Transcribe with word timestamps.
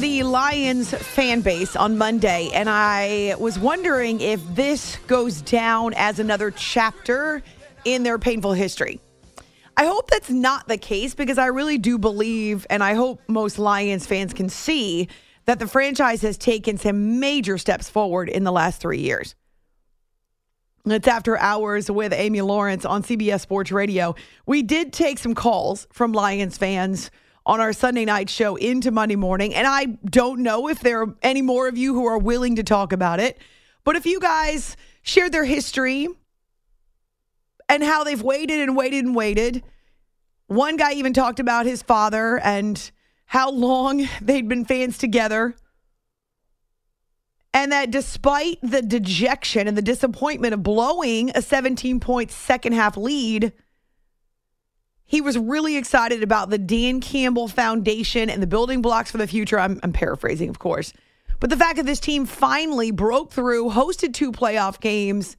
The 0.00 0.22
Lions 0.22 0.94
fan 0.94 1.42
base 1.42 1.76
on 1.76 1.98
Monday, 1.98 2.48
and 2.54 2.70
I 2.70 3.34
was 3.38 3.58
wondering 3.58 4.22
if 4.22 4.40
this 4.54 4.96
goes 5.06 5.42
down 5.42 5.92
as 5.94 6.18
another 6.18 6.50
chapter 6.52 7.42
in 7.84 8.02
their 8.02 8.18
painful 8.18 8.54
history. 8.54 8.98
I 9.76 9.84
hope 9.84 10.08
that's 10.08 10.30
not 10.30 10.68
the 10.68 10.78
case 10.78 11.14
because 11.14 11.36
I 11.36 11.48
really 11.48 11.76
do 11.76 11.98
believe, 11.98 12.66
and 12.70 12.82
I 12.82 12.94
hope 12.94 13.20
most 13.28 13.58
Lions 13.58 14.06
fans 14.06 14.32
can 14.32 14.48
see, 14.48 15.06
that 15.44 15.58
the 15.58 15.66
franchise 15.66 16.22
has 16.22 16.38
taken 16.38 16.78
some 16.78 17.20
major 17.20 17.58
steps 17.58 17.90
forward 17.90 18.30
in 18.30 18.44
the 18.44 18.52
last 18.52 18.80
three 18.80 19.00
years. 19.00 19.34
It's 20.86 21.08
after 21.08 21.36
hours 21.36 21.90
with 21.90 22.14
Amy 22.14 22.40
Lawrence 22.40 22.86
on 22.86 23.02
CBS 23.02 23.40
Sports 23.40 23.70
Radio. 23.70 24.14
We 24.46 24.62
did 24.62 24.94
take 24.94 25.18
some 25.18 25.34
calls 25.34 25.86
from 25.92 26.12
Lions 26.12 26.56
fans 26.56 27.10
on 27.50 27.60
our 27.60 27.72
Sunday 27.72 28.04
night 28.04 28.30
show 28.30 28.54
into 28.54 28.92
Monday 28.92 29.16
morning, 29.16 29.52
and 29.56 29.66
I 29.66 29.86
don't 29.86 30.44
know 30.44 30.68
if 30.68 30.78
there 30.78 31.02
are 31.02 31.16
any 31.20 31.42
more 31.42 31.66
of 31.66 31.76
you 31.76 31.94
who 31.94 32.06
are 32.06 32.16
willing 32.16 32.54
to 32.54 32.62
talk 32.62 32.92
about 32.92 33.18
it. 33.18 33.38
But 33.82 33.96
if 33.96 34.06
you 34.06 34.20
guys 34.20 34.76
shared 35.02 35.32
their 35.32 35.44
history 35.44 36.06
and 37.68 37.82
how 37.82 38.04
they've 38.04 38.22
waited 38.22 38.60
and 38.60 38.76
waited 38.76 39.04
and 39.04 39.16
waited, 39.16 39.64
one 40.46 40.76
guy 40.76 40.92
even 40.92 41.12
talked 41.12 41.40
about 41.40 41.66
his 41.66 41.82
father 41.82 42.38
and 42.38 42.88
how 43.24 43.50
long 43.50 44.08
they'd 44.22 44.48
been 44.48 44.64
fans 44.64 44.96
together. 44.96 45.56
And 47.52 47.72
that 47.72 47.90
despite 47.90 48.60
the 48.62 48.80
dejection 48.80 49.66
and 49.66 49.76
the 49.76 49.82
disappointment 49.82 50.54
of 50.54 50.62
blowing 50.62 51.32
a 51.34 51.42
17 51.42 51.98
point 51.98 52.30
second 52.30 52.74
half 52.74 52.96
lead, 52.96 53.52
he 55.10 55.20
was 55.20 55.36
really 55.36 55.76
excited 55.76 56.22
about 56.22 56.50
the 56.50 56.56
Dan 56.56 57.00
Campbell 57.00 57.48
Foundation 57.48 58.30
and 58.30 58.40
the 58.40 58.46
building 58.46 58.80
blocks 58.80 59.10
for 59.10 59.18
the 59.18 59.26
future. 59.26 59.58
I'm, 59.58 59.80
I'm 59.82 59.92
paraphrasing, 59.92 60.48
of 60.48 60.60
course. 60.60 60.92
But 61.40 61.50
the 61.50 61.56
fact 61.56 61.78
that 61.78 61.86
this 61.86 61.98
team 61.98 62.26
finally 62.26 62.92
broke 62.92 63.32
through, 63.32 63.70
hosted 63.70 64.14
two 64.14 64.30
playoff 64.30 64.78
games, 64.78 65.36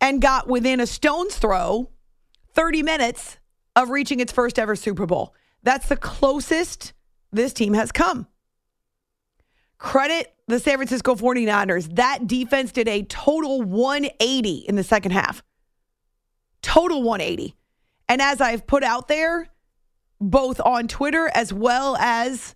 and 0.00 0.22
got 0.22 0.46
within 0.46 0.78
a 0.78 0.86
stone's 0.86 1.36
throw 1.36 1.90
30 2.54 2.84
minutes 2.84 3.38
of 3.74 3.90
reaching 3.90 4.20
its 4.20 4.30
first 4.30 4.56
ever 4.56 4.76
Super 4.76 5.04
Bowl. 5.04 5.34
That's 5.64 5.88
the 5.88 5.96
closest 5.96 6.92
this 7.32 7.52
team 7.52 7.74
has 7.74 7.90
come. 7.90 8.28
Credit 9.78 10.32
the 10.46 10.60
San 10.60 10.76
Francisco 10.76 11.16
49ers. 11.16 11.96
That 11.96 12.28
defense 12.28 12.70
did 12.70 12.86
a 12.86 13.02
total 13.02 13.62
180 13.62 14.58
in 14.68 14.76
the 14.76 14.84
second 14.84 15.10
half. 15.10 15.42
Total 16.62 17.02
180. 17.02 17.56
And 18.08 18.22
as 18.22 18.40
I've 18.40 18.66
put 18.66 18.82
out 18.82 19.08
there, 19.08 19.48
both 20.20 20.60
on 20.60 20.88
Twitter 20.88 21.30
as 21.34 21.52
well 21.52 21.96
as 21.96 22.54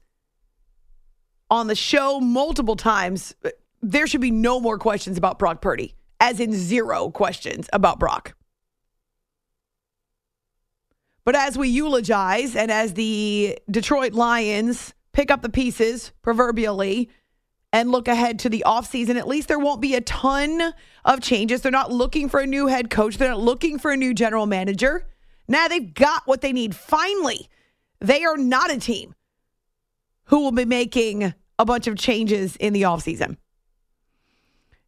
on 1.51 1.67
the 1.67 1.75
show 1.75 2.19
multiple 2.19 2.77
times, 2.77 3.35
there 3.83 4.07
should 4.07 4.21
be 4.21 4.31
no 4.31 4.59
more 4.59 4.79
questions 4.79 5.19
about 5.19 5.39
Brock 5.39 5.61
Purdy, 5.61 5.95
as 6.19 6.41
in 6.41 6.53
zero 6.53 7.11
questions 7.11 7.69
about 7.73 7.99
Brock. 7.99 8.35
But 11.25 11.37
as 11.37 11.57
we 11.57 11.69
eulogize 11.69 12.57
and 12.57 12.71
as 12.73 12.95
the 12.95 13.59
Detroit 13.71 14.13
Lions 14.13 14.95
pick 15.13 15.31
up 15.31 15.43
the 15.43 15.49
pieces, 15.49 16.13
proverbially, 16.23 17.11
and 17.73 17.91
look 17.91 18.09
ahead 18.09 18.39
to 18.41 18.49
the 18.49 18.65
offseason, 18.67 19.17
at 19.17 19.29
least 19.29 19.49
there 19.49 19.59
won't 19.59 19.81
be 19.81 19.95
a 19.95 20.01
ton 20.01 20.75
of 21.05 21.21
changes. 21.21 21.61
They're 21.61 21.71
not 21.71 21.93
looking 21.93 22.29
for 22.29 22.41
a 22.41 22.47
new 22.47 22.67
head 22.67 22.91
coach, 22.91 23.19
they're 23.19 23.31
not 23.31 23.41
looking 23.41 23.79
for 23.79 23.91
a 23.91 23.97
new 23.97 24.15
general 24.15 24.47
manager. 24.47 25.07
Now 25.49 25.69
they've 25.69 25.93
got 25.93 26.23
what 26.27 26.41
they 26.41 26.53
need. 26.53 26.75
Finally, 26.75 27.49
they 28.01 28.25
are 28.25 28.37
not 28.37 28.71
a 28.71 28.79
team 28.79 29.15
who 30.27 30.41
will 30.41 30.53
be 30.53 30.65
making 30.65 31.35
a 31.59 31.65
bunch 31.65 31.87
of 31.87 31.97
changes 31.97 32.57
in 32.57 32.73
the 32.73 32.83
offseason. 32.83 33.37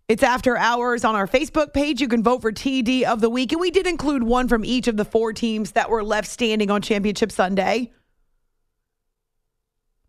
It's 0.06 0.22
after 0.22 0.56
hours 0.56 1.04
on 1.04 1.14
our 1.14 1.26
Facebook 1.26 1.72
page. 1.72 2.00
You 2.00 2.09
can 2.09 2.22
vote 2.22 2.43
for 2.43 2.53
TD 2.53 3.04
of 3.04 3.20
the 3.20 3.31
week. 3.31 3.53
And 3.53 3.60
we 3.60 3.70
did 3.70 3.87
include 3.87 4.22
one 4.22 4.48
from 4.48 4.64
each 4.64 4.87
of 4.87 4.97
the 4.97 5.04
four 5.04 5.32
teams 5.32 5.72
that 5.72 5.88
were 5.88 6.04
left 6.04 6.28
standing 6.28 6.70
on 6.70 6.82
Championship 6.82 7.32
Sunday. 7.32 7.91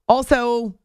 Also, 0.08 0.78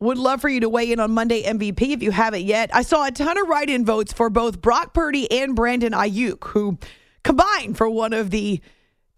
would 0.00 0.18
love 0.18 0.40
for 0.40 0.48
you 0.48 0.60
to 0.60 0.68
weigh 0.68 0.92
in 0.92 1.00
on 1.00 1.12
Monday 1.12 1.42
MVP 1.44 1.92
if 1.92 2.02
you 2.02 2.10
haven't 2.10 2.42
yet. 2.42 2.70
I 2.74 2.82
saw 2.82 3.06
a 3.06 3.10
ton 3.10 3.38
of 3.38 3.48
write 3.48 3.70
in 3.70 3.84
votes 3.84 4.12
for 4.12 4.28
both 4.28 4.60
Brock 4.60 4.92
Purdy 4.92 5.30
and 5.30 5.56
Brandon 5.56 5.92
Aiyuk, 5.92 6.48
who 6.48 6.78
combined 7.22 7.78
for 7.78 7.88
one 7.88 8.12
of 8.12 8.30
the 8.30 8.60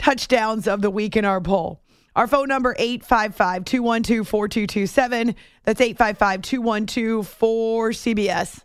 touchdowns 0.04 0.68
of 0.68 0.82
the 0.82 0.90
week 0.90 1.16
in 1.16 1.24
our 1.24 1.40
poll. 1.40 1.80
Our 2.14 2.26
phone 2.26 2.48
number 2.48 2.74
855-212-4227. 2.74 5.34
That's 5.64 5.80
855-212-4CBS. 5.80 8.64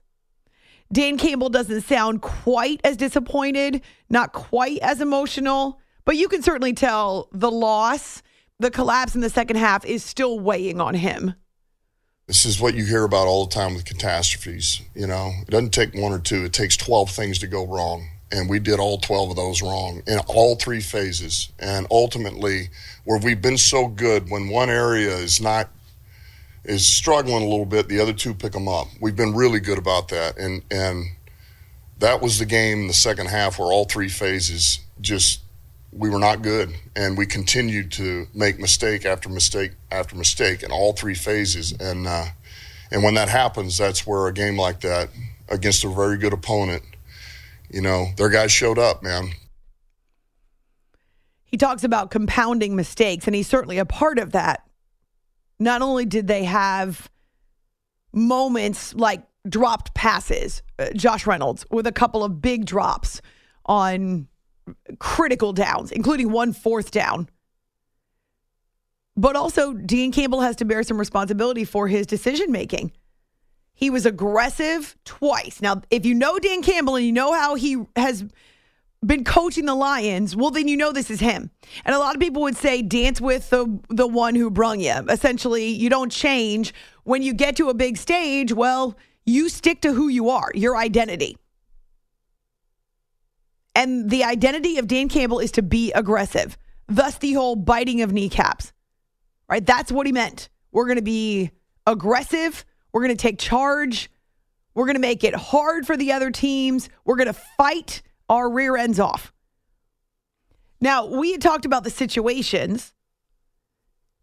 Dan 0.92 1.18
Campbell 1.18 1.48
doesn't 1.48 1.80
sound 1.82 2.22
quite 2.22 2.82
as 2.84 2.98
disappointed, 2.98 3.82
not 4.10 4.34
quite 4.34 4.80
as 4.80 5.00
emotional, 5.00 5.80
but 6.04 6.18
you 6.18 6.28
can 6.28 6.44
certainly 6.44 6.74
tell 6.74 7.30
the 7.32 7.50
loss, 7.50 8.22
the 8.60 8.70
collapse 8.70 9.16
in 9.16 9.22
the 9.22 9.30
second 9.30 9.56
half 9.56 9.86
is 9.86 10.04
still 10.04 10.38
weighing 10.40 10.82
on 10.82 10.94
him. 10.94 11.36
This 12.28 12.44
is 12.44 12.60
what 12.60 12.76
you 12.76 12.84
hear 12.84 13.06
about 13.06 13.28
all 13.28 13.46
the 13.46 13.56
time 13.56 13.76
with 13.76 13.86
catastrophes. 13.86 14.82
You 14.94 15.08
know, 15.08 15.32
it 15.44 15.52
doesn't 15.52 15.72
take 15.72 15.96
one 15.96 16.12
or 16.12 16.20
two, 16.20 16.44
it 16.44 16.52
takes 16.52 16.76
12 16.76 17.12
things 17.12 17.40
to 17.40 17.48
go 17.48 17.66
wrong. 17.66 18.10
And 18.32 18.50
we 18.50 18.60
did 18.60 18.80
all 18.80 19.00
12 19.00 19.32
of 19.32 19.36
those 19.36 19.62
wrong 19.62 20.04
in 20.06 20.20
all 20.28 20.56
three 20.56 20.82
phases. 20.82 21.52
And 21.60 21.88
ultimately, 21.90 22.70
where 23.04 23.20
we've 23.20 23.42
been 23.42 23.58
so 23.58 23.88
good 23.88 24.30
when 24.30 24.50
one 24.50 24.70
area 24.70 25.16
is 25.16 25.42
not 25.42 25.70
is 26.64 26.86
struggling 26.86 27.44
a 27.44 27.48
little 27.48 27.66
bit, 27.66 27.88
the 27.88 28.00
other 28.00 28.14
two 28.14 28.34
pick 28.34 28.52
them 28.52 28.68
up. 28.68 28.88
We've 29.02 29.16
been 29.16 29.34
really 29.34 29.60
good 29.60 29.78
about 29.78 30.10
that. 30.10 30.38
And 30.38 30.64
and 30.70 31.06
that 32.00 32.22
was 32.22 32.40
the 32.40 32.46
game 32.46 32.82
in 32.82 32.88
the 32.88 32.94
second 32.94 33.28
half 33.28 33.60
where 33.60 33.70
all 33.70 33.86
three 33.86 34.10
phases 34.10 34.80
just 35.02 35.42
we 35.92 36.10
were 36.10 36.20
not 36.20 36.42
good 36.42 36.74
and 36.96 37.18
we 37.18 37.26
continued 37.26 37.92
to 37.92 38.28
make 38.34 38.60
mistake 38.60 39.06
after 39.06 39.30
mistake 39.30 39.72
after 39.92 40.16
mistake 40.16 40.64
in 40.64 40.72
all 40.72 40.94
three 40.94 41.16
phases 41.16 41.72
and 41.80 42.08
uh, 42.08 42.26
and 42.92 43.04
when 43.04 43.16
that 43.16 43.28
happens 43.28 43.78
that's 43.78 44.06
where 44.06 44.28
a 44.28 44.34
game 44.34 44.58
like 44.58 44.82
that 44.82 45.10
against 45.50 45.84
a 45.84 45.90
very 45.90 46.18
good 46.18 46.34
opponent 46.34 46.84
you 47.70 47.82
know 47.82 48.08
their 48.18 48.30
guys 48.30 48.52
showed 48.52 48.80
up 48.80 49.04
man 49.04 49.32
He 51.50 51.58
talks 51.58 51.84
about 51.84 52.12
compounding 52.12 52.76
mistakes, 52.76 53.26
and 53.26 53.36
he's 53.36 53.48
certainly 53.48 53.80
a 53.80 53.86
part 53.86 54.20
of 54.20 54.34
that. 54.34 54.64
Not 55.60 55.82
only 55.82 56.06
did 56.06 56.28
they 56.28 56.44
have 56.44 57.10
moments 58.14 58.94
like 58.94 59.24
dropped 59.48 59.96
passes, 59.96 60.62
uh, 60.78 60.92
Josh 60.94 61.26
Reynolds 61.26 61.66
with 61.72 61.88
a 61.88 61.92
couple 61.92 62.24
of 62.24 62.40
big 62.40 62.66
drops 62.66 63.22
on 63.66 64.28
critical 65.00 65.52
downs, 65.52 65.92
including 65.92 66.32
one 66.32 66.54
fourth 66.54 66.92
down. 66.92 67.28
But 69.18 69.36
also, 69.36 69.74
Dean 69.74 70.12
Campbell 70.12 70.42
has 70.42 70.56
to 70.58 70.66
bear 70.66 70.84
some 70.84 71.00
responsibility 71.00 71.66
for 71.66 71.88
his 71.88 72.06
decision 72.06 72.52
making. 72.52 72.92
He 73.80 73.90
was 73.90 74.06
aggressive 74.06 74.98
twice. 75.06 75.62
Now, 75.62 75.84
if 75.90 76.06
you 76.06 76.14
know 76.14 76.38
Dan 76.38 76.62
Campbell 76.62 76.98
and 76.98 77.06
you 77.06 77.14
know 77.14 77.32
how 77.32 77.56
he 77.56 77.78
has 77.96 78.26
been 79.06 79.24
coaching 79.24 79.68
the 79.68 79.74
Lions, 79.74 80.36
well, 80.36 80.52
then 80.52 80.68
you 80.68 80.76
know 80.76 80.92
this 80.92 81.10
is 81.10 81.22
him. 81.22 81.50
And 81.86 81.96
a 81.96 81.98
lot 81.98 82.14
of 82.14 82.20
people 82.20 82.42
would 82.42 82.58
say, 82.58 82.82
dance 82.82 83.22
with 83.22 83.50
the 83.50 83.80
the 83.88 84.06
one 84.06 84.36
who 84.36 84.50
brung 84.50 84.82
you. 84.82 84.96
Essentially, 85.08 85.70
you 85.70 85.90
don't 85.90 86.12
change 86.12 86.74
when 87.06 87.22
you 87.22 87.32
get 87.32 87.56
to 87.56 87.70
a 87.70 87.74
big 87.74 87.96
stage. 87.96 88.52
Well, 88.52 88.98
you 89.26 89.48
stick 89.48 89.80
to 89.84 89.94
who 89.94 90.10
you 90.10 90.30
are, 90.30 90.52
your 90.54 90.76
identity. 90.76 91.38
And 93.76 94.10
the 94.10 94.26
identity 94.26 94.78
of 94.78 94.88
Dan 94.88 95.08
Campbell 95.08 95.40
is 95.40 95.54
to 95.54 95.62
be 95.62 95.94
aggressive. 95.94 96.58
Thus, 96.90 97.18
the 97.18 97.32
whole 97.32 97.56
biting 97.56 98.02
of 98.02 98.12
kneecaps, 98.12 98.74
right? 99.48 99.66
That's 99.66 99.90
what 99.90 100.06
he 100.06 100.12
meant. 100.12 100.50
We're 100.74 100.84
going 100.84 100.98
to 100.98 101.02
be 101.02 101.52
aggressive. 101.88 102.66
We're 102.92 103.02
going 103.02 103.16
to 103.16 103.22
take 103.22 103.40
charge. 103.40 104.10
We're 104.74 104.86
going 104.86 104.96
to 104.96 105.02
make 105.02 105.24
it 105.24 105.36
hard 105.36 105.86
for 105.86 105.98
the 105.98 106.14
other 106.14 106.32
teams. 106.32 106.90
We're 107.06 107.16
going 107.16 107.28
to 107.28 107.34
fight 107.34 108.02
our 108.30 108.50
rear 108.50 108.78
ends 108.78 109.00
off. 109.00 109.34
Now, 110.82 111.06
we 111.06 111.32
had 111.32 111.42
talked 111.42 111.66
about 111.66 111.84
the 111.84 111.90
situations. 111.90 112.94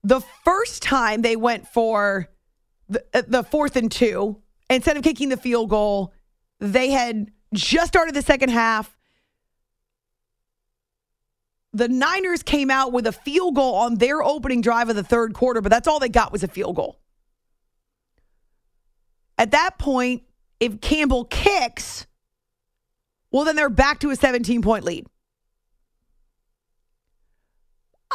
The 0.02 0.20
first 0.44 0.82
time 0.82 1.22
they 1.22 1.36
went 1.36 1.68
for 1.68 2.28
the, 2.88 3.04
uh, 3.12 3.22
the 3.26 3.42
fourth 3.42 3.76
and 3.76 3.90
two, 3.90 4.40
instead 4.70 4.96
of 4.96 5.02
kicking 5.02 5.28
the 5.28 5.36
field 5.36 5.68
goal, 5.68 6.14
they 6.60 6.90
had 6.90 7.30
just 7.52 7.88
started 7.88 8.14
the 8.14 8.22
second 8.22 8.50
half. 8.50 8.96
The 11.72 11.88
Niners 11.88 12.42
came 12.42 12.70
out 12.70 12.92
with 12.92 13.06
a 13.06 13.12
field 13.12 13.54
goal 13.54 13.74
on 13.74 13.96
their 13.96 14.22
opening 14.22 14.62
drive 14.62 14.88
of 14.88 14.96
the 14.96 15.02
third 15.02 15.34
quarter, 15.34 15.60
but 15.60 15.68
that's 15.70 15.86
all 15.86 15.98
they 15.98 16.08
got 16.08 16.32
was 16.32 16.42
a 16.42 16.48
field 16.48 16.76
goal. 16.76 16.98
At 19.38 19.50
that 19.50 19.78
point, 19.78 20.22
if 20.60 20.80
Campbell 20.80 21.24
kicks, 21.24 22.06
well, 23.30 23.44
then 23.44 23.56
they're 23.56 23.68
back 23.68 24.00
to 24.00 24.10
a 24.10 24.16
17 24.16 24.62
point 24.62 24.84
lead. 24.84 25.06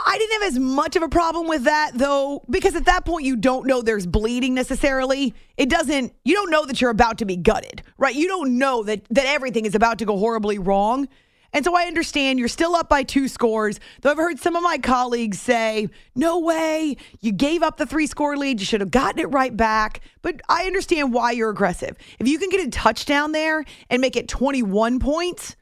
I 0.06 0.18
didn't 0.18 0.42
have 0.42 0.54
as 0.54 0.60
much 0.60 0.96
of 0.96 1.04
a 1.04 1.10
problem 1.10 1.48
with 1.48 1.66
that 1.66 1.92
though, 1.94 2.44
because 2.50 2.76
at 2.76 2.86
that 2.86 3.06
point 3.06 3.26
you 3.26 3.36
don't 3.36 3.68
know 3.68 3.82
there's 3.82 4.08
bleeding 4.08 4.54
necessarily. 4.54 5.36
It 5.58 5.70
doesn't, 5.70 6.14
you 6.24 6.34
don't 6.34 6.50
know 6.50 6.66
that 6.66 6.82
you're 6.82 6.90
about 6.90 7.20
to 7.20 7.26
be 7.26 7.36
gutted, 7.38 7.84
right? 7.98 8.16
You 8.16 8.28
don't 8.28 8.58
know 8.58 8.84
that, 8.84 9.06
that 9.12 9.26
everything 9.26 9.66
is 9.66 9.76
about 9.76 10.00
to 10.00 10.06
go 10.06 10.18
horribly 10.18 10.58
wrong. 10.58 11.08
And 11.54 11.66
so 11.66 11.76
I 11.76 11.84
understand 11.84 12.40
you're 12.40 12.48
still 12.48 12.76
up 12.76 12.88
by 12.88 13.04
two 13.04 13.28
scores. 13.28 13.80
Though 14.02 14.12
I've 14.12 14.18
heard 14.18 14.40
some 14.40 14.56
of 14.56 14.64
my 14.64 14.78
colleagues 14.78 15.40
say, 15.40 15.90
no 16.16 16.40
way, 16.40 16.96
you 17.20 17.32
gave 17.32 17.62
up 17.62 17.78
the 17.78 17.86
three 17.86 18.08
score 18.08 18.38
lead. 18.38 18.60
You 18.60 18.66
should 18.66 18.82
have 18.82 18.92
gotten 18.92 19.20
it 19.20 19.32
right 19.32 19.56
back. 19.56 20.02
But 20.22 20.42
I 20.48 20.66
understand 20.66 21.14
why 21.14 21.32
you're 21.32 21.50
aggressive. 21.50 21.98
If 22.20 22.28
you 22.28 22.40
can 22.40 22.50
get 22.50 22.66
a 22.66 22.70
touchdown 22.70 23.34
there 23.34 23.66
and 23.90 24.02
make 24.02 24.16
it 24.16 24.28
21 24.30 25.00
points, 25.00 25.58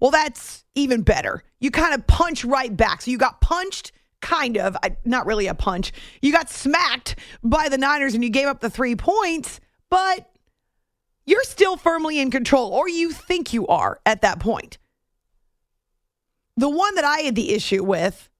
well, 0.00 0.10
that's 0.10 0.64
even 0.74 1.02
better. 1.02 1.42
You 1.60 1.70
kind 1.70 1.94
of 1.94 2.06
punch 2.06 2.44
right 2.44 2.74
back. 2.74 3.02
So 3.02 3.10
you 3.10 3.18
got 3.18 3.40
punched, 3.40 3.92
kind 4.20 4.56
of, 4.56 4.76
not 5.04 5.26
really 5.26 5.46
a 5.46 5.54
punch. 5.54 5.92
You 6.22 6.32
got 6.32 6.48
smacked 6.48 7.16
by 7.42 7.68
the 7.68 7.78
Niners 7.78 8.14
and 8.14 8.24
you 8.24 8.30
gave 8.30 8.46
up 8.46 8.60
the 8.60 8.70
three 8.70 8.96
points, 8.96 9.60
but 9.90 10.30
you're 11.26 11.44
still 11.44 11.76
firmly 11.76 12.18
in 12.18 12.30
control, 12.30 12.70
or 12.72 12.88
you 12.88 13.10
think 13.10 13.52
you 13.52 13.66
are 13.66 14.00
at 14.06 14.22
that 14.22 14.38
point. 14.38 14.78
The 16.56 16.68
one 16.68 16.94
that 16.94 17.04
I 17.04 17.20
had 17.20 17.34
the 17.34 17.52
issue 17.52 17.84
with 17.84 18.30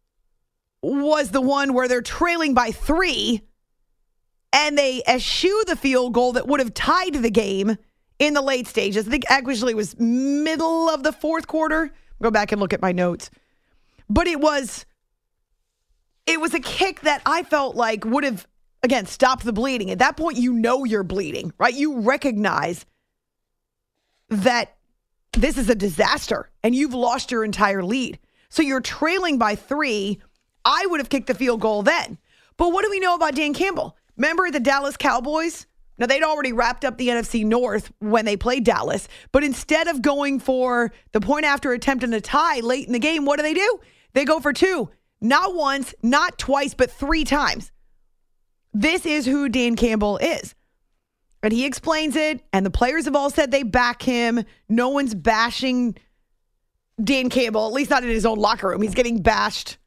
was 0.82 1.30
the 1.30 1.40
one 1.40 1.74
where 1.74 1.88
they're 1.88 2.02
trailing 2.02 2.54
by 2.54 2.70
three 2.70 3.42
and 4.52 4.78
they 4.78 5.02
eschew 5.06 5.64
the 5.66 5.76
field 5.76 6.14
goal 6.14 6.32
that 6.32 6.46
would 6.46 6.60
have 6.60 6.72
tied 6.72 7.14
the 7.14 7.30
game 7.30 7.76
in 8.18 8.34
the 8.34 8.40
late 8.40 8.66
stages. 8.66 9.06
I 9.06 9.10
think 9.10 9.24
actually 9.28 9.72
it 9.72 9.76
was 9.76 9.98
middle 9.98 10.88
of 10.88 11.02
the 11.02 11.12
fourth 11.12 11.46
quarter. 11.46 11.92
Go 12.22 12.30
back 12.30 12.52
and 12.52 12.60
look 12.60 12.72
at 12.72 12.80
my 12.80 12.92
notes. 12.92 13.30
But 14.08 14.26
it 14.26 14.40
was 14.40 14.86
it 16.26 16.40
was 16.40 16.54
a 16.54 16.60
kick 16.60 17.00
that 17.02 17.22
I 17.26 17.42
felt 17.42 17.76
like 17.76 18.04
would 18.04 18.24
have 18.24 18.46
again 18.82 19.06
stopped 19.06 19.44
the 19.44 19.52
bleeding. 19.52 19.90
At 19.90 19.98
that 19.98 20.16
point 20.16 20.38
you 20.38 20.52
know 20.52 20.84
you're 20.84 21.02
bleeding, 21.02 21.52
right? 21.58 21.74
You 21.74 22.00
recognize 22.00 22.86
that 24.28 24.75
this 25.36 25.58
is 25.58 25.68
a 25.68 25.74
disaster 25.74 26.50
and 26.62 26.74
you've 26.74 26.94
lost 26.94 27.30
your 27.30 27.44
entire 27.44 27.82
lead. 27.82 28.18
So 28.48 28.62
you're 28.62 28.80
trailing 28.80 29.38
by 29.38 29.54
3. 29.54 30.20
I 30.64 30.86
would 30.86 31.00
have 31.00 31.10
kicked 31.10 31.26
the 31.26 31.34
field 31.34 31.60
goal 31.60 31.82
then. 31.82 32.18
But 32.56 32.72
what 32.72 32.84
do 32.84 32.90
we 32.90 33.00
know 33.00 33.14
about 33.14 33.34
Dan 33.34 33.54
Campbell? 33.54 33.96
Remember 34.16 34.50
the 34.50 34.60
Dallas 34.60 34.96
Cowboys? 34.96 35.66
Now, 35.98 36.06
they'd 36.06 36.22
already 36.22 36.52
wrapped 36.52 36.84
up 36.84 36.98
the 36.98 37.08
NFC 37.08 37.44
North 37.44 37.90
when 38.00 38.24
they 38.24 38.36
played 38.36 38.64
Dallas, 38.64 39.08
but 39.32 39.42
instead 39.42 39.88
of 39.88 40.02
going 40.02 40.40
for 40.40 40.92
the 41.12 41.22
point 41.22 41.46
after 41.46 41.72
attempt 41.72 42.04
and 42.04 42.12
a 42.12 42.20
tie 42.20 42.60
late 42.60 42.86
in 42.86 42.92
the 42.92 42.98
game, 42.98 43.24
what 43.24 43.36
do 43.36 43.42
they 43.42 43.54
do? 43.54 43.80
They 44.12 44.26
go 44.26 44.40
for 44.40 44.52
two. 44.52 44.90
Not 45.22 45.54
once, 45.54 45.94
not 46.02 46.38
twice, 46.38 46.74
but 46.74 46.90
three 46.90 47.24
times. 47.24 47.72
This 48.74 49.06
is 49.06 49.24
who 49.24 49.48
Dan 49.48 49.74
Campbell 49.74 50.18
is. 50.18 50.54
And 51.46 51.52
he 51.52 51.64
explains 51.64 52.16
it, 52.16 52.40
and 52.52 52.66
the 52.66 52.72
players 52.72 53.04
have 53.04 53.14
all 53.14 53.30
said 53.30 53.52
they 53.52 53.62
back 53.62 54.02
him. 54.02 54.42
No 54.68 54.88
one's 54.88 55.14
bashing 55.14 55.96
Dan 57.00 57.30
Campbell, 57.30 57.68
at 57.68 57.72
least 57.72 57.88
not 57.88 58.02
in 58.02 58.08
his 58.08 58.26
own 58.26 58.36
locker 58.36 58.66
room. 58.66 58.82
He's 58.82 58.96
getting 58.96 59.22
bashed 59.22 59.78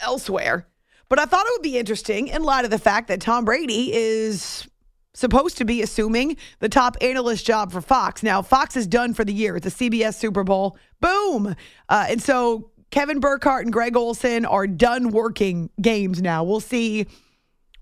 elsewhere. 0.00 0.68
But 1.08 1.18
I 1.18 1.24
thought 1.24 1.44
it 1.46 1.52
would 1.56 1.64
be 1.64 1.76
interesting 1.76 2.28
in 2.28 2.44
light 2.44 2.64
of 2.64 2.70
the 2.70 2.78
fact 2.78 3.08
that 3.08 3.20
Tom 3.20 3.44
Brady 3.44 3.92
is 3.92 4.68
supposed 5.12 5.58
to 5.58 5.64
be 5.64 5.82
assuming 5.82 6.36
the 6.60 6.68
top 6.68 6.96
analyst 7.00 7.44
job 7.44 7.72
for 7.72 7.80
Fox. 7.80 8.22
Now, 8.22 8.40
Fox 8.40 8.76
is 8.76 8.86
done 8.86 9.12
for 9.12 9.24
the 9.24 9.32
year. 9.32 9.56
It's 9.56 9.66
a 9.66 9.70
CBS 9.70 10.14
Super 10.14 10.44
Bowl. 10.44 10.78
Boom. 11.00 11.56
Uh, 11.88 12.06
and 12.08 12.22
so 12.22 12.70
Kevin 12.92 13.18
Burkhardt 13.18 13.64
and 13.64 13.72
Greg 13.72 13.96
Olsen 13.96 14.44
are 14.44 14.68
done 14.68 15.10
working 15.10 15.70
games 15.82 16.22
now. 16.22 16.44
We'll 16.44 16.60
see 16.60 17.08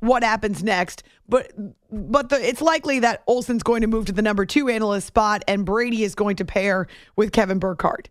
what 0.01 0.23
happens 0.23 0.63
next. 0.63 1.03
But 1.29 1.53
but 1.91 2.31
the, 2.31 2.37
it's 2.37 2.63
likely 2.63 3.01
that 3.01 3.23
Olsen's 3.27 3.63
going 3.63 3.83
to 3.83 3.87
move 3.87 4.07
to 4.07 4.13
the 4.13 4.23
number 4.23 4.47
two 4.47 4.69
analyst 4.69 5.09
spot 5.09 5.45
and 5.47 5.65
Brady 5.65 6.03
is 6.03 6.15
going 6.15 6.37
to 6.37 6.45
pair 6.45 6.87
with 7.17 7.33
Kevin 7.33 7.59
Burkhardt. 7.59 8.09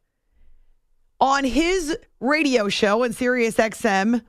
On 1.19 1.43
his 1.43 1.97
radio 2.19 2.69
show 2.69 3.03
on 3.03 3.13
Sirius 3.13 3.55
XM, 3.55 4.21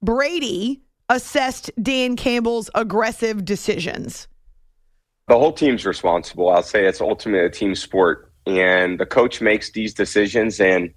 Brady 0.00 0.80
assessed 1.08 1.70
Dan 1.82 2.14
Campbell's 2.14 2.70
aggressive 2.74 3.44
decisions. 3.44 4.28
the 5.28 5.38
whole 5.38 5.52
team's 5.52 5.84
responsible. 5.84 6.50
I'll 6.50 6.62
say 6.62 6.86
it's 6.86 7.00
ultimately 7.00 7.44
a 7.46 7.50
team 7.50 7.74
sport, 7.74 8.30
and 8.46 8.98
the 9.00 9.06
coach 9.06 9.40
makes 9.40 9.72
these 9.72 9.92
decisions, 9.94 10.60
and 10.60 10.92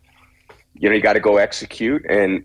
you 0.76 0.90
know 0.90 0.96
you 0.96 1.02
got 1.02 1.14
to 1.14 1.20
go 1.20 1.38
execute. 1.38 2.06
And 2.10 2.44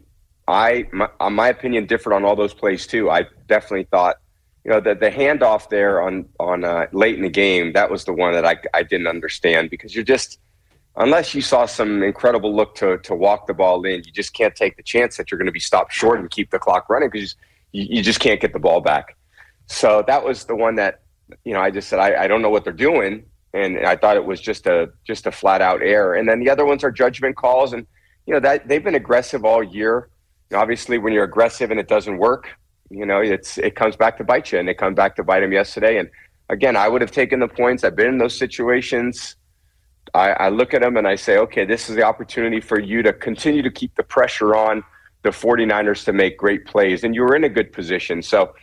I, 0.49 0.87
my, 0.93 1.09
my 1.29 1.49
opinion, 1.49 1.87
differed 1.87 2.13
on 2.15 2.25
all 2.25 2.37
those 2.37 2.55
plays 2.55 2.87
too. 2.87 3.11
I 3.11 3.25
definitely 3.49 3.87
thought, 3.91 4.17
you 4.65 4.71
know, 4.71 4.81
the 4.81 4.95
the 4.95 5.11
handoff 5.11 5.69
there 5.69 6.01
on 6.03 6.27
on 6.39 6.65
uh, 6.65 6.87
late 6.93 7.17
in 7.17 7.23
the 7.23 7.31
game 7.31 7.73
that 7.73 7.91
was 7.91 8.05
the 8.05 8.13
one 8.13 8.33
that 8.33 8.47
I 8.47 8.57
I 8.75 8.83
didn't 8.83 9.09
understand 9.09 9.71
because 9.71 9.95
you're 9.95 10.05
just 10.05 10.39
unless 10.97 11.35
you 11.35 11.41
saw 11.41 11.67
some 11.67 12.03
incredible 12.03 12.55
look 12.55 12.75
to 12.77 12.99
to 12.99 13.15
walk 13.15 13.47
the 13.47 13.55
ball 13.55 13.85
in, 13.85 14.03
you 14.05 14.13
just 14.13 14.35
can't 14.35 14.55
take 14.55 14.77
the 14.77 14.83
chance 14.83 15.17
that 15.17 15.31
you're 15.31 15.39
going 15.39 15.47
to 15.47 15.53
be 15.53 15.61
stopped 15.61 15.93
short 15.93 16.21
and 16.21 16.31
keep 16.31 16.51
the 16.51 16.59
clock 16.59 16.89
running 16.89 17.11
because 17.11 17.35
you, 17.73 17.87
you 17.97 18.03
just 18.03 18.21
can't 18.21 18.41
get 18.41 18.53
the 18.53 18.59
ball 18.59 18.81
back. 18.81 19.17
So 19.67 20.05
that 20.07 20.25
was 20.25 20.45
the 20.45 20.57
one 20.57 20.77
that 20.77 21.01
you 21.45 21.53
know 21.53 21.61
I 21.61 21.71
just 21.71 21.89
said 21.89 21.99
I, 21.99 22.25
I 22.25 22.29
don't 22.29 22.43
know 22.43 22.51
what 22.51 22.65
they're 22.65 22.73
doing, 22.73 23.25
and 23.55 23.79
I 23.85 23.97
thought 23.97 24.17
it 24.17 24.25
was 24.25 24.41
just 24.41 24.67
a 24.67 24.91
just 25.05 25.27
a 25.27 25.33
flat 25.33 25.61
out 25.61 25.83
error. 25.83 26.15
And 26.15 26.29
then 26.29 26.39
the 26.39 26.51
other 26.51 26.65
ones 26.65 26.85
are 26.85 26.93
judgment 26.93 27.37
calls, 27.37 27.73
and 27.73 27.87
you 28.27 28.35
know 28.35 28.41
that 28.41 28.69
they've 28.69 28.85
been 28.85 28.95
aggressive 28.95 29.45
all 29.45 29.63
year. 29.63 30.09
Obviously, 30.55 30.99
when 30.99 31.13
you're 31.13 31.25
aggressive 31.25 31.71
and 31.71 31.81
it 31.81 31.89
doesn't 31.89 32.19
work, 32.19 32.49
you 32.93 33.07
know 33.07 33.21
it's 33.21 33.59
it 33.59 33.75
comes 33.75 33.97
back 33.97 34.19
to 34.19 34.25
bite 34.25 34.53
you, 34.53 34.59
and 34.59 34.69
it 34.69 34.79
comes 34.79 34.97
back 34.97 35.17
to 35.17 35.25
bite 35.25 35.43
him 35.43 35.53
yesterday. 35.53 35.99
And 35.99 36.11
again, 36.49 36.77
I 36.77 36.89
would 36.89 37.01
have 37.01 37.11
taken 37.11 37.41
the 37.41 37.49
points. 37.49 37.83
I've 37.83 37.97
been 37.97 38.09
in 38.09 38.19
those 38.19 38.37
situations. 38.37 39.37
I, 40.15 40.31
I 40.31 40.49
look 40.51 40.75
at 40.75 40.83
them 40.83 40.97
and 40.97 41.07
I 41.07 41.15
say, 41.15 41.39
okay, 41.39 41.65
this 41.65 41.89
is 41.89 41.97
the 41.97 42.03
opportunity 42.03 42.61
for 42.61 42.79
you 42.79 43.03
to 43.03 43.13
continue 43.13 43.63
to 43.63 43.71
keep 43.71 43.95
the 43.95 44.03
pressure 44.03 44.55
on 44.55 44.83
the 45.23 45.31
49ers 45.31 46.05
to 46.05 46.13
make 46.13 46.37
great 46.37 46.67
plays. 46.67 47.05
And 47.05 47.15
you 47.15 47.23
were 47.23 47.35
in 47.35 47.45
a 47.45 47.49
good 47.49 47.73
position. 47.73 48.21
So, 48.23 48.55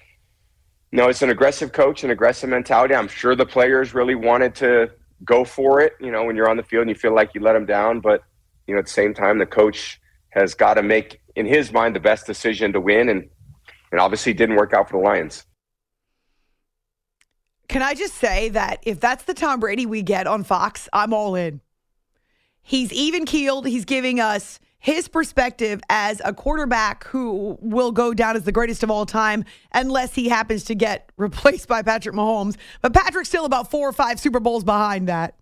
no, 0.92 1.08
it's 1.08 1.22
an 1.22 1.30
aggressive 1.30 1.72
coach, 1.72 2.04
an 2.04 2.12
aggressive 2.12 2.50
mentality. 2.50 2.94
I'm 2.94 3.08
sure 3.08 3.36
the 3.36 3.46
players 3.46 3.94
really 3.94 4.16
wanted 4.16 4.54
to 4.56 4.92
go 5.26 5.44
for 5.44 5.82
it, 5.82 5.94
you 6.00 6.12
know, 6.12 6.24
when 6.24 6.36
you're 6.36 6.50
on 6.50 6.58
the 6.58 6.64
field 6.64 6.82
and 6.82 6.90
you 6.90 6.96
feel 6.96 7.16
like 7.16 7.34
you 7.34 7.42
let 7.42 7.54
them 7.54 7.66
down. 7.66 8.00
But, 8.00 8.24
you 8.68 8.76
know, 8.76 8.80
at 8.80 8.86
the 8.86 8.92
same 8.92 9.14
time, 9.14 9.40
the 9.40 9.46
coach 9.46 10.00
has 10.30 10.54
got 10.54 10.76
to 10.76 10.84
make, 10.84 11.20
in 11.36 11.46
his 11.46 11.72
mind, 11.72 11.96
the 11.96 12.00
best 12.00 12.28
decision 12.28 12.74
to 12.74 12.82
win. 12.82 13.10
And, 13.10 13.30
and 13.92 14.00
obviously, 14.00 14.34
didn't 14.34 14.56
work 14.56 14.74
out 14.74 14.90
for 14.90 14.98
the 14.98 15.04
Lions. 15.04 15.46
Can 17.68 17.84
I 17.84 17.94
just 17.94 18.16
say 18.16 18.50
that 18.50 18.80
if 18.84 19.00
that's 19.00 19.24
the 19.26 19.34
Tom 19.34 19.60
Brady 19.60 19.86
we 19.86 20.02
get 20.02 20.26
on 20.26 20.44
Fox, 20.44 20.90
I'm 20.92 21.14
all 21.14 21.36
in. 21.36 21.62
He's 22.64 22.92
even 22.92 23.26
keeled. 23.26 23.68
He's 23.68 23.86
giving 23.86 24.20
us 24.20 24.60
his 24.80 25.08
perspective 25.08 25.82
as 25.90 26.22
a 26.24 26.34
quarterback 26.34 27.04
who 27.06 27.58
will 27.62 27.92
go 27.92 28.14
down 28.14 28.36
as 28.36 28.44
the 28.44 28.52
greatest 28.52 28.82
of 28.82 28.90
all 28.90 29.06
time 29.06 29.44
unless 29.74 30.16
he 30.16 30.30
happens 30.30 30.64
to 30.66 30.76
get 30.76 31.12
replaced 31.18 31.68
by 31.68 31.82
Patrick 31.82 32.16
Mahomes. 32.16 32.56
But 32.82 32.94
Patrick's 32.94 33.30
still 33.30 33.46
about 33.46 33.70
four 33.70 33.88
or 33.88 33.94
five 33.94 34.20
Super 34.20 34.40
Bowls 34.40 34.64
behind 34.64 35.08
that. 35.08 35.36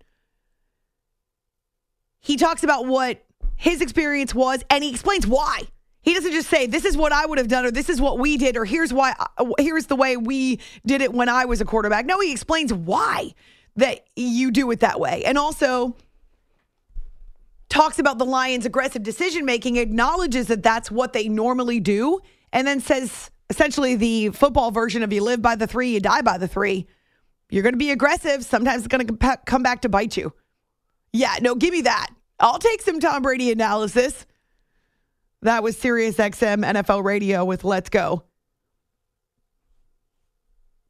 He 2.20 2.36
talks 2.36 2.64
about 2.64 2.86
what 2.86 3.24
his 3.56 3.80
experience 3.80 4.34
was 4.34 4.62
and 4.68 4.84
he 4.84 4.90
explains 4.90 5.26
why. 5.26 5.62
He 6.02 6.14
doesn't 6.14 6.32
just 6.32 6.48
say, 6.48 6.66
"This 6.66 6.84
is 6.84 6.96
what 6.96 7.12
I 7.12 7.26
would 7.26 7.38
have 7.38 7.48
done," 7.48 7.66
or 7.66 7.70
"This 7.70 7.88
is 7.88 8.00
what 8.00 8.18
we 8.18 8.36
did," 8.36 8.56
or 8.56 8.64
"Here's 8.64 8.92
why," 8.92 9.14
uh, 9.18 9.46
"Here's 9.58 9.86
the 9.86 9.96
way 9.96 10.16
we 10.16 10.60
did 10.86 11.02
it 11.02 11.12
when 11.12 11.28
I 11.28 11.44
was 11.44 11.60
a 11.60 11.64
quarterback." 11.64 12.06
No, 12.06 12.20
he 12.20 12.32
explains 12.32 12.72
why 12.72 13.34
that 13.76 14.04
you 14.16 14.50
do 14.50 14.70
it 14.70 14.80
that 14.80 15.00
way, 15.00 15.24
and 15.24 15.36
also 15.36 15.96
talks 17.68 17.98
about 17.98 18.18
the 18.18 18.24
Lions' 18.24 18.64
aggressive 18.64 19.02
decision 19.02 19.44
making, 19.44 19.76
acknowledges 19.76 20.46
that 20.46 20.62
that's 20.62 20.90
what 20.90 21.12
they 21.12 21.28
normally 21.28 21.80
do, 21.80 22.20
and 22.52 22.66
then 22.66 22.80
says 22.80 23.30
essentially 23.50 23.94
the 23.94 24.30
football 24.30 24.70
version 24.70 25.02
of 25.02 25.12
"You 25.12 25.22
live 25.22 25.42
by 25.42 25.56
the 25.56 25.66
three, 25.66 25.90
you 25.92 26.00
die 26.00 26.22
by 26.22 26.38
the 26.38 26.48
three. 26.48 26.86
You're 27.50 27.62
going 27.62 27.74
to 27.74 27.78
be 27.78 27.90
aggressive. 27.90 28.44
Sometimes 28.44 28.84
it's 28.84 28.88
going 28.88 29.06
to 29.06 29.38
come 29.46 29.62
back 29.62 29.82
to 29.82 29.88
bite 29.88 30.16
you. 30.16 30.32
Yeah, 31.12 31.34
no, 31.40 31.54
give 31.54 31.72
me 31.72 31.80
that. 31.82 32.10
I'll 32.38 32.58
take 32.58 32.82
some 32.82 33.00
Tom 33.00 33.22
Brady 33.22 33.50
analysis. 33.50 34.26
That 35.42 35.62
was 35.62 35.76
Sirius 35.76 36.16
XM 36.16 36.64
NFL 36.64 37.04
Radio 37.04 37.44
with 37.44 37.64
Let's 37.64 37.90
Go. 37.90 38.24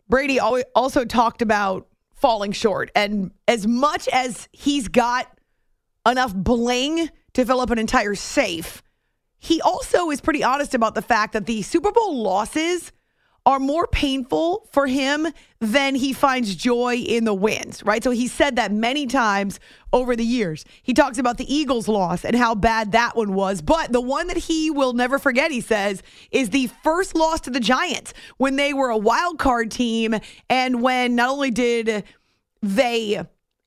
Brady 0.09 0.40
also 0.40 1.05
talked 1.05 1.43
about 1.43 1.87
falling 2.14 2.52
short. 2.52 2.90
And 2.95 3.31
as 3.47 3.67
much 3.67 4.09
as 4.09 4.49
he's 4.52 4.88
got 4.88 5.38
enough 6.07 6.35
bling 6.35 7.11
to 7.35 7.45
fill 7.45 7.61
up 7.61 7.71
an 7.71 7.78
entire 7.78 8.14
safe, 8.14 8.83
he 9.38 9.61
also 9.61 10.11
is 10.11 10.21
pretty 10.21 10.43
honest 10.43 10.75
about 10.75 10.95
the 10.95 11.02
fact 11.02 11.35
that 11.35 11.47
the 11.47 11.62
Super 11.62 11.93
Bowl 11.93 12.23
losses 12.23 12.90
are 13.49 13.59
more 13.59 13.87
painful 13.87 14.69
for 14.73 14.87
him 14.87 15.26
than 15.59 15.95
he 15.95 16.12
finds 16.12 16.55
joy 16.55 16.97
in 16.97 17.25
the 17.25 17.33
wins, 17.33 17.83
right? 17.83 18.05
So 18.05 18.11
he 18.11 18.28
said 18.28 18.57
that 18.57 18.73
many 18.73 19.07
times 19.07 19.59
over 19.90 20.14
the 20.14 20.25
years. 20.25 20.67
He 20.83 20.93
talks 20.93 21.17
about 21.17 21.38
the 21.38 21.50
Eagles' 21.52 21.88
loss 21.88 22.26
and 22.26 22.37
how 22.37 22.55
bad 22.55 22.93
that 22.93 23.17
one 23.17 23.33
was. 23.33 23.62
But 23.62 23.90
the 23.90 24.02
one 24.02 24.26
that 24.26 24.37
he 24.37 24.71
will 24.71 24.93
never 24.93 25.19
forget, 25.19 25.50
he 25.50 25.62
says, 25.62 26.02
is 26.31 26.50
the 26.50 26.69
first 26.85 27.14
loss 27.14 27.40
to 27.40 27.50
the 27.50 27.59
Giants 27.59 28.12
when 28.37 28.57
they 28.57 28.75
were 28.75 28.90
a 28.90 28.99
wild 28.99 29.38
card 29.38 29.71
team 29.71 30.17
and 30.50 30.83
when 30.83 31.14
not 31.14 31.31
only 31.31 31.50
did 31.50 32.05
they 32.61 33.23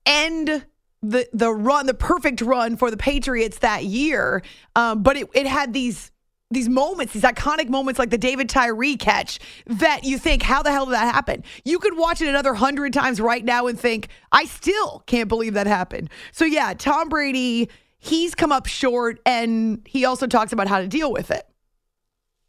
end 0.06 0.64
the 1.02 1.28
the 1.34 1.52
run, 1.52 1.88
the 1.88 1.96
perfect 1.96 2.42
run 2.42 2.78
for 2.78 2.92
the 2.92 2.98
Patriots 2.98 3.58
that 3.58 3.84
year, 3.84 4.44
um, 4.76 5.02
but 5.02 5.18
it, 5.18 5.28
it 5.34 5.48
had 5.48 5.74
these 5.74 6.12
these 6.52 6.70
moments, 6.70 7.14
these 7.14 7.24
iconic 7.24 7.70
moments 7.70 7.98
like 7.98 8.10
the 8.10 8.18
David 8.18 8.50
Tyree 8.50 8.98
catch 8.98 9.40
that 9.66 10.04
you 10.04 10.18
think, 10.18 10.44
how 10.44 10.62
the 10.62 10.72
hell 10.72 10.86
did 10.86 10.94
that 10.94 11.14
happen? 11.14 11.44
You 11.66 11.80
could 11.80 11.98
watch 11.98 12.22
it 12.22 12.28
another 12.28 12.54
hundred 12.54 12.94
times 12.94 13.20
right 13.20 13.44
now 13.44 13.68
and 13.68 13.80
think, 13.80 14.10
I 14.32 14.46
still 14.46 15.04
can't 15.08 15.30
believe 15.30 15.54
that 15.54 15.68
happened. 15.68 16.10
So, 16.32 16.46
yeah, 16.46 16.74
Tom 16.74 17.10
Brady, 17.10 17.70
he's 18.00 18.36
come 18.36 18.52
up 18.52 18.68
short 18.68 19.20
and 19.26 19.82
he 19.86 20.06
also 20.06 20.28
talks 20.28 20.52
about 20.52 20.68
how 20.68 20.80
to 20.80 20.88
deal 20.88 21.12
with 21.12 21.32
it. 21.32 21.48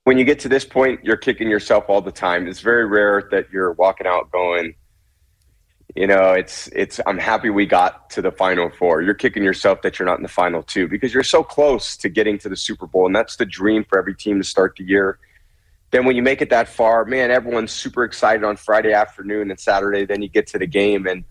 When 0.04 0.18
you 0.18 0.24
get 0.24 0.40
to 0.40 0.48
this 0.48 0.64
point, 0.64 1.00
you're 1.04 1.16
kicking 1.16 1.48
yourself 1.48 1.84
all 1.88 2.00
the 2.00 2.10
time. 2.10 2.48
It's 2.48 2.60
very 2.60 2.86
rare 2.86 3.28
that 3.30 3.46
you're 3.52 3.72
walking 3.74 4.06
out 4.06 4.32
going, 4.32 4.74
you 5.94 6.06
know, 6.06 6.32
it's 6.32 6.68
it's 6.68 7.00
I'm 7.06 7.18
happy 7.18 7.50
we 7.50 7.66
got 7.66 8.08
to 8.10 8.22
the 8.22 8.32
final 8.32 8.70
four. 8.70 9.02
You're 9.02 9.14
kicking 9.14 9.44
yourself 9.44 9.82
that 9.82 9.98
you're 9.98 10.06
not 10.06 10.16
in 10.16 10.22
the 10.22 10.28
final 10.28 10.62
two 10.62 10.88
because 10.88 11.12
you're 11.12 11.22
so 11.22 11.42
close 11.42 11.96
to 11.98 12.08
getting 12.08 12.38
to 12.38 12.48
the 12.48 12.56
Super 12.56 12.86
Bowl, 12.86 13.06
and 13.06 13.14
that's 13.14 13.36
the 13.36 13.44
dream 13.44 13.84
for 13.84 13.98
every 13.98 14.14
team 14.14 14.38
to 14.38 14.44
start 14.44 14.76
the 14.76 14.84
year. 14.84 15.18
Then 15.90 16.06
when 16.06 16.16
you 16.16 16.22
make 16.22 16.40
it 16.40 16.48
that 16.48 16.68
far, 16.68 17.04
man, 17.04 17.30
everyone's 17.30 17.72
super 17.72 18.04
excited 18.04 18.42
on 18.42 18.56
Friday 18.56 18.94
afternoon 18.94 19.50
and 19.50 19.60
Saturday. 19.60 20.06
Then 20.06 20.22
you 20.22 20.28
get 20.28 20.46
to 20.48 20.58
the 20.58 20.66
game, 20.66 21.06
and 21.06 21.24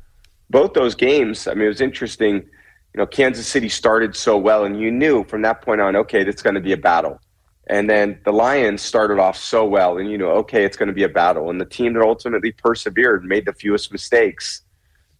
both 0.51 0.73
those 0.73 0.93
games. 0.93 1.47
I 1.47 1.55
mean, 1.55 1.65
it 1.65 1.69
was 1.69 1.81
interesting. 1.81 2.35
You 2.35 2.97
know, 2.97 3.07
Kansas 3.07 3.47
City 3.47 3.69
started 3.69 4.15
so 4.15 4.37
well, 4.37 4.65
and 4.65 4.79
you 4.79 4.91
knew 4.91 5.23
from 5.23 5.41
that 5.41 5.63
point 5.63 5.81
on, 5.81 5.95
okay, 5.95 6.21
it's 6.21 6.43
going 6.43 6.55
to 6.55 6.61
be 6.61 6.73
a 6.73 6.77
battle. 6.77 7.19
And 7.67 7.89
then 7.89 8.19
the 8.25 8.33
Lions 8.33 8.81
started 8.81 9.19
off 9.19 9.37
so 9.37 9.65
well, 9.65 9.97
and 9.97 10.09
you 10.09 10.17
know, 10.17 10.31
okay, 10.31 10.65
it's 10.65 10.75
going 10.75 10.87
to 10.87 10.93
be 10.93 11.03
a 11.03 11.09
battle. 11.09 11.49
And 11.49 11.61
the 11.61 11.65
team 11.65 11.93
that 11.93 12.01
ultimately 12.01 12.51
persevered 12.51 13.23
made 13.23 13.45
the 13.45 13.53
fewest 13.53 13.91
mistakes. 13.91 14.63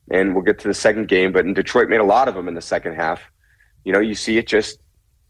And 0.09 0.33
we'll 0.33 0.43
get 0.43 0.59
to 0.59 0.67
the 0.67 0.73
second 0.73 1.07
game, 1.07 1.31
but 1.31 1.45
in 1.45 1.53
Detroit 1.53 1.87
made 1.87 2.01
a 2.01 2.05
lot 2.05 2.27
of 2.27 2.35
them 2.35 2.47
in 2.47 2.55
the 2.55 2.61
second 2.61 2.95
half. 2.95 3.21
You 3.85 3.93
know, 3.93 3.99
you 3.99 4.15
see 4.15 4.37
it 4.37 4.47
just 4.47 4.79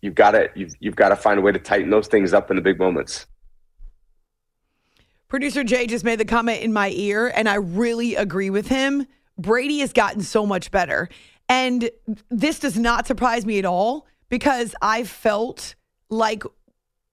you've 0.01 0.15
got 0.15 0.31
to 0.31 0.49
you've, 0.55 0.73
you've 0.79 0.95
got 0.95 1.09
to 1.09 1.15
find 1.15 1.37
a 1.37 1.41
way 1.41 1.51
to 1.51 1.59
tighten 1.59 1.89
those 1.89 2.07
things 2.07 2.33
up 2.33 2.49
in 2.49 2.55
the 2.55 2.61
big 2.61 2.79
moments. 2.79 3.27
Producer 5.27 5.63
Jay 5.63 5.87
just 5.87 6.03
made 6.03 6.19
the 6.19 6.25
comment 6.25 6.61
in 6.61 6.73
my 6.73 6.89
ear, 6.89 7.31
and 7.35 7.47
I 7.47 7.55
really 7.55 8.15
agree 8.15 8.49
with 8.49 8.67
him. 8.67 9.05
Brady 9.37 9.79
has 9.79 9.93
gotten 9.93 10.21
so 10.21 10.45
much 10.45 10.71
better. 10.71 11.09
And 11.47 11.89
this 12.29 12.59
does 12.59 12.77
not 12.77 13.07
surprise 13.07 13.45
me 13.45 13.59
at 13.59 13.65
all 13.65 14.07
because 14.29 14.73
I 14.81 15.03
felt 15.03 15.75
like 16.09 16.43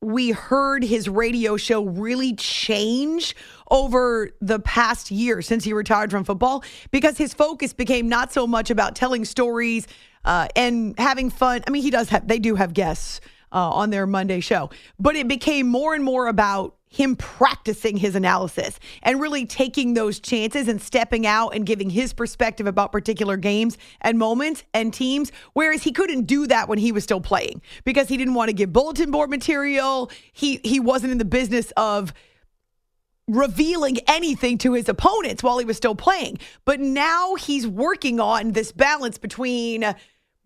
we 0.01 0.31
heard 0.31 0.85
his 0.85 1.09
radio 1.09 1.57
show 1.57 1.85
really 1.85 2.35
change 2.35 3.35
over 3.71 4.31
the 4.41 4.59
past 4.61 5.11
year 5.11 5.43
since 5.43 5.65
he 5.65 5.73
retired 5.73 6.11
from 6.11 6.25
football 6.25 6.63
because 6.91 7.19
his 7.19 7.35
focus 7.35 7.73
became 7.73 8.09
not 8.09 8.33
so 8.33 8.47
much 8.47 8.71
about 8.71 8.95
telling 8.95 9.25
stories 9.25 9.87
uh, 10.25 10.47
and 10.55 10.99
having 10.99 11.31
fun. 11.31 11.63
I 11.67 11.71
mean, 11.71 11.83
he 11.83 11.91
does 11.91 12.09
have, 12.11 12.29
they 12.29 12.39
do 12.39 12.55
have 12.55 12.75
guests 12.75 13.21
uh, 13.51 13.71
on 13.71 13.91
their 13.91 14.07
Monday 14.07 14.41
show, 14.41 14.71
but 14.99 15.17
it 15.17 15.27
became 15.27 15.67
more 15.67 15.95
and 15.95 16.05
more 16.05 16.29
about 16.29 16.78
him 16.89 17.17
practicing 17.17 17.97
his 17.97 18.15
analysis 18.15 18.79
and 19.03 19.21
really 19.21 19.45
taking 19.45 19.95
those 19.95 20.19
chances 20.19 20.69
and 20.69 20.81
stepping 20.81 21.27
out 21.27 21.55
and 21.55 21.67
giving 21.67 21.91
his 21.91 22.13
perspective 22.13 22.67
about 22.67 22.93
particular 22.93 23.37
games 23.37 23.77
and 24.01 24.19
moments 24.19 24.65
and 24.73 24.93
teams. 24.93 25.31
Whereas 25.53 25.83
he 25.83 25.93
couldn't 25.93 26.25
do 26.25 26.47
that 26.47 26.69
when 26.69 26.79
he 26.79 26.93
was 26.93 27.05
still 27.05 27.21
playing 27.21 27.63
because 27.85 28.09
he 28.09 28.17
didn't 28.17 28.35
want 28.35 28.49
to 28.49 28.55
give 28.55 28.73
bulletin 28.73 29.11
board 29.11 29.31
material. 29.31 30.11
He 30.33 30.61
he 30.65 30.81
wasn't 30.81 31.13
in 31.13 31.19
the 31.19 31.25
business 31.25 31.73
of 31.77 32.13
revealing 33.29 33.99
anything 34.09 34.57
to 34.59 34.73
his 34.73 34.89
opponents 34.89 35.43
while 35.43 35.59
he 35.59 35.65
was 35.65 35.77
still 35.77 35.95
playing. 35.95 36.39
But 36.65 36.81
now 36.81 37.35
he's 37.35 37.67
working 37.67 38.21
on 38.21 38.53
this 38.53 38.73
balance 38.73 39.19
between 39.19 39.95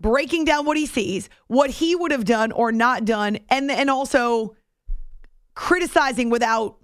breaking 0.00 0.44
down 0.44 0.66
what 0.66 0.76
he 0.76 0.86
sees, 0.86 1.30
what 1.46 1.70
he 1.70 1.94
would 1.94 2.10
have 2.10 2.24
done 2.24 2.50
or 2.52 2.72
not 2.72 3.04
done, 3.04 3.38
and 3.48 3.70
and 3.70 3.88
also 3.88 4.56
criticizing 5.54 6.30
without 6.30 6.76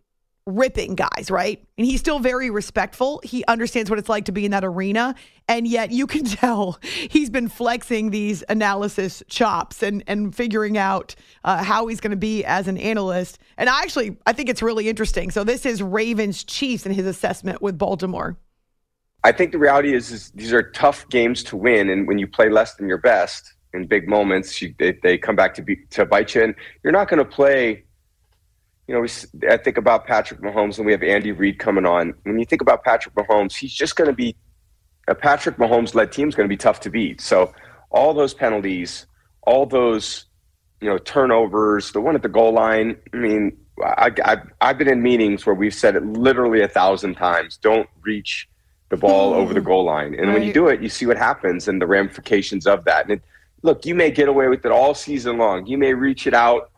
ripping 0.49 0.95
guys, 0.95 1.31
right? 1.31 1.63
And 1.77 1.87
he's 1.87 2.01
still 2.01 2.19
very 2.19 2.49
respectful. 2.49 3.21
He 3.23 3.45
understands 3.45 3.91
what 3.91 3.99
it's 3.99 4.09
like 4.09 4.25
to 4.25 4.33
be 4.33 4.47
in 4.47 4.51
that 4.53 4.65
arena. 4.65 5.15
And 5.47 5.69
yet 5.69 5.91
you 5.91 6.07
can 6.07 6.25
tell 6.25 6.79
he's 6.83 7.31
been 7.31 7.49
flexing 7.49 8.11
these 8.11 8.43
analysis 8.49 9.23
chops 9.29 9.83
and, 9.83 10.03
and 10.07 10.35
figuring 10.35 10.79
out 10.79 11.15
uh, 11.45 11.63
how 11.63 11.87
he's 11.87 12.01
going 12.01 12.13
to 12.13 12.17
be 12.17 12.45
as 12.45 12.67
an 12.67 12.79
analyst. 12.79 13.39
And 13.59 13.69
I 13.69 13.83
actually, 13.83 14.17
I 14.27 14.33
think 14.33 14.49
it's 14.49 14.63
really 14.63 14.89
interesting. 14.89 15.31
So 15.31 15.45
this 15.45 15.67
is 15.67 15.83
Ravens 15.83 16.43
Chiefs 16.43 16.87
and 16.87 16.95
his 16.95 17.07
assessment 17.07 17.61
with 17.61 17.77
Baltimore. 17.77 18.37
I 19.25 19.33
think 19.33 19.53
the 19.53 19.59
reality 19.59 19.95
is, 19.95 20.11
is 20.11 20.31
these 20.31 20.53
are 20.53 20.63
tough 20.63 21.07
games 21.11 21.43
to 21.45 21.57
win. 21.57 21.91
And 21.91 22.09
when 22.09 22.19
you 22.19 22.27
play 22.27 22.49
less 22.49 22.77
than 22.77 22.89
your 22.89 22.99
best 22.99 23.53
in 23.75 23.87
big 23.87 24.09
moments, 24.09 24.63
you, 24.63 24.75
they, 24.79 24.97
they 25.03 25.19
come 25.19 25.37
back 25.37 25.53
to, 25.55 25.63
be, 25.63 25.77
to 25.91 26.07
bite 26.07 26.35
you. 26.35 26.45
And 26.45 26.55
you're 26.83 26.93
not 26.93 27.09
going 27.09 27.19
to 27.19 27.31
play– 27.31 27.85
you 28.89 28.95
know, 28.95 29.01
we, 29.01 29.09
I 29.49 29.59
think 29.59 29.77
about 29.77 30.07
Patrick 30.07 30.41
Mahomes 30.41 30.79
and 30.79 30.87
we 30.87 30.93
have 30.93 31.03
Andy 31.03 31.31
Reid 31.31 31.59
coming 31.59 31.85
on. 31.85 32.15
When 32.23 32.39
you 32.39 32.47
think 32.47 32.63
about 32.63 32.83
Patrick 32.83 33.15
Mahomes, 33.15 33.55
he's 33.55 33.73
just 33.73 33.97
going 33.97 34.09
to 34.09 34.15
be 34.15 34.35
a 35.09 35.15
Patrick 35.15 35.57
Mahomes 35.57 35.95
led 35.95 36.11
team 36.11 36.29
is 36.29 36.35
going 36.35 36.49
to 36.49 36.53
be 36.53 36.57
tough 36.57 36.81
to 36.81 36.91
beat. 36.91 37.21
So 37.21 37.53
all 37.91 38.15
those 38.15 38.33
penalties, 38.33 39.07
all 39.43 39.67
those, 39.67 40.25
you 40.81 40.89
know, 40.89 40.97
turnovers, 40.97 41.93
the 41.93 42.01
one 42.01 42.15
at 42.15 42.23
the 42.23 42.29
goal 42.31 42.53
line. 42.53 42.97
I 43.13 43.17
mean, 43.17 43.59
I, 43.85 44.11
have 44.25 44.49
I've 44.63 44.79
been 44.79 44.89
in 44.89 45.03
meetings 45.03 45.45
where 45.45 45.55
we've 45.55 45.75
said 45.75 45.95
it 45.95 46.05
literally 46.05 46.63
a 46.63 46.69
thousand 46.69 47.15
times. 47.15 47.59
Don't 47.59 47.89
reach 48.01 48.49
the 48.89 48.97
ball 48.97 49.33
mm-hmm. 49.33 49.41
over 49.41 49.53
the 49.53 49.61
goal 49.61 49.85
line. 49.85 50.15
And 50.15 50.29
right. 50.29 50.35
when 50.35 50.43
you 50.43 50.53
do 50.53 50.69
it, 50.69 50.81
you 50.81 50.89
see 50.89 51.05
what 51.05 51.19
happens 51.19 51.69
and 51.69 51.81
the 51.81 51.87
ramifications 51.87 52.67
of 52.67 52.85
that. 52.85 53.05
And 53.05 53.13
it, 53.13 53.23
look, 53.63 53.85
you 53.85 53.95
may 53.95 54.11
get 54.11 54.29
away 54.29 54.49
with 54.49 54.65
it 54.65 54.73
all 54.73 54.95
season 54.95 55.37
long. 55.37 55.67
You 55.67 55.77
may 55.77 55.93
reach 55.93 56.27
it 56.27 56.33
out 56.33 56.71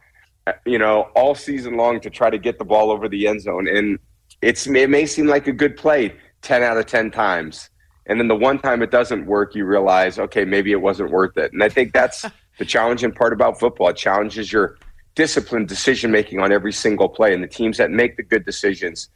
you 0.64 0.78
know, 0.78 1.10
all 1.14 1.34
season 1.34 1.76
long 1.76 2.00
to 2.00 2.10
try 2.10 2.30
to 2.30 2.38
get 2.38 2.58
the 2.58 2.64
ball 2.64 2.90
over 2.90 3.08
the 3.08 3.26
end 3.26 3.42
zone. 3.42 3.68
And 3.68 3.98
it's 4.42 4.66
it 4.66 4.90
may 4.90 5.06
seem 5.06 5.26
like 5.26 5.46
a 5.46 5.52
good 5.52 5.76
play 5.76 6.14
10 6.42 6.62
out 6.62 6.76
of 6.76 6.86
10 6.86 7.10
times. 7.10 7.70
And 8.06 8.18
then 8.18 8.28
the 8.28 8.36
one 8.36 8.58
time 8.58 8.82
it 8.82 8.90
doesn't 8.90 9.26
work, 9.26 9.54
you 9.54 9.64
realize, 9.64 10.18
okay, 10.18 10.44
maybe 10.44 10.72
it 10.72 10.80
wasn't 10.80 11.10
worth 11.10 11.36
it. 11.36 11.52
And 11.52 11.62
I 11.62 11.68
think 11.68 11.92
that's 11.92 12.24
the 12.58 12.64
challenging 12.64 13.12
part 13.12 13.32
about 13.32 13.60
football. 13.60 13.88
It 13.88 13.96
challenges 13.96 14.52
your 14.52 14.78
disciplined 15.14 15.68
decision 15.68 16.10
making 16.10 16.40
on 16.40 16.52
every 16.52 16.72
single 16.72 17.08
play 17.08 17.34
and 17.34 17.42
the 17.42 17.48
teams 17.48 17.76
that 17.76 17.90
make 17.90 18.16
the 18.16 18.22
good 18.22 18.44
decisions 18.44 19.10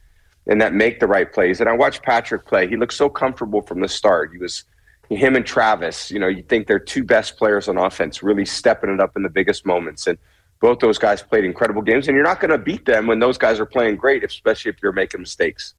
and 0.47 0.61
that 0.61 0.73
make 0.73 0.99
the 0.99 1.07
right 1.07 1.31
plays. 1.31 1.59
And 1.59 1.69
I 1.69 1.73
watched 1.73 2.03
Patrick 2.03 2.45
play. 2.45 2.67
He 2.67 2.77
looked 2.77 2.93
so 2.93 3.09
comfortable 3.09 3.61
from 3.61 3.79
the 3.79 3.87
start. 3.87 4.31
He 4.31 4.37
was 4.37 4.65
him 5.09 5.35
and 5.35 5.45
Travis, 5.45 6.09
you 6.09 6.19
know, 6.19 6.27
you 6.27 6.41
think 6.43 6.67
they're 6.67 6.79
two 6.79 7.03
best 7.03 7.37
players 7.37 7.67
on 7.67 7.77
offense, 7.77 8.23
really 8.23 8.45
stepping 8.45 8.89
it 8.89 8.99
up 8.99 9.15
in 9.15 9.23
the 9.23 9.29
biggest 9.29 9.65
moments. 9.65 10.07
And 10.07 10.17
both 10.65 10.79
those 10.79 10.97
guys 10.97 11.21
played 11.21 11.45
incredible 11.45 11.83
games, 11.83 12.07
and 12.07 12.15
you're 12.15 12.25
not 12.25 12.39
going 12.39 12.49
to 12.49 12.57
beat 12.57 12.85
them 12.85 13.05
when 13.05 13.19
those 13.19 13.37
guys 13.37 13.59
are 13.59 13.67
playing 13.67 13.97
great, 13.97 14.23
especially 14.23 14.69
if 14.71 14.77
you're 14.81 14.91
making 14.91 15.21
mistakes. 15.21 15.75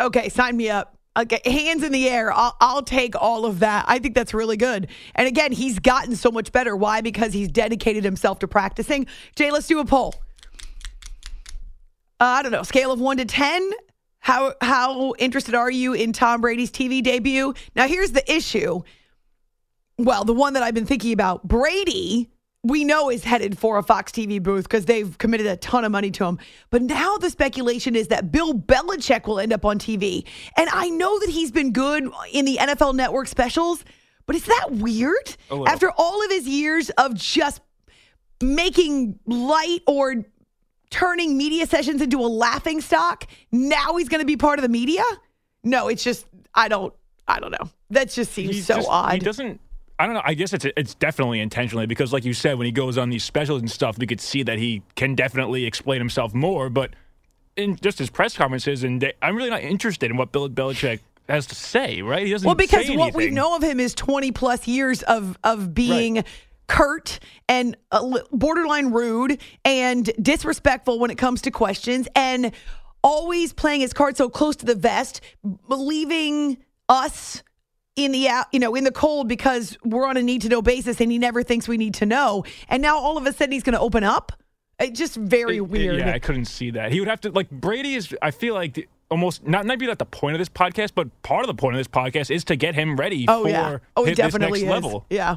Okay, 0.00 0.30
sign 0.30 0.56
me 0.56 0.70
up. 0.70 0.96
Okay, 1.14 1.38
hands 1.44 1.82
in 1.82 1.92
the 1.92 2.08
air. 2.08 2.32
I'll, 2.32 2.56
I'll 2.62 2.82
take 2.82 3.14
all 3.14 3.44
of 3.44 3.58
that. 3.58 3.84
I 3.88 3.98
think 3.98 4.14
that's 4.14 4.32
really 4.32 4.56
good. 4.56 4.88
And 5.14 5.28
again, 5.28 5.52
he's 5.52 5.78
gotten 5.78 6.16
so 6.16 6.30
much 6.30 6.50
better. 6.50 6.74
Why? 6.74 7.02
Because 7.02 7.34
he's 7.34 7.48
dedicated 7.48 8.04
himself 8.04 8.38
to 8.38 8.48
practicing. 8.48 9.06
Jay, 9.36 9.50
let's 9.50 9.66
do 9.66 9.80
a 9.80 9.84
poll. 9.84 10.14
Uh, 12.18 12.24
I 12.24 12.42
don't 12.42 12.52
know, 12.52 12.62
scale 12.62 12.90
of 12.90 13.00
one 13.00 13.18
to 13.18 13.26
10. 13.26 13.70
How, 14.20 14.54
how 14.62 15.12
interested 15.18 15.54
are 15.54 15.70
you 15.70 15.92
in 15.92 16.14
Tom 16.14 16.40
Brady's 16.40 16.70
TV 16.70 17.02
debut? 17.02 17.52
Now, 17.76 17.86
here's 17.86 18.12
the 18.12 18.32
issue. 18.32 18.80
Well, 19.98 20.24
the 20.24 20.32
one 20.32 20.54
that 20.54 20.62
I've 20.62 20.74
been 20.74 20.86
thinking 20.86 21.12
about 21.12 21.46
Brady, 21.46 22.30
we 22.64 22.82
know 22.82 23.10
is 23.10 23.22
headed 23.24 23.58
for 23.58 23.76
a 23.78 23.82
Fox 23.82 24.10
TV 24.10 24.42
booth 24.42 24.64
because 24.64 24.86
they've 24.86 25.16
committed 25.18 25.46
a 25.46 25.56
ton 25.58 25.84
of 25.84 25.92
money 25.92 26.10
to 26.12 26.24
him. 26.24 26.38
But 26.70 26.82
now 26.82 27.18
the 27.18 27.28
speculation 27.30 27.94
is 27.94 28.08
that 28.08 28.32
Bill 28.32 28.54
Belichick 28.54 29.26
will 29.26 29.38
end 29.38 29.52
up 29.52 29.64
on 29.64 29.78
TV. 29.78 30.24
And 30.56 30.68
I 30.72 30.88
know 30.88 31.18
that 31.20 31.28
he's 31.28 31.52
been 31.52 31.72
good 31.72 32.08
in 32.32 32.46
the 32.46 32.56
NFL 32.60 32.94
Network 32.94 33.28
specials, 33.28 33.84
but 34.26 34.34
is 34.34 34.46
that 34.46 34.72
weird? 34.72 35.36
After 35.66 35.90
all 35.98 36.24
of 36.24 36.30
his 36.30 36.48
years 36.48 36.88
of 36.90 37.14
just 37.14 37.60
making 38.42 39.18
light 39.26 39.80
or 39.86 40.24
turning 40.90 41.36
media 41.36 41.66
sessions 41.66 42.00
into 42.00 42.18
a 42.18 42.28
laughing 42.28 42.80
stock, 42.80 43.26
now 43.52 43.96
he's 43.96 44.08
going 44.08 44.20
to 44.20 44.26
be 44.26 44.36
part 44.36 44.58
of 44.58 44.62
the 44.62 44.68
media? 44.68 45.02
No, 45.62 45.88
it's 45.88 46.02
just 46.04 46.26
I 46.54 46.68
don't 46.68 46.94
I 47.28 47.40
don't 47.40 47.50
know. 47.52 47.68
That 47.90 48.10
just 48.10 48.32
seems 48.32 48.54
He's 48.54 48.66
so 48.66 48.76
just- 48.76 48.88
odd. 48.88 49.12
He 49.12 49.18
doesn't. 49.18 49.60
I 49.98 50.06
don't 50.06 50.14
know. 50.14 50.22
I 50.24 50.34
guess 50.34 50.52
it's 50.52 50.64
it's 50.76 50.94
definitely 50.94 51.40
intentionally 51.40 51.86
because, 51.86 52.12
like 52.12 52.24
you 52.24 52.34
said, 52.34 52.58
when 52.58 52.66
he 52.66 52.72
goes 52.72 52.98
on 52.98 53.10
these 53.10 53.22
specials 53.22 53.60
and 53.60 53.70
stuff, 53.70 53.98
we 53.98 54.06
could 54.06 54.20
see 54.20 54.42
that 54.42 54.58
he 54.58 54.82
can 54.96 55.14
definitely 55.14 55.66
explain 55.66 56.00
himself 56.00 56.34
more. 56.34 56.68
But 56.68 56.90
in 57.56 57.76
just 57.76 57.98
his 57.98 58.10
press 58.10 58.36
conferences, 58.36 58.82
and 58.82 59.00
they, 59.00 59.12
I'm 59.22 59.36
really 59.36 59.50
not 59.50 59.62
interested 59.62 60.10
in 60.10 60.16
what 60.16 60.32
Bill 60.32 60.48
Belichick 60.48 61.00
has 61.28 61.46
to 61.46 61.54
say. 61.54 62.02
Right? 62.02 62.26
He 62.26 62.32
doesn't. 62.32 62.46
Well, 62.46 62.56
because 62.56 62.90
what 62.90 63.14
we 63.14 63.30
know 63.30 63.54
of 63.54 63.62
him 63.62 63.78
is 63.78 63.94
20 63.94 64.32
plus 64.32 64.66
years 64.66 65.02
of 65.02 65.38
of 65.44 65.74
being 65.74 66.24
curt 66.66 67.20
and 67.48 67.76
borderline 68.32 68.90
rude 68.90 69.40
and 69.64 70.10
disrespectful 70.20 70.98
when 70.98 71.10
it 71.10 71.18
comes 71.18 71.42
to 71.42 71.50
questions 71.50 72.08
and 72.16 72.52
always 73.02 73.52
playing 73.52 73.82
his 73.82 73.92
cards 73.92 74.18
so 74.18 74.28
close 74.28 74.56
to 74.56 74.66
the 74.66 74.74
vest, 74.74 75.20
believing 75.68 76.56
us 76.88 77.42
in 77.96 78.12
the 78.12 78.28
out, 78.28 78.46
you 78.52 78.58
know, 78.58 78.74
in 78.74 78.84
the 78.84 78.90
cold 78.92 79.28
because 79.28 79.78
we're 79.84 80.06
on 80.06 80.16
a 80.16 80.22
need 80.22 80.42
to 80.42 80.48
know 80.48 80.60
basis 80.62 81.00
and 81.00 81.12
he 81.12 81.18
never 81.18 81.42
thinks 81.42 81.68
we 81.68 81.76
need 81.76 81.94
to 81.94 82.06
know. 82.06 82.44
And 82.68 82.82
now 82.82 82.98
all 82.98 83.16
of 83.16 83.26
a 83.26 83.32
sudden 83.32 83.52
he's 83.52 83.62
going 83.62 83.74
to 83.74 83.80
open 83.80 84.02
up. 84.02 84.32
It's 84.80 84.98
just 84.98 85.14
very 85.16 85.56
It- 85.56 85.58
it- 85.58 85.68
weird. 85.68 85.98
yeah, 86.00 86.12
I 86.12 86.18
couldn't 86.18 86.46
see 86.46 86.70
that. 86.72 86.90
He 86.92 86.98
would 86.98 87.08
have 87.08 87.20
to 87.22 87.30
like 87.30 87.48
Brady 87.50 87.94
is. 87.94 88.12
I 88.20 88.32
feel 88.32 88.54
like 88.54 88.74
the, 88.74 88.88
almost 89.10 89.46
not 89.46 89.64
maybe 89.66 89.86
not 89.86 89.98
the 90.00 90.04
point 90.06 90.34
of 90.34 90.40
this 90.40 90.48
podcast, 90.48 90.90
but 90.96 91.22
part 91.22 91.42
of 91.42 91.46
the 91.46 91.54
point 91.54 91.76
of 91.76 91.78
this 91.78 91.86
podcast 91.86 92.34
is 92.34 92.42
to 92.44 92.56
get 92.56 92.74
him 92.74 92.96
ready 92.96 93.26
Oh 93.28 93.44
for 93.44 93.48
yeah. 93.50 93.78
Oh, 93.96 94.04
it 94.04 94.16
definitely 94.16 94.60
this 94.60 94.68
next 94.68 94.76
is. 94.78 94.82
level. 94.84 95.06
Yeah. 95.10 95.36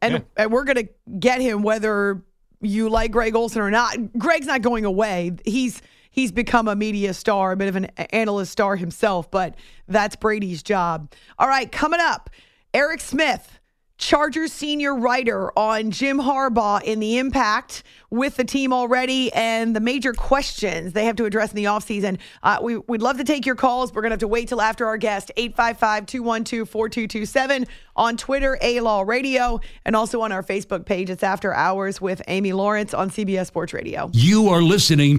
And 0.00 0.14
Yeah. 0.14 0.20
and 0.38 0.50
we're 0.52 0.64
gonna 0.64 0.84
get 1.18 1.42
him 1.42 1.62
whether 1.62 2.22
you 2.62 2.88
like 2.88 3.10
Greg 3.10 3.34
Olsen 3.36 3.60
or 3.60 3.70
not. 3.70 4.16
Greg's 4.18 4.46
not 4.46 4.62
going 4.62 4.86
away. 4.86 5.32
He's 5.44 5.82
he's 6.14 6.30
become 6.30 6.68
a 6.68 6.76
media 6.76 7.12
star, 7.12 7.52
a 7.52 7.56
bit 7.56 7.68
of 7.68 7.74
an 7.74 7.86
analyst 8.10 8.52
star 8.52 8.76
himself, 8.76 9.30
but 9.30 9.56
that's 9.88 10.14
Brady's 10.14 10.62
job. 10.62 11.12
All 11.38 11.48
right, 11.48 11.70
coming 11.70 12.00
up, 12.00 12.30
Eric 12.72 13.00
Smith. 13.00 13.58
Chargers 13.96 14.52
senior 14.52 14.92
writer 14.92 15.56
on 15.56 15.92
Jim 15.92 16.18
Harbaugh 16.18 16.82
in 16.82 16.98
the 16.98 17.18
impact 17.18 17.84
with 18.10 18.36
the 18.36 18.42
team 18.42 18.72
already 18.72 19.32
and 19.32 19.74
the 19.74 19.78
major 19.78 20.12
questions 20.12 20.94
they 20.94 21.04
have 21.04 21.14
to 21.14 21.24
address 21.26 21.50
in 21.50 21.56
the 21.56 21.66
offseason. 21.66 22.18
Uh, 22.42 22.58
we, 22.60 22.76
we'd 22.88 23.00
love 23.00 23.18
to 23.18 23.24
take 23.24 23.46
your 23.46 23.54
calls. 23.54 23.94
We're 23.94 24.02
going 24.02 24.10
to 24.10 24.14
have 24.14 24.20
to 24.20 24.28
wait 24.28 24.48
till 24.48 24.60
after 24.60 24.84
our 24.88 24.96
guest, 24.96 25.30
855 25.36 26.06
212 26.06 26.68
4227 26.68 27.66
on 27.94 28.16
Twitter, 28.16 28.58
A 28.60 28.80
Law 28.80 29.02
Radio, 29.02 29.60
and 29.84 29.94
also 29.94 30.22
on 30.22 30.32
our 30.32 30.42
Facebook 30.42 30.86
page. 30.86 31.08
It's 31.08 31.22
After 31.22 31.54
Hours 31.54 32.00
with 32.00 32.20
Amy 32.26 32.52
Lawrence 32.52 32.94
on 32.94 33.10
CBS 33.10 33.46
Sports 33.46 33.72
Radio. 33.72 34.10
You 34.12 34.48
are 34.48 34.60
listening 34.60 35.18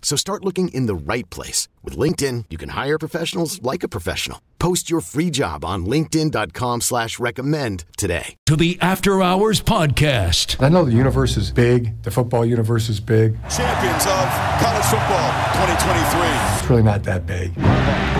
So 0.00 0.16
start 0.16 0.44
looking 0.44 0.68
in 0.68 0.86
the 0.86 0.94
right 0.94 1.28
place. 1.28 1.68
With 1.82 1.98
LinkedIn, 1.98 2.44
you 2.48 2.56
can 2.56 2.70
hire 2.70 2.98
professionals 2.98 3.60
like 3.62 3.82
a 3.82 3.88
professional. 3.88 4.40
Post 4.58 4.88
your 4.90 5.00
free 5.02 5.28
job 5.30 5.64
on 5.64 5.84
linkedin.com 5.84 6.80
slash 6.80 7.18
recommend 7.18 7.84
today. 7.98 8.36
to 8.46 8.56
the 8.56 8.78
After 8.80 9.22
Hours 9.22 9.60
Podcast. 9.60 10.62
I 10.62 10.68
know 10.70 10.84
the 10.84 10.92
universe 10.92 11.36
is 11.36 11.50
big, 11.50 12.02
the 12.04 12.10
football 12.10 12.44
universe 12.46 12.88
is 12.88 12.98
big. 13.00 13.34
Champions 13.50 14.06
of 14.06 14.26
college 14.62 14.86
football 14.86 15.30
2023. 15.60 16.58
It's 16.58 16.70
really 16.70 16.82
not 16.82 17.02
that 17.04 17.26
big. 17.26 17.54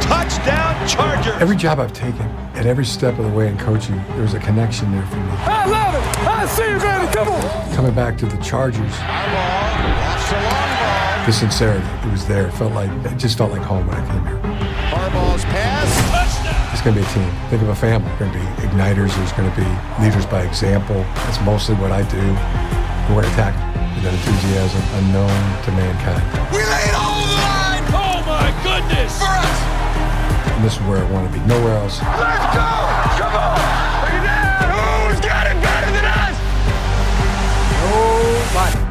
Touchdown 0.03 0.87
Chargers. 0.89 1.35
Every 1.41 1.57
job 1.57 1.81
I've 1.81 1.93
taken, 1.95 2.23
at 2.55 2.67
every 2.67 2.85
step 2.85 3.19
of 3.19 3.25
the 3.25 3.31
way 3.37 3.49
in 3.49 3.57
coaching, 3.59 3.97
there's 4.17 4.35
a 4.35 4.39
connection 4.41 4.93
there 4.93 5.07
for 5.07 5.17
me. 5.17 5.31
I 5.31 5.67
love 5.67 5.95
it. 5.95 6.19
I 6.27 6.47
see 6.47 6.62
you, 6.71 6.79
baby. 6.79 7.12
Come 7.15 7.29
on. 7.29 7.75
Coming 7.75 7.95
back 7.95 8.19
to 8.19 8.27
the 8.27 8.37
Chargers, 8.39 8.93
the 11.27 11.33
sincerity, 11.33 11.85
it 12.07 12.12
was 12.12 12.25
there. 12.25 12.47
It 12.47 12.53
felt 12.53 12.73
like, 12.73 12.89
it 13.05 13.19
just 13.19 13.37
felt 13.37 13.51
like 13.51 13.61
home 13.61 13.85
when 13.89 13.99
I 13.99 14.07
came 14.07 14.23
here. 14.23 14.39
Harbaugh's 14.95 15.43
pass. 15.51 15.91
Touchdown. 16.15 16.71
It's 16.71 16.83
going 16.87 16.95
to 16.95 17.03
be 17.03 17.07
a 17.07 17.11
team. 17.11 17.27
Think 17.51 17.62
of 17.67 17.69
a 17.69 17.75
family. 17.75 18.07
There's 18.15 18.31
going 18.31 18.31
to 18.31 18.39
be 18.39 18.47
igniters. 18.62 19.11
There's 19.19 19.35
going 19.35 19.51
to 19.51 19.57
be 19.59 19.67
leaders 19.99 20.25
by 20.25 20.47
example. 20.47 21.03
That's 21.27 21.43
mostly 21.43 21.75
what 21.83 21.91
I 21.91 22.07
do. 22.07 22.23
We're 23.11 23.27
going 23.27 23.27
to 23.27 23.35
attack 23.35 23.59
with 23.99 24.07
that 24.07 24.15
enthusiasm 24.15 24.79
unknown 25.03 25.35
to 25.67 25.71
mankind. 25.75 26.23
We 26.55 26.62
laid 26.62 26.95
all 26.95 27.19
on 27.19 27.27
the 27.27 27.43
line. 27.43 27.85
Oh 27.91 28.23
my 28.23 28.55
goodness. 28.62 29.19
For 29.19 29.27
us. 29.27 29.59
And 30.55 30.62
this 30.62 30.79
is 30.79 30.83
where 30.87 31.03
I 31.03 31.11
want 31.11 31.27
to 31.27 31.35
be. 31.35 31.43
Nowhere 31.51 31.75
else. 31.75 31.99
Let's 32.07 32.55
go. 32.55 32.71
Come 33.19 33.35
on. 33.35 33.59
Are 33.59 34.15
you 34.15 34.23
there? 34.23 34.62
Who's 35.11 35.19
got 35.27 35.51
it 35.51 35.59
better 35.59 35.91
than 35.91 36.07
us? 36.07 36.39
Oh 37.83 38.86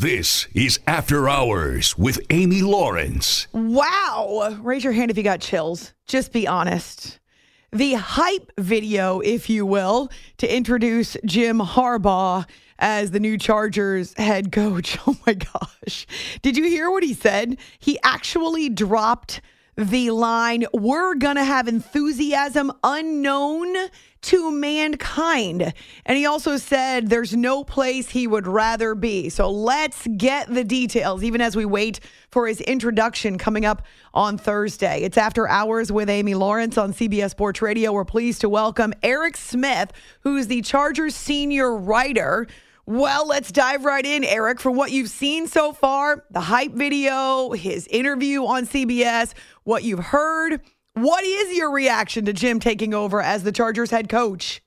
This 0.00 0.46
is 0.54 0.78
After 0.86 1.28
Hours 1.28 1.98
with 1.98 2.20
Amy 2.30 2.62
Lawrence. 2.62 3.48
Wow. 3.50 4.56
Raise 4.62 4.84
your 4.84 4.92
hand 4.92 5.10
if 5.10 5.16
you 5.16 5.24
got 5.24 5.40
chills. 5.40 5.92
Just 6.06 6.32
be 6.32 6.46
honest. 6.46 7.18
The 7.72 7.94
hype 7.94 8.52
video, 8.56 9.18
if 9.18 9.50
you 9.50 9.66
will, 9.66 10.08
to 10.36 10.56
introduce 10.56 11.16
Jim 11.24 11.58
Harbaugh 11.58 12.46
as 12.78 13.10
the 13.10 13.18
new 13.18 13.36
Chargers 13.36 14.14
head 14.16 14.52
coach. 14.52 14.96
Oh 15.08 15.16
my 15.26 15.34
gosh. 15.34 16.06
Did 16.42 16.56
you 16.56 16.62
hear 16.62 16.92
what 16.92 17.02
he 17.02 17.12
said? 17.12 17.58
He 17.80 17.98
actually 18.04 18.68
dropped 18.68 19.40
the 19.78 20.10
line, 20.10 20.64
we're 20.72 21.14
going 21.14 21.36
to 21.36 21.44
have 21.44 21.68
enthusiasm 21.68 22.72
unknown 22.82 23.76
to 24.22 24.50
mankind. 24.50 25.72
And 26.04 26.18
he 26.18 26.26
also 26.26 26.56
said 26.56 27.08
there's 27.08 27.34
no 27.34 27.64
place 27.64 28.10
he 28.10 28.26
would 28.26 28.46
rather 28.46 28.94
be. 28.94 29.28
So 29.28 29.50
let's 29.50 30.06
get 30.16 30.52
the 30.52 30.64
details, 30.64 31.22
even 31.22 31.40
as 31.40 31.56
we 31.56 31.64
wait 31.64 32.00
for 32.30 32.46
his 32.46 32.60
introduction 32.62 33.38
coming 33.38 33.64
up 33.64 33.82
on 34.12 34.38
Thursday. 34.38 35.02
It's 35.02 35.16
After 35.18 35.48
Hours 35.48 35.90
with 35.92 36.10
Amy 36.10 36.34
Lawrence 36.34 36.76
on 36.76 36.92
CBS 36.92 37.30
Sports 37.30 37.62
Radio. 37.62 37.92
We're 37.92 38.04
pleased 38.04 38.40
to 38.42 38.48
welcome 38.48 38.92
Eric 39.02 39.36
Smith, 39.36 39.92
who's 40.20 40.46
the 40.46 40.62
Chargers 40.62 41.14
senior 41.14 41.74
writer. 41.74 42.46
Well, 42.86 43.26
let's 43.28 43.52
dive 43.52 43.84
right 43.84 44.04
in, 44.04 44.24
Eric. 44.24 44.60
From 44.60 44.74
what 44.74 44.90
you've 44.90 45.10
seen 45.10 45.46
so 45.46 45.74
far, 45.74 46.24
the 46.30 46.40
hype 46.40 46.72
video, 46.72 47.50
his 47.50 47.86
interview 47.88 48.46
on 48.46 48.66
CBS, 48.66 49.34
what 49.64 49.84
you've 49.84 49.98
heard, 49.98 50.62
what 51.02 51.24
is 51.24 51.56
your 51.56 51.70
reaction 51.70 52.24
to 52.26 52.32
Jim 52.32 52.60
taking 52.60 52.94
over 52.94 53.20
as 53.20 53.42
the 53.44 53.52
Chargers 53.52 53.90
head 53.90 54.08
coach? 54.08 54.62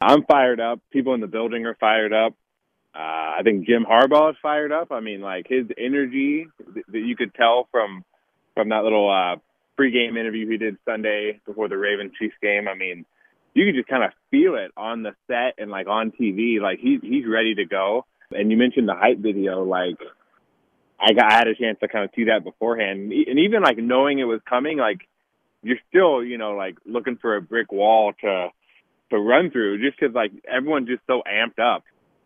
I'm 0.00 0.24
fired 0.24 0.60
up. 0.60 0.80
People 0.90 1.14
in 1.14 1.20
the 1.20 1.26
building 1.26 1.66
are 1.66 1.76
fired 1.78 2.12
up. 2.12 2.34
Uh, 2.94 2.98
I 3.38 3.40
think 3.44 3.66
Jim 3.66 3.84
Harbaugh 3.88 4.30
is 4.30 4.36
fired 4.42 4.72
up. 4.72 4.90
I 4.90 5.00
mean, 5.00 5.20
like 5.20 5.46
his 5.48 5.66
energy 5.78 6.46
that 6.88 6.98
you 6.98 7.16
could 7.16 7.34
tell 7.34 7.68
from 7.70 8.04
from 8.54 8.70
that 8.70 8.82
little 8.82 9.08
uh, 9.08 9.36
pregame 9.78 10.18
interview 10.18 10.48
he 10.48 10.56
did 10.56 10.76
Sunday 10.84 11.40
before 11.46 11.68
the 11.68 11.78
Ravens 11.78 12.12
Chiefs 12.18 12.34
game. 12.42 12.66
I 12.66 12.74
mean, 12.74 13.04
you 13.54 13.64
can 13.64 13.74
just 13.74 13.88
kind 13.88 14.02
of 14.02 14.10
feel 14.30 14.56
it 14.56 14.72
on 14.76 15.02
the 15.02 15.12
set 15.28 15.54
and 15.58 15.70
like 15.70 15.86
on 15.86 16.12
TV. 16.12 16.60
Like 16.60 16.78
he's 16.80 17.00
he's 17.02 17.26
ready 17.26 17.54
to 17.56 17.64
go. 17.64 18.06
And 18.32 18.50
you 18.50 18.56
mentioned 18.56 18.88
the 18.88 18.94
hype 18.94 19.18
video. 19.18 19.62
Like 19.64 19.98
I 20.98 21.12
got 21.12 21.30
I 21.30 21.34
had 21.34 21.48
a 21.48 21.54
chance 21.54 21.78
to 21.80 21.88
kind 21.88 22.04
of 22.04 22.10
see 22.16 22.24
that 22.24 22.44
beforehand, 22.44 23.12
and 23.12 23.38
even 23.38 23.62
like 23.62 23.78
knowing 23.78 24.18
it 24.18 24.24
was 24.24 24.40
coming, 24.48 24.78
like 24.78 25.00
you're 25.62 25.78
still 25.88 26.24
you 26.24 26.38
know 26.38 26.52
like 26.52 26.76
looking 26.86 27.16
for 27.16 27.36
a 27.36 27.42
brick 27.42 27.72
wall 27.72 28.12
to 28.20 28.48
to 29.10 29.18
run 29.18 29.50
through, 29.50 29.84
just 29.84 29.98
because 29.98 30.14
like 30.14 30.32
everyone's 30.48 30.88
just 30.88 31.02
so 31.06 31.22
amped 31.26 31.58
up. 31.58 31.84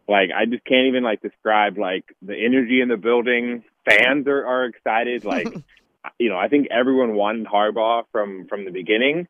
Like 0.08 0.30
I 0.36 0.44
just 0.46 0.64
can't 0.64 0.86
even 0.88 1.02
like 1.02 1.22
describe 1.22 1.78
like 1.78 2.04
the 2.22 2.34
energy 2.34 2.80
in 2.80 2.88
the 2.88 2.96
building. 2.96 3.64
Fans 3.88 4.26
are 4.26 4.46
are 4.46 4.64
excited. 4.66 5.24
Like 5.34 5.48
you 6.18 6.28
know, 6.28 6.36
I 6.36 6.48
think 6.48 6.68
everyone 6.70 7.14
wanted 7.14 7.46
Harbaugh 7.46 8.04
from 8.12 8.46
from 8.46 8.64
the 8.66 8.70
beginning 8.70 9.26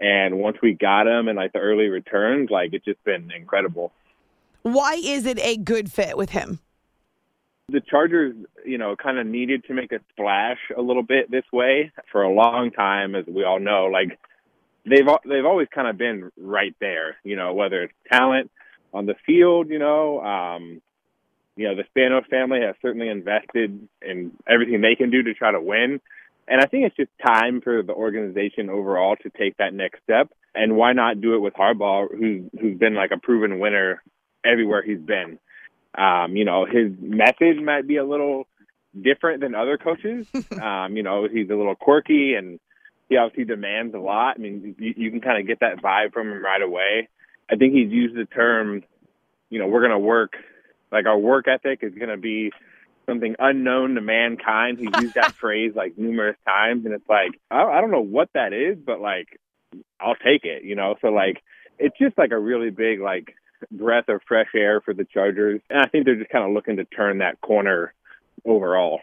and 0.00 0.38
once 0.38 0.56
we 0.62 0.74
got 0.74 1.06
him 1.06 1.28
and 1.28 1.36
like 1.36 1.52
the 1.52 1.60
early 1.60 1.86
returns, 1.86 2.50
like 2.50 2.72
it's 2.72 2.84
just 2.84 3.02
been 3.04 3.30
incredible. 3.30 3.92
Why 4.62 5.00
is 5.02 5.26
it 5.26 5.38
a 5.40 5.56
good 5.56 5.90
fit 5.90 6.16
with 6.16 6.30
him? 6.30 6.60
The 7.68 7.80
Chargers, 7.80 8.34
you 8.64 8.78
know, 8.78 8.94
kind 8.94 9.18
of 9.18 9.26
needed 9.26 9.64
to 9.64 9.74
make 9.74 9.92
a 9.92 10.00
splash 10.10 10.58
a 10.76 10.82
little 10.82 11.02
bit 11.02 11.30
this 11.30 11.44
way 11.52 11.92
for 12.12 12.22
a 12.22 12.32
long 12.32 12.70
time, 12.70 13.14
as 13.14 13.24
we 13.26 13.42
all 13.44 13.58
know. 13.58 13.86
Like 13.86 14.18
they've 14.84 15.06
they've 15.24 15.46
always 15.46 15.68
kind 15.74 15.88
of 15.88 15.96
been 15.96 16.30
right 16.36 16.74
there, 16.80 17.16
you 17.24 17.36
know, 17.36 17.54
whether 17.54 17.82
it's 17.82 17.94
talent 18.12 18.50
on 18.92 19.06
the 19.06 19.14
field, 19.26 19.70
you 19.70 19.78
know, 19.78 20.20
um, 20.20 20.82
you 21.56 21.68
know, 21.68 21.74
the 21.74 21.84
Spanos 21.94 22.26
family 22.28 22.60
has 22.60 22.74
certainly 22.82 23.08
invested 23.08 23.88
in 24.02 24.32
everything 24.48 24.80
they 24.80 24.96
can 24.96 25.10
do 25.10 25.22
to 25.22 25.34
try 25.34 25.52
to 25.52 25.60
win. 25.60 26.00
And 26.46 26.60
I 26.60 26.66
think 26.66 26.86
it's 26.86 26.96
just 26.96 27.10
time 27.24 27.60
for 27.62 27.82
the 27.82 27.92
organization 27.92 28.68
overall 28.68 29.16
to 29.22 29.30
take 29.30 29.56
that 29.56 29.72
next 29.72 30.02
step. 30.02 30.30
And 30.54 30.76
why 30.76 30.92
not 30.92 31.20
do 31.20 31.34
it 31.34 31.38
with 31.38 31.54
Harbaugh, 31.54 32.08
who's 32.10 32.42
who's 32.60 32.78
been 32.78 32.94
like 32.94 33.10
a 33.12 33.18
proven 33.18 33.58
winner 33.58 34.02
everywhere 34.44 34.82
he's 34.82 35.00
been. 35.00 35.38
Um, 35.96 36.36
you 36.36 36.44
know, 36.44 36.66
his 36.66 36.92
message 36.98 37.62
might 37.62 37.86
be 37.86 37.96
a 37.96 38.04
little 38.04 38.46
different 39.00 39.40
than 39.40 39.54
other 39.54 39.78
coaches. 39.78 40.26
um, 40.62 40.96
you 40.96 41.02
know, 41.02 41.28
he's 41.30 41.50
a 41.50 41.54
little 41.54 41.74
quirky 41.74 42.34
and 42.34 42.58
he 43.08 43.16
obviously 43.16 43.44
demands 43.44 43.94
a 43.94 43.98
lot. 43.98 44.36
I 44.36 44.38
mean, 44.38 44.74
you, 44.78 44.94
you 44.96 45.10
can 45.10 45.20
kind 45.20 45.40
of 45.40 45.46
get 45.46 45.60
that 45.60 45.82
vibe 45.82 46.12
from 46.12 46.30
him 46.30 46.42
right 46.42 46.62
away. 46.62 47.08
I 47.50 47.56
think 47.56 47.74
he's 47.74 47.90
used 47.90 48.16
the 48.16 48.24
term, 48.24 48.82
you 49.50 49.58
know, 49.58 49.66
we're 49.66 49.80
going 49.80 49.92
to 49.92 49.98
work, 49.98 50.32
like 50.90 51.06
our 51.06 51.18
work 51.18 51.46
ethic 51.48 51.80
is 51.82 51.94
going 51.94 52.08
to 52.08 52.16
be 52.16 52.50
something 53.06 53.34
unknown 53.38 53.94
to 53.94 54.00
mankind. 54.00 54.78
He's 54.78 55.02
used 55.02 55.14
that 55.14 55.32
phrase 55.40 55.72
like 55.74 55.98
numerous 55.98 56.36
times, 56.46 56.84
and 56.84 56.94
it's 56.94 57.08
like 57.08 57.40
I, 57.50 57.62
I 57.62 57.80
don't 57.80 57.90
know 57.90 58.00
what 58.00 58.30
that 58.34 58.52
is, 58.52 58.78
but 58.78 59.00
like 59.00 59.40
I'll 60.00 60.16
take 60.16 60.44
it, 60.44 60.64
you 60.64 60.74
know. 60.74 60.94
So 61.00 61.08
like 61.08 61.42
it's 61.78 61.96
just 61.98 62.16
like 62.16 62.30
a 62.32 62.38
really 62.38 62.70
big 62.70 63.00
like 63.00 63.34
breath 63.70 64.08
of 64.08 64.20
fresh 64.26 64.48
air 64.54 64.80
for 64.80 64.94
the 64.94 65.04
Chargers, 65.04 65.60
and 65.70 65.80
I 65.80 65.86
think 65.86 66.04
they're 66.04 66.16
just 66.16 66.30
kind 66.30 66.44
of 66.44 66.52
looking 66.52 66.76
to 66.76 66.84
turn 66.84 67.18
that 67.18 67.40
corner 67.40 67.94
overall. 68.44 69.00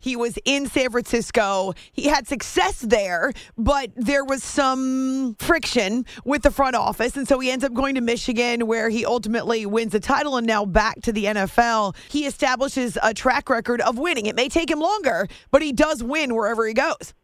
He 0.00 0.16
was 0.16 0.38
in 0.44 0.66
San 0.66 0.90
Francisco. 0.90 1.74
He 1.92 2.08
had 2.08 2.26
success 2.26 2.80
there, 2.80 3.32
but 3.56 3.90
there 3.94 4.24
was 4.24 4.42
some 4.42 5.36
friction 5.38 6.06
with 6.24 6.42
the 6.42 6.50
front 6.50 6.74
office. 6.74 7.16
And 7.16 7.28
so 7.28 7.38
he 7.38 7.50
ends 7.50 7.64
up 7.64 7.72
going 7.72 7.94
to 7.94 8.00
Michigan, 8.00 8.66
where 8.66 8.88
he 8.88 9.04
ultimately 9.04 9.64
wins 9.64 9.92
the 9.92 10.00
title 10.00 10.36
and 10.36 10.46
now 10.46 10.64
back 10.64 11.02
to 11.02 11.12
the 11.12 11.26
NFL. 11.26 11.94
He 12.08 12.26
establishes 12.26 12.98
a 13.02 13.14
track 13.14 13.48
record 13.48 13.80
of 13.80 13.98
winning. 13.98 14.26
It 14.26 14.34
may 14.34 14.48
take 14.48 14.70
him 14.70 14.80
longer, 14.80 15.28
but 15.50 15.62
he 15.62 15.72
does 15.72 16.02
win 16.02 16.34
wherever 16.34 16.66
he 16.66 16.74
goes. 16.74 17.14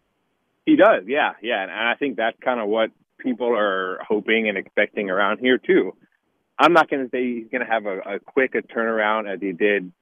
He 0.65 0.77
does, 0.77 1.05
yeah, 1.07 1.33
yeah. 1.43 1.63
And 1.63 1.73
I 1.73 1.95
think 1.99 2.17
that's 2.17 2.39
kind 2.45 2.61
of 2.61 2.69
what 2.69 2.91
people 3.19 3.57
are 3.57 3.99
hoping 4.07 4.49
and 4.49 4.59
expecting 4.59 5.11
around 5.11 5.39
here, 5.39 5.59
too. 5.59 5.97
I'm 6.59 6.73
not 6.73 6.91
going 6.91 7.05
to 7.05 7.11
say 7.11 7.25
he's 7.25 7.49
going 7.51 7.65
to 7.65 7.73
have 7.73 7.87
a, 7.87 7.99
a 7.99 8.21
quick 8.21 8.55
a 8.55 8.63
turnaround 8.63 9.33
as 9.33 9.41
he 9.41 9.53
did 9.53 9.93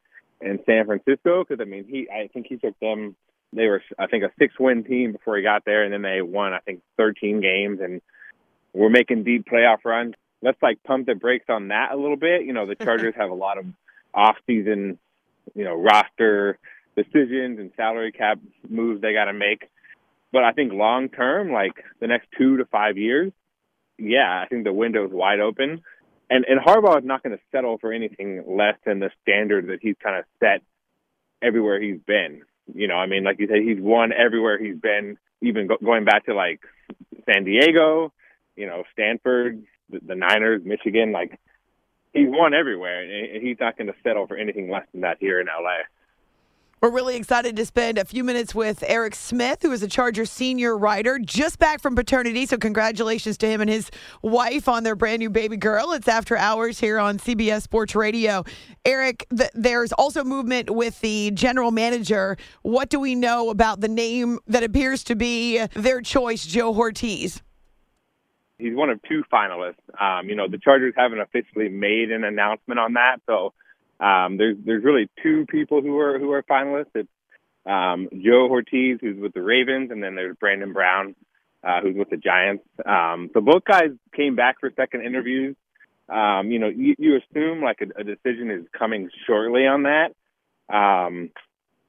in 0.40 0.58
San 0.66 0.86
Francisco 0.86 1.44
because 1.44 1.60
I 1.60 1.64
mean 1.64 1.84
he 1.88 2.08
I 2.10 2.28
think 2.28 2.46
he 2.48 2.56
took 2.56 2.78
them 2.80 3.16
they 3.52 3.66
were 3.66 3.82
I 3.98 4.06
think 4.06 4.24
a 4.24 4.30
six 4.38 4.54
win 4.58 4.84
team 4.84 5.12
before 5.12 5.36
he 5.36 5.42
got 5.42 5.64
there 5.64 5.84
and 5.84 5.92
then 5.92 6.02
they 6.02 6.22
won 6.22 6.52
I 6.52 6.58
think 6.60 6.82
13 6.96 7.40
games 7.40 7.80
and 7.82 8.00
we're 8.72 8.90
making 8.90 9.24
deep 9.24 9.46
playoff 9.50 9.84
runs. 9.84 10.14
Let's 10.42 10.62
like 10.62 10.82
pump 10.82 11.06
the 11.06 11.14
brakes 11.14 11.46
on 11.48 11.68
that 11.68 11.92
a 11.92 11.96
little 11.96 12.16
bit. 12.16 12.44
You 12.44 12.52
know 12.52 12.66
the 12.66 12.74
Chargers 12.84 13.14
have 13.16 13.30
a 13.30 13.34
lot 13.34 13.58
of 13.58 13.66
off 14.14 14.36
season 14.46 14.98
you 15.54 15.64
know 15.64 15.74
roster 15.74 16.58
decisions 16.96 17.58
and 17.58 17.70
salary 17.76 18.12
cap 18.12 18.38
moves 18.68 19.00
they 19.00 19.12
got 19.12 19.26
to 19.26 19.32
make. 19.32 19.68
But 20.32 20.44
I 20.44 20.52
think 20.52 20.72
long 20.72 21.08
term, 21.08 21.52
like 21.52 21.84
the 22.00 22.06
next 22.06 22.28
two 22.36 22.56
to 22.58 22.64
five 22.66 22.98
years, 22.98 23.32
yeah, 23.98 24.42
I 24.42 24.48
think 24.48 24.64
the 24.64 24.72
window 24.72 25.06
is 25.06 25.12
wide 25.12 25.40
open 25.40 25.82
and 26.30 26.44
and 26.44 26.60
Harbaugh 26.60 26.98
is 26.98 27.04
not 27.04 27.22
going 27.22 27.36
to 27.36 27.42
settle 27.52 27.78
for 27.78 27.92
anything 27.92 28.44
less 28.46 28.76
than 28.84 29.00
the 29.00 29.10
standard 29.22 29.68
that 29.68 29.78
he's 29.80 29.96
kind 30.02 30.16
of 30.16 30.24
set 30.40 30.62
everywhere 31.42 31.80
he's 31.80 32.00
been. 32.06 32.42
You 32.74 32.88
know, 32.88 32.96
I 32.96 33.06
mean, 33.06 33.24
like 33.24 33.38
you 33.38 33.46
said, 33.46 33.62
he's 33.62 33.80
won 33.80 34.12
everywhere 34.12 34.58
he's 34.58 34.76
been, 34.76 35.18
even 35.40 35.68
go- 35.68 35.78
going 35.82 36.04
back 36.04 36.26
to 36.26 36.34
like 36.34 36.60
San 37.30 37.44
Diego, 37.44 38.12
you 38.56 38.66
know, 38.66 38.82
Stanford, 38.92 39.62
the, 39.88 40.00
the 40.04 40.14
Niners, 40.14 40.62
Michigan. 40.64 41.12
Like 41.12 41.38
he's 42.12 42.28
won 42.28 42.54
everywhere, 42.54 43.02
and 43.02 43.42
he's 43.42 43.58
not 43.60 43.76
going 43.76 43.88
to 43.88 43.94
settle 44.02 44.26
for 44.26 44.36
anything 44.36 44.70
less 44.70 44.86
than 44.92 45.02
that 45.02 45.18
here 45.20 45.40
in 45.40 45.46
LA. 45.46 45.84
We're 46.82 46.90
really 46.90 47.16
excited 47.16 47.56
to 47.56 47.64
spend 47.64 47.96
a 47.96 48.04
few 48.04 48.22
minutes 48.22 48.54
with 48.54 48.84
Eric 48.86 49.14
Smith, 49.14 49.62
who 49.62 49.72
is 49.72 49.82
a 49.82 49.88
Charger 49.88 50.26
senior 50.26 50.76
writer, 50.76 51.18
just 51.18 51.58
back 51.58 51.80
from 51.80 51.96
paternity. 51.96 52.44
So, 52.44 52.58
congratulations 52.58 53.38
to 53.38 53.46
him 53.46 53.62
and 53.62 53.70
his 53.70 53.90
wife 54.20 54.68
on 54.68 54.82
their 54.82 54.94
brand 54.94 55.20
new 55.20 55.30
baby 55.30 55.56
girl. 55.56 55.92
It's 55.92 56.06
after 56.06 56.36
hours 56.36 56.78
here 56.78 56.98
on 56.98 57.16
CBS 57.16 57.62
Sports 57.62 57.94
Radio. 57.94 58.44
Eric, 58.84 59.26
th- 59.34 59.50
there's 59.54 59.90
also 59.92 60.22
movement 60.22 60.68
with 60.68 61.00
the 61.00 61.30
general 61.30 61.70
manager. 61.70 62.36
What 62.60 62.90
do 62.90 63.00
we 63.00 63.14
know 63.14 63.48
about 63.48 63.80
the 63.80 63.88
name 63.88 64.38
that 64.46 64.62
appears 64.62 65.02
to 65.04 65.16
be 65.16 65.64
their 65.72 66.02
choice, 66.02 66.44
Joe 66.44 66.74
Hortiz? 66.74 67.40
He's 68.58 68.74
one 68.74 68.90
of 68.90 69.00
two 69.08 69.22
finalists. 69.32 69.76
Um, 69.98 70.28
you 70.28 70.36
know, 70.36 70.46
the 70.46 70.58
Chargers 70.58 70.92
haven't 70.94 71.20
officially 71.20 71.70
made 71.70 72.10
an 72.10 72.22
announcement 72.22 72.78
on 72.78 72.92
that, 72.92 73.22
so 73.24 73.54
um, 74.00 74.36
there's 74.36 74.56
there's 74.64 74.84
really 74.84 75.08
two 75.22 75.46
people 75.46 75.80
who 75.80 75.98
are 75.98 76.18
who 76.18 76.32
are 76.32 76.42
finalists. 76.42 76.90
It's 76.94 77.08
um, 77.64 78.08
Joe 78.12 78.48
Hortiz, 78.48 78.98
who's 79.00 79.18
with 79.18 79.32
the 79.34 79.42
Ravens, 79.42 79.90
and 79.90 80.02
then 80.02 80.14
there's 80.14 80.36
Brandon 80.36 80.72
Brown, 80.72 81.14
uh, 81.64 81.80
who's 81.80 81.96
with 81.96 82.10
the 82.10 82.16
Giants. 82.16 82.64
Um, 82.84 83.30
so 83.34 83.40
both 83.40 83.64
guys 83.64 83.90
came 84.14 84.36
back 84.36 84.60
for 84.60 84.70
second 84.76 85.04
interviews. 85.04 85.56
Um, 86.08 86.50
you 86.50 86.60
know, 86.60 86.68
you, 86.68 86.94
you 86.98 87.16
assume 87.16 87.62
like 87.62 87.80
a, 87.80 88.00
a 88.00 88.04
decision 88.04 88.50
is 88.50 88.64
coming 88.78 89.08
shortly 89.26 89.66
on 89.66 89.84
that. 89.84 90.12
Um, 90.72 91.30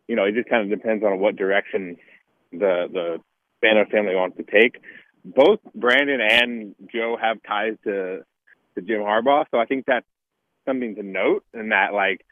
you 0.08 0.16
know, 0.16 0.24
it 0.24 0.34
just 0.34 0.50
kind 0.50 0.64
of 0.64 0.80
depends 0.80 1.04
on 1.04 1.20
what 1.20 1.36
direction 1.36 1.98
the 2.52 2.88
the 2.92 3.18
Spanos 3.62 3.92
family 3.92 4.16
wants 4.16 4.38
to 4.38 4.44
take. 4.44 4.82
Both 5.26 5.60
Brandon 5.76 6.22
and 6.22 6.76
Joe 6.92 7.18
have 7.22 7.38
ties 7.44 7.76
to 7.84 8.24
to 8.76 8.82
Jim 8.82 9.02
Harbaugh, 9.02 9.46
so 9.52 9.60
I 9.60 9.66
think 9.66 9.86
that's 9.86 10.06
something 10.68 10.96
to 10.96 11.04
note 11.04 11.44
and 11.54 11.72
that 11.72 11.94
like 11.94 12.26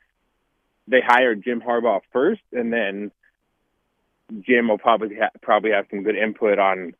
they 0.88 1.02
hired 1.06 1.44
Jim 1.44 1.62
Harbaugh 1.62 2.02
first, 2.14 2.42
and 2.52 2.72
then 2.72 3.12
Jim 4.42 4.68
will 4.68 4.78
probably 4.78 5.16
ha- 5.16 5.32
probably 5.42 5.72
have 5.72 5.86
some 5.90 6.04
good 6.04 6.16
input 6.16 6.60
on 6.60 6.94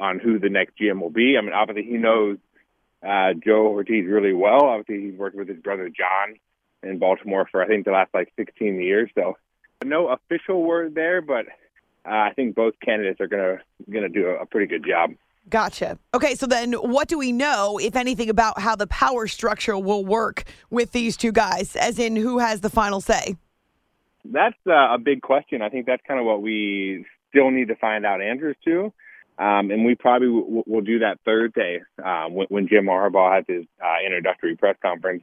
on 0.00 0.18
who 0.18 0.38
the 0.38 0.48
next 0.48 0.78
GM 0.78 1.00
will 1.00 1.10
be. 1.10 1.36
I 1.36 1.42
mean, 1.42 1.52
obviously 1.52 1.84
he 1.84 1.98
knows 1.98 2.38
uh, 3.02 3.34
Joe 3.34 3.68
Hortiz 3.68 4.06
really 4.06 4.32
well. 4.32 4.64
Obviously 4.64 5.10
he's 5.10 5.18
worked 5.18 5.36
with 5.36 5.48
his 5.48 5.58
brother 5.58 5.88
John 5.88 6.36
in 6.82 6.98
Baltimore 6.98 7.46
for 7.50 7.62
I 7.62 7.66
think 7.66 7.84
the 7.84 7.92
last 7.92 8.12
like 8.14 8.32
16 8.36 8.80
years. 8.80 9.10
So 9.14 9.36
no 9.84 10.08
official 10.08 10.62
word 10.62 10.94
there, 10.94 11.20
but 11.20 11.46
uh, 12.06 12.14
I 12.14 12.32
think 12.34 12.54
both 12.54 12.74
candidates 12.84 13.20
are 13.20 13.28
gonna 13.28 13.58
gonna 13.90 14.08
do 14.08 14.28
a, 14.28 14.42
a 14.42 14.46
pretty 14.46 14.66
good 14.66 14.86
job. 14.86 15.12
Gotcha. 15.50 15.98
Okay, 16.14 16.36
so 16.36 16.46
then 16.46 16.72
what 16.74 17.08
do 17.08 17.18
we 17.18 17.32
know, 17.32 17.78
if 17.78 17.96
anything, 17.96 18.30
about 18.30 18.60
how 18.60 18.76
the 18.76 18.86
power 18.86 19.26
structure 19.26 19.76
will 19.76 20.04
work 20.04 20.44
with 20.70 20.92
these 20.92 21.16
two 21.16 21.32
guys, 21.32 21.74
as 21.74 21.98
in 21.98 22.14
who 22.14 22.38
has 22.38 22.60
the 22.60 22.70
final 22.70 23.00
say? 23.00 23.36
That's 24.24 24.56
uh, 24.66 24.94
a 24.94 24.98
big 24.98 25.22
question. 25.22 25.60
I 25.60 25.68
think 25.68 25.86
that's 25.86 26.02
kind 26.06 26.20
of 26.20 26.26
what 26.26 26.40
we 26.40 27.04
still 27.30 27.50
need 27.50 27.68
to 27.68 27.76
find 27.76 28.06
out 28.06 28.22
answers 28.22 28.56
to. 28.64 28.92
Um, 29.38 29.70
and 29.70 29.84
we 29.84 29.94
probably 29.94 30.28
w- 30.28 30.64
will 30.66 30.82
do 30.82 30.98
that 31.00 31.18
Thursday 31.24 31.80
um, 32.04 32.34
when, 32.34 32.46
when 32.48 32.68
Jim 32.68 32.84
Harbaugh 32.84 33.36
has 33.36 33.44
his 33.48 33.64
uh, 33.82 34.04
introductory 34.04 34.54
press 34.56 34.76
conference. 34.82 35.22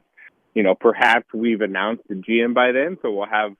You 0.54 0.64
know, 0.64 0.74
perhaps 0.74 1.26
we've 1.32 1.60
announced 1.60 2.02
the 2.08 2.16
GM 2.16 2.52
by 2.52 2.72
then, 2.72 2.98
so 3.00 3.12
we'll 3.12 3.28
have, 3.28 3.52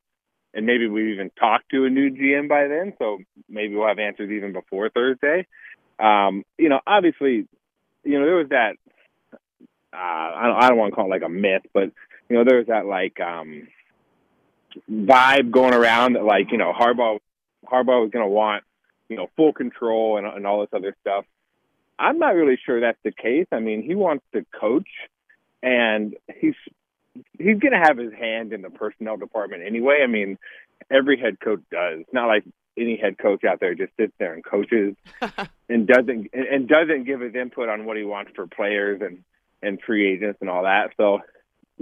and 0.52 0.66
maybe 0.66 0.88
we've 0.88 1.14
even 1.14 1.30
talked 1.38 1.70
to 1.70 1.84
a 1.84 1.90
new 1.90 2.10
GM 2.10 2.48
by 2.48 2.66
then, 2.66 2.92
so 2.98 3.18
maybe 3.48 3.76
we'll 3.76 3.86
have 3.86 4.00
answers 4.00 4.30
even 4.32 4.52
before 4.52 4.90
Thursday. 4.90 5.46
Um, 5.98 6.44
you 6.58 6.68
know, 6.68 6.80
obviously, 6.86 7.46
you 8.04 8.18
know, 8.18 8.24
there 8.24 8.36
was 8.36 8.48
that, 8.50 8.76
uh, 9.92 9.96
I 9.96 10.42
don't, 10.46 10.62
I 10.64 10.68
don't 10.68 10.78
want 10.78 10.92
to 10.92 10.94
call 10.94 11.06
it 11.06 11.10
like 11.10 11.22
a 11.22 11.28
myth, 11.28 11.62
but, 11.72 11.90
you 12.28 12.36
know, 12.36 12.44
there 12.44 12.58
was 12.58 12.66
that 12.66 12.86
like, 12.86 13.20
um, 13.20 13.68
vibe 14.90 15.50
going 15.50 15.74
around 15.74 16.12
that 16.12 16.24
like, 16.24 16.52
you 16.52 16.58
know, 16.58 16.72
Harbaugh, 16.72 17.18
Harbaugh 17.64 18.02
was 18.02 18.10
going 18.10 18.24
to 18.24 18.30
want, 18.30 18.64
you 19.08 19.16
know, 19.16 19.28
full 19.36 19.52
control 19.52 20.18
and, 20.18 20.26
and 20.26 20.46
all 20.46 20.60
this 20.60 20.68
other 20.72 20.94
stuff. 21.00 21.24
I'm 21.98 22.18
not 22.18 22.34
really 22.34 22.58
sure 22.64 22.80
that's 22.80 22.98
the 23.02 23.10
case. 23.10 23.46
I 23.50 23.58
mean, 23.58 23.82
he 23.82 23.94
wants 23.94 24.24
to 24.34 24.46
coach 24.58 24.88
and 25.62 26.14
he's, 26.38 26.54
he's 27.36 27.58
going 27.58 27.72
to 27.72 27.82
have 27.82 27.98
his 27.98 28.12
hand 28.12 28.52
in 28.52 28.62
the 28.62 28.70
personnel 28.70 29.16
department 29.16 29.64
anyway. 29.66 30.00
I 30.04 30.06
mean, 30.06 30.38
every 30.90 31.18
head 31.18 31.40
coach 31.40 31.60
does. 31.70 32.00
It's 32.00 32.12
not 32.12 32.26
like 32.26 32.44
any 32.76 32.96
head 32.96 33.18
coach 33.18 33.44
out 33.44 33.60
there 33.60 33.74
just 33.74 33.92
sits 33.96 34.12
there 34.18 34.34
and 34.34 34.44
coaches 34.44 34.94
and 35.68 35.86
doesn't 35.86 36.28
and 36.32 36.68
doesn't 36.68 37.04
give 37.04 37.20
his 37.20 37.34
input 37.34 37.68
on 37.68 37.84
what 37.84 37.96
he 37.96 38.04
wants 38.04 38.32
for 38.34 38.46
players 38.46 39.00
and 39.02 39.24
and 39.62 39.80
free 39.84 40.12
agents 40.12 40.38
and 40.40 40.48
all 40.48 40.62
that. 40.62 40.92
So, 40.96 41.20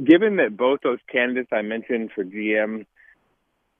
given 0.03 0.37
that 0.37 0.57
both 0.57 0.81
those 0.83 0.99
candidates 1.11 1.51
I 1.53 1.62
mentioned 1.62 2.11
for 2.14 2.25
GM 2.25 2.87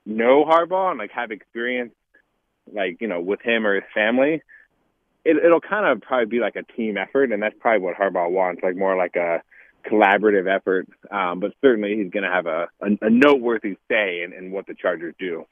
know 0.05 0.45
Harbaugh 0.45 0.91
and 0.91 0.99
like 0.99 1.13
have 1.13 1.31
experience, 1.31 1.93
like 2.73 2.99
you 3.01 3.09
know, 3.09 3.21
with 3.21 3.41
him 3.43 3.67
or 3.67 3.75
his 3.77 3.85
family, 3.95 4.43
it, 5.25 5.37
it'll 5.45 5.61
kind 5.61 5.87
of 5.87 6.03
probably 6.03 6.27
be 6.27 6.41
like 6.41 6.57
a 6.57 6.63
team 6.63 6.97
effort, 6.97 7.33
and 7.33 7.43
that's 7.43 7.57
probably 7.59 7.81
what 7.81 7.97
Harbaugh 7.97 8.31
wants, 8.31 8.63
like 8.63 8.77
more 8.77 8.97
like 8.97 9.17
a 9.17 9.43
collaborative 9.91 10.53
effort. 10.53 10.89
Um, 11.11 11.41
but 11.41 11.53
certainly, 11.61 11.97
he's 11.97 12.11
going 12.11 12.25
to 12.25 12.31
have 12.31 12.47
a, 12.47 12.69
a, 12.81 13.07
a 13.07 13.11
noteworthy 13.11 13.77
say 13.89 14.23
in, 14.23 14.33
in 14.33 14.51
what 14.51 14.67
the 14.67 14.75
Chargers 14.75 15.15
do. 15.19 15.45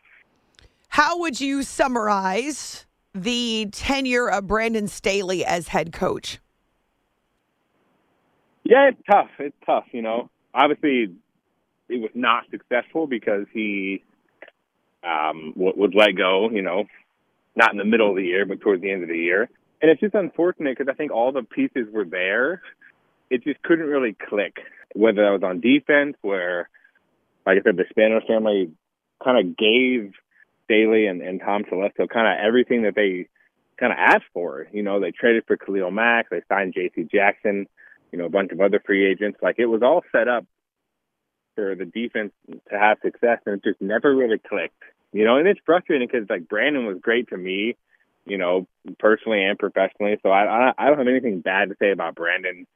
How 0.88 1.18
would 1.18 1.40
you 1.40 1.62
summarize 1.62 2.86
the 3.14 3.68
tenure 3.72 4.28
of 4.28 4.46
Brandon 4.46 4.88
Staley 4.88 5.44
as 5.44 5.68
head 5.68 5.92
coach? 5.92 6.38
Yeah, 8.64 8.88
it's 8.88 9.00
tough. 9.10 9.30
It's 9.38 9.56
tough. 9.66 9.84
You 9.92 10.02
know, 10.02 10.30
obviously, 10.54 11.14
it 11.88 12.00
was 12.00 12.10
not 12.14 12.44
successful 12.50 13.06
because 13.06 13.46
he 13.52 14.02
um, 15.02 15.52
w- 15.56 15.74
was 15.76 15.90
let 15.94 16.16
go. 16.16 16.48
You 16.50 16.62
know, 16.62 16.84
not 17.56 17.72
in 17.72 17.78
the 17.78 17.84
middle 17.84 18.10
of 18.10 18.16
the 18.16 18.24
year, 18.24 18.46
but 18.46 18.60
towards 18.60 18.82
the 18.82 18.90
end 18.90 19.02
of 19.02 19.08
the 19.08 19.18
year. 19.18 19.48
And 19.82 19.90
it's 19.90 20.00
just 20.00 20.14
unfortunate 20.14 20.78
because 20.78 20.90
I 20.90 20.96
think 20.96 21.12
all 21.12 21.30
the 21.30 21.42
pieces 21.42 21.86
were 21.92 22.06
there. 22.06 22.62
It 23.30 23.44
just 23.44 23.62
couldn't 23.62 23.86
really 23.86 24.14
click. 24.14 24.58
Whether 24.94 25.22
that 25.24 25.30
was 25.30 25.42
on 25.42 25.60
defense, 25.60 26.16
where, 26.22 26.68
like 27.46 27.58
I 27.58 27.62
said, 27.62 27.76
the 27.76 27.84
Spanos 27.84 28.26
family 28.26 28.70
kind 29.22 29.38
of 29.38 29.56
gave 29.56 30.12
Staley 30.64 31.06
and, 31.06 31.20
and 31.22 31.40
Tom 31.40 31.64
Telesco 31.64 32.08
kind 32.08 32.26
of 32.26 32.44
everything 32.44 32.82
that 32.82 32.94
they 32.94 33.28
kind 33.78 33.92
of 33.92 33.98
asked 33.98 34.30
for. 34.32 34.66
You 34.72 34.82
know, 34.82 35.00
they 35.00 35.10
traded 35.10 35.44
for 35.46 35.56
Khalil 35.56 35.90
Mack, 35.90 36.30
they 36.30 36.42
signed 36.48 36.74
J.C. 36.74 37.08
Jackson, 37.12 37.66
you 38.12 38.18
know, 38.18 38.26
a 38.26 38.30
bunch 38.30 38.52
of 38.52 38.60
other 38.60 38.80
free 38.84 39.10
agents. 39.10 39.38
Like 39.42 39.56
it 39.58 39.66
was 39.66 39.82
all 39.82 40.02
set 40.12 40.28
up 40.28 40.46
for 41.54 41.74
the 41.74 41.84
defense 41.84 42.32
to 42.48 42.78
have 42.78 42.98
success, 43.02 43.40
and 43.46 43.56
it 43.56 43.64
just 43.64 43.80
never 43.80 44.14
really 44.14 44.38
clicked. 44.38 44.82
You 45.12 45.24
know, 45.24 45.36
and 45.36 45.46
it's 45.46 45.60
frustrating 45.64 46.08
because 46.10 46.28
like 46.28 46.48
Brandon 46.48 46.86
was 46.86 46.98
great 47.00 47.28
to 47.28 47.36
me, 47.36 47.76
you 48.26 48.38
know, 48.38 48.66
personally 48.98 49.44
and 49.44 49.58
professionally. 49.58 50.16
So 50.22 50.30
I, 50.30 50.44
I 50.44 50.72
I 50.76 50.86
don't 50.88 50.98
have 50.98 51.06
anything 51.06 51.40
bad 51.40 51.68
to 51.68 51.76
say 51.78 51.92
about 51.92 52.16
Brandon, 52.16 52.66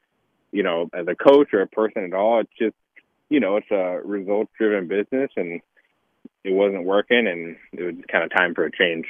you 0.51 0.63
know, 0.63 0.89
as 0.93 1.07
a 1.07 1.15
coach 1.15 1.53
or 1.53 1.61
a 1.61 1.67
person 1.67 2.03
at 2.03 2.13
all. 2.13 2.39
It's 2.41 2.51
just, 2.57 2.75
you 3.29 3.39
know, 3.39 3.57
it's 3.57 3.71
a 3.71 3.99
results 4.03 4.51
driven 4.57 4.87
business, 4.87 5.31
and 5.35 5.61
it 6.43 6.51
wasn't 6.51 6.85
working, 6.85 7.27
and 7.27 7.57
it 7.73 7.83
was 7.83 7.95
kind 8.11 8.23
of 8.23 8.31
time 8.31 8.55
for 8.55 8.65
a 8.65 8.71
change. 8.71 9.05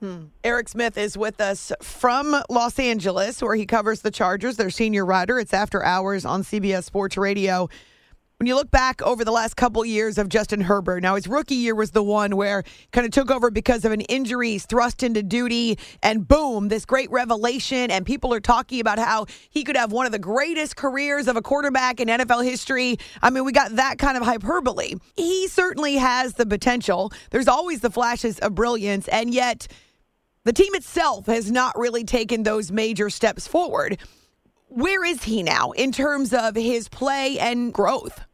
Hmm. 0.00 0.24
Eric 0.42 0.68
Smith 0.68 0.98
is 0.98 1.16
with 1.16 1.40
us 1.40 1.72
from 1.80 2.36
Los 2.50 2.78
Angeles, 2.78 3.40
where 3.40 3.54
he 3.54 3.66
covers 3.66 4.00
the 4.00 4.10
Chargers, 4.10 4.56
their 4.56 4.70
senior 4.70 5.06
writer. 5.06 5.38
It's 5.38 5.54
after 5.54 5.84
hours 5.84 6.24
on 6.24 6.42
CBS 6.42 6.84
Sports 6.84 7.16
Radio. 7.16 7.68
When 8.42 8.48
you 8.48 8.56
look 8.56 8.72
back 8.72 9.00
over 9.02 9.24
the 9.24 9.30
last 9.30 9.54
couple 9.54 9.84
years 9.84 10.18
of 10.18 10.28
Justin 10.28 10.62
Herbert, 10.62 11.04
now 11.04 11.14
his 11.14 11.28
rookie 11.28 11.54
year 11.54 11.76
was 11.76 11.92
the 11.92 12.02
one 12.02 12.34
where 12.34 12.64
kind 12.90 13.04
of 13.04 13.12
took 13.12 13.30
over 13.30 13.52
because 13.52 13.84
of 13.84 13.92
an 13.92 14.00
injury, 14.00 14.50
he's 14.50 14.66
thrust 14.66 15.04
into 15.04 15.22
duty, 15.22 15.78
and 16.02 16.26
boom, 16.26 16.66
this 16.66 16.84
great 16.84 17.08
revelation. 17.12 17.92
And 17.92 18.04
people 18.04 18.34
are 18.34 18.40
talking 18.40 18.80
about 18.80 18.98
how 18.98 19.26
he 19.48 19.62
could 19.62 19.76
have 19.76 19.92
one 19.92 20.06
of 20.06 20.12
the 20.12 20.18
greatest 20.18 20.74
careers 20.74 21.28
of 21.28 21.36
a 21.36 21.40
quarterback 21.40 22.00
in 22.00 22.08
NFL 22.08 22.42
history. 22.42 22.98
I 23.22 23.30
mean, 23.30 23.44
we 23.44 23.52
got 23.52 23.76
that 23.76 23.98
kind 23.98 24.16
of 24.16 24.24
hyperbole. 24.24 24.94
He 25.14 25.46
certainly 25.46 25.94
has 25.94 26.34
the 26.34 26.44
potential. 26.44 27.12
There's 27.30 27.46
always 27.46 27.78
the 27.78 27.90
flashes 27.90 28.40
of 28.40 28.56
brilliance, 28.56 29.06
and 29.06 29.32
yet 29.32 29.68
the 30.42 30.52
team 30.52 30.74
itself 30.74 31.26
has 31.26 31.48
not 31.48 31.78
really 31.78 32.02
taken 32.02 32.42
those 32.42 32.72
major 32.72 33.08
steps 33.08 33.46
forward. 33.46 34.00
Where 34.66 35.04
is 35.04 35.22
he 35.22 35.44
now 35.44 35.70
in 35.70 35.92
terms 35.92 36.34
of 36.34 36.56
his 36.56 36.88
play 36.88 37.38
and 37.38 37.72
growth? 37.72 38.24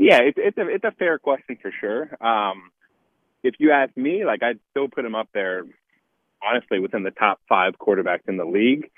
Yeah, 0.00 0.20
it's 0.22 0.38
it's 0.40 0.56
a 0.56 0.66
it's 0.66 0.84
a 0.84 0.92
fair 0.92 1.18
question 1.18 1.58
for 1.60 1.70
sure. 1.78 2.16
Um, 2.26 2.70
if 3.42 3.56
you 3.58 3.70
ask 3.70 3.94
me, 3.98 4.24
like 4.24 4.42
I'd 4.42 4.58
still 4.70 4.88
put 4.88 5.04
him 5.04 5.14
up 5.14 5.28
there, 5.34 5.64
honestly, 6.42 6.80
within 6.80 7.02
the 7.02 7.10
top 7.10 7.38
five 7.50 7.74
quarterbacks 7.78 8.26
in 8.26 8.38
the 8.38 8.46
league. 8.46 8.90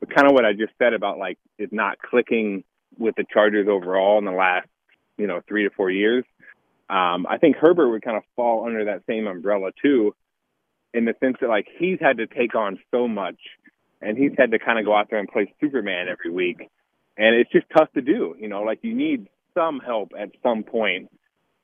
But 0.00 0.14
kind 0.14 0.26
of 0.26 0.32
what 0.32 0.46
I 0.46 0.54
just 0.54 0.72
said 0.78 0.94
about 0.94 1.18
like 1.18 1.36
it 1.58 1.70
not 1.70 1.98
clicking 1.98 2.64
with 2.96 3.14
the 3.16 3.26
Chargers 3.30 3.68
overall 3.68 4.16
in 4.18 4.24
the 4.24 4.30
last, 4.30 4.68
you 5.18 5.26
know, 5.26 5.42
three 5.46 5.64
to 5.64 5.70
four 5.76 5.90
years. 5.90 6.24
Um, 6.88 7.26
I 7.28 7.36
think 7.38 7.56
Herbert 7.56 7.90
would 7.90 8.02
kind 8.02 8.16
of 8.16 8.22
fall 8.34 8.64
under 8.64 8.86
that 8.86 9.02
same 9.06 9.26
umbrella 9.26 9.72
too, 9.82 10.14
in 10.94 11.04
the 11.04 11.12
sense 11.20 11.36
that 11.42 11.50
like 11.50 11.66
he's 11.78 11.98
had 12.00 12.16
to 12.16 12.26
take 12.26 12.54
on 12.54 12.78
so 12.90 13.06
much, 13.06 13.36
and 14.00 14.16
he's 14.16 14.32
had 14.38 14.52
to 14.52 14.58
kind 14.58 14.78
of 14.78 14.86
go 14.86 14.96
out 14.96 15.08
there 15.10 15.18
and 15.18 15.28
play 15.28 15.52
Superman 15.60 16.06
every 16.08 16.30
week, 16.30 16.70
and 17.18 17.36
it's 17.36 17.52
just 17.52 17.66
tough 17.76 17.92
to 17.92 18.00
do. 18.00 18.34
You 18.40 18.48
know, 18.48 18.62
like 18.62 18.78
you 18.80 18.94
need 18.94 19.28
some 19.58 19.80
help 19.80 20.12
at 20.18 20.30
some 20.42 20.62
point, 20.62 21.10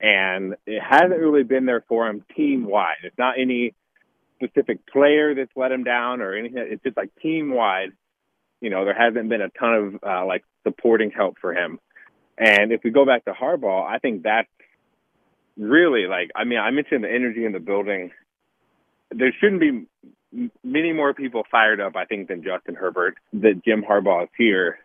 and 0.01 0.57
it 0.67 0.83
hasn't 0.83 1.21
really 1.21 1.45
been 1.45 1.67
there 1.67 1.85
for 1.89 2.09
him 2.09 2.25
team 2.37 2.67
wide. 2.67 2.97
It's 3.05 3.19
not 3.19 3.39
any 3.39 3.75
specific 4.43 4.87
player 4.87 5.35
that's 5.35 5.53
let 5.55 5.73
him 5.73 5.85
down 5.85 6.21
or 6.21 6.35
anything. 6.35 6.67
It's 6.71 6.83
just 6.83 6.97
like 6.97 7.11
team 7.23 7.55
wide. 7.55 7.91
You 8.61 8.71
know, 8.71 8.85
there 8.85 8.95
hasn't 8.95 9.29
been 9.29 9.43
a 9.43 9.51
ton 9.51 9.75
of 9.75 9.95
uh, 10.03 10.27
like 10.27 10.45
supporting 10.67 11.11
help 11.11 11.37
for 11.41 11.55
him. 11.55 11.79
And 12.37 12.73
if 12.73 12.81
we 12.83 12.91
go 12.91 13.07
back 13.07 13.25
to 13.27 13.33
Harbaugh, 13.33 13.87
I 13.87 13.99
think 13.99 14.23
that's 14.25 14.49
really 15.57 16.07
like 16.09 16.31
I 16.35 16.45
mean 16.45 16.59
I 16.59 16.71
mentioned 16.71 17.05
the 17.05 17.13
energy 17.13 17.45
in 17.45 17.53
the 17.53 17.61
building. 17.61 18.11
There 19.11 19.33
shouldn't 19.41 19.61
be 19.61 19.87
many 20.65 20.93
more 20.93 21.15
people 21.15 21.45
fired 21.49 21.81
up 21.81 21.95
I 21.95 22.07
think 22.07 22.29
than 22.29 22.43
Justin 22.43 22.75
Herbert 22.75 23.15
that 23.35 23.63
Jim 23.65 23.85
Harbaugh 23.89 24.25
is 24.25 24.31
here, 24.37 24.79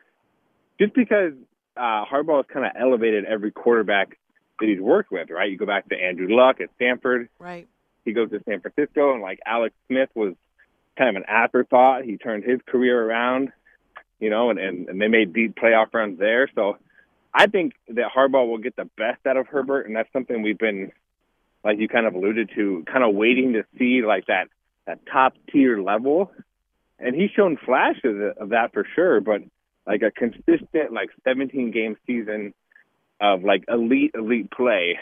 just 0.79 0.93
because 0.93 1.33
uh, 1.79 2.05
Harbaugh 2.05 2.37
has 2.37 2.45
kind 2.53 2.65
of 2.65 2.73
elevated 2.79 3.25
every 3.25 3.51
quarterback 3.51 4.17
that 4.59 4.67
he's 4.67 4.81
worked 4.81 5.11
with. 5.11 5.29
Right, 5.29 5.49
you 5.49 5.57
go 5.57 5.65
back 5.65 5.87
to 5.89 5.95
Andrew 5.95 6.27
Luck 6.29 6.59
at 6.61 6.69
Stanford. 6.75 7.29
Right. 7.39 7.67
He 8.05 8.13
goes 8.13 8.29
to 8.31 8.41
San 8.43 8.61
Francisco 8.61 9.13
and 9.13 9.21
like 9.21 9.39
Alex 9.45 9.73
Smith 9.87 10.09
was 10.15 10.33
kind 10.97 11.09
of 11.09 11.15
an 11.15 11.29
afterthought. 11.29 12.03
He 12.03 12.17
turned 12.17 12.43
his 12.43 12.59
career 12.65 13.01
around, 13.01 13.51
you 14.19 14.29
know, 14.29 14.49
and 14.49 14.59
and, 14.59 14.89
and 14.89 15.01
they 15.01 15.07
made 15.07 15.33
deep 15.33 15.55
playoff 15.55 15.93
runs 15.93 16.19
there. 16.19 16.49
So. 16.53 16.77
I 17.31 17.45
think 17.45 17.73
that 17.89 18.07
Harbaugh 18.11 18.47
will 18.49 18.57
get 18.57 18.75
the 18.75 18.89
best 18.97 19.23
out 19.27 19.37
of 19.37 19.45
Herbert, 19.45 19.85
and 19.85 19.95
that's 19.95 20.11
something 20.11 20.41
we've 20.41 20.57
been, 20.57 20.91
like 21.63 21.77
you 21.77 21.87
kind 21.87 22.07
of 22.07 22.15
alluded 22.15 22.49
to, 22.55 22.83
kind 22.91 23.03
of 23.03 23.13
waiting 23.13 23.53
to 23.53 23.65
see 23.77 24.01
like 24.01 24.25
that 24.25 24.47
that 24.87 25.05
top 25.05 25.35
tier 25.51 25.79
level. 25.79 26.31
And 26.97 27.15
he's 27.15 27.29
shown 27.29 27.55
flashes 27.63 28.33
of 28.35 28.49
that 28.49 28.73
for 28.73 28.83
sure, 28.95 29.21
but 29.21 29.41
like 29.89 30.03
a 30.03 30.11
consistent 30.11 30.93
like 30.93 31.09
17 31.23 31.71
game 31.71 31.97
season 32.05 32.53
of 33.19 33.43
like 33.43 33.65
elite 33.67 34.11
elite 34.13 34.49
play 34.51 34.97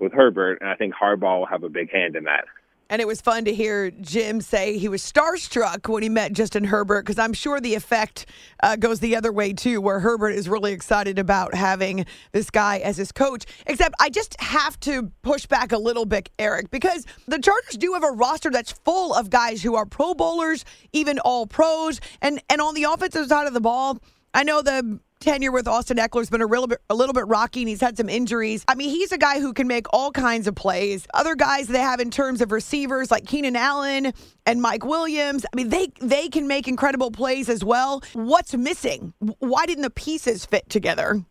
with 0.00 0.12
Herbert, 0.12 0.58
and 0.60 0.68
I 0.68 0.74
think 0.74 0.94
Harbaugh 0.94 1.38
will 1.38 1.46
have 1.46 1.62
a 1.62 1.68
big 1.68 1.90
hand 1.90 2.16
in 2.16 2.24
that. 2.24 2.44
And 2.90 3.00
it 3.00 3.06
was 3.06 3.22
fun 3.22 3.46
to 3.46 3.54
hear 3.54 3.90
Jim 3.90 4.42
say 4.42 4.76
he 4.76 4.88
was 4.88 5.00
starstruck 5.00 5.88
when 5.88 6.02
he 6.02 6.10
met 6.10 6.34
Justin 6.34 6.64
Herbert 6.64 7.06
because 7.06 7.18
I'm 7.18 7.32
sure 7.32 7.58
the 7.58 7.74
effect 7.74 8.26
uh, 8.62 8.76
goes 8.76 9.00
the 9.00 9.16
other 9.16 9.32
way 9.32 9.54
too, 9.54 9.80
where 9.80 10.00
Herbert 10.00 10.30
is 10.30 10.46
really 10.46 10.72
excited 10.72 11.18
about 11.18 11.54
having 11.54 12.04
this 12.32 12.50
guy 12.50 12.80
as 12.80 12.98
his 12.98 13.10
coach. 13.10 13.46
Except 13.66 13.94
I 13.98 14.10
just 14.10 14.38
have 14.40 14.78
to 14.80 15.10
push 15.22 15.46
back 15.46 15.72
a 15.72 15.78
little 15.78 16.04
bit, 16.04 16.28
Eric, 16.38 16.70
because 16.70 17.06
the 17.26 17.38
Chargers 17.38 17.78
do 17.78 17.94
have 17.94 18.04
a 18.04 18.10
roster 18.10 18.50
that's 18.50 18.72
full 18.72 19.14
of 19.14 19.30
guys 19.30 19.62
who 19.62 19.74
are 19.74 19.86
Pro 19.86 20.12
Bowlers, 20.12 20.66
even 20.92 21.18
all 21.20 21.46
pros. 21.46 21.98
And, 22.20 22.42
and 22.50 22.60
on 22.60 22.74
the 22.74 22.82
offensive 22.82 23.26
side 23.28 23.46
of 23.46 23.54
the 23.54 23.60
ball, 23.60 24.00
I 24.34 24.44
know 24.44 24.62
the 24.62 24.98
tenure 25.20 25.52
with 25.52 25.68
Austin 25.68 25.98
Ekeler's 25.98 26.28
been 26.28 26.42
a 26.42 26.46
little 26.46 26.66
bit 26.66 26.80
a 26.90 26.94
little 26.94 27.12
bit 27.12 27.26
rocky 27.28 27.60
and 27.60 27.68
he's 27.68 27.80
had 27.80 27.96
some 27.96 28.08
injuries. 28.08 28.64
I 28.66 28.74
mean, 28.74 28.90
he's 28.90 29.12
a 29.12 29.18
guy 29.18 29.40
who 29.40 29.52
can 29.52 29.68
make 29.68 29.86
all 29.92 30.10
kinds 30.10 30.46
of 30.46 30.54
plays. 30.54 31.06
Other 31.14 31.34
guys 31.34 31.68
they 31.68 31.80
have 31.80 32.00
in 32.00 32.10
terms 32.10 32.40
of 32.40 32.50
receivers 32.50 33.10
like 33.10 33.26
Keenan 33.26 33.54
Allen 33.54 34.12
and 34.46 34.60
Mike 34.60 34.84
Williams, 34.84 35.46
I 35.52 35.56
mean, 35.56 35.68
they 35.68 35.88
they 36.00 36.28
can 36.28 36.48
make 36.48 36.66
incredible 36.66 37.10
plays 37.10 37.48
as 37.48 37.64
well. 37.64 38.02
What's 38.14 38.54
missing? 38.54 39.14
Why 39.38 39.66
didn't 39.66 39.82
the 39.82 39.90
pieces 39.90 40.44
fit 40.44 40.68
together? 40.68 41.24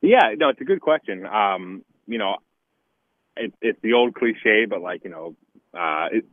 Yeah, 0.00 0.30
no, 0.36 0.48
it's 0.48 0.60
a 0.60 0.64
good 0.64 0.80
question. 0.80 1.26
Um, 1.26 1.84
you 2.06 2.18
know, 2.18 2.36
it, 3.36 3.52
it's 3.60 3.80
the 3.82 3.92
old 3.92 4.14
cliche, 4.14 4.64
but 4.68 4.80
like 4.80 5.04
you 5.04 5.10
know, 5.10 5.36
uh, 5.74 6.06
it, 6.12 6.24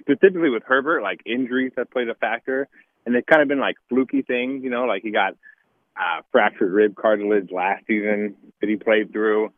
specifically 0.00 0.50
with 0.50 0.64
Herbert, 0.66 1.02
like 1.02 1.20
injuries 1.24 1.72
have 1.78 1.90
played 1.90 2.08
a 2.08 2.14
factor, 2.14 2.68
and 3.08 3.16
they've 3.16 3.24
kind 3.24 3.40
of 3.40 3.48
been 3.48 3.58
like 3.58 3.76
fluky 3.88 4.20
things. 4.20 4.62
You 4.62 4.68
know, 4.68 4.84
like 4.84 5.02
he 5.02 5.10
got 5.10 5.32
uh, 5.96 6.20
fractured 6.30 6.70
rib 6.70 6.94
cartilage 6.94 7.50
last 7.50 7.86
season 7.86 8.36
that 8.60 8.68
he 8.68 8.76
played 8.76 9.10
through. 9.10 9.50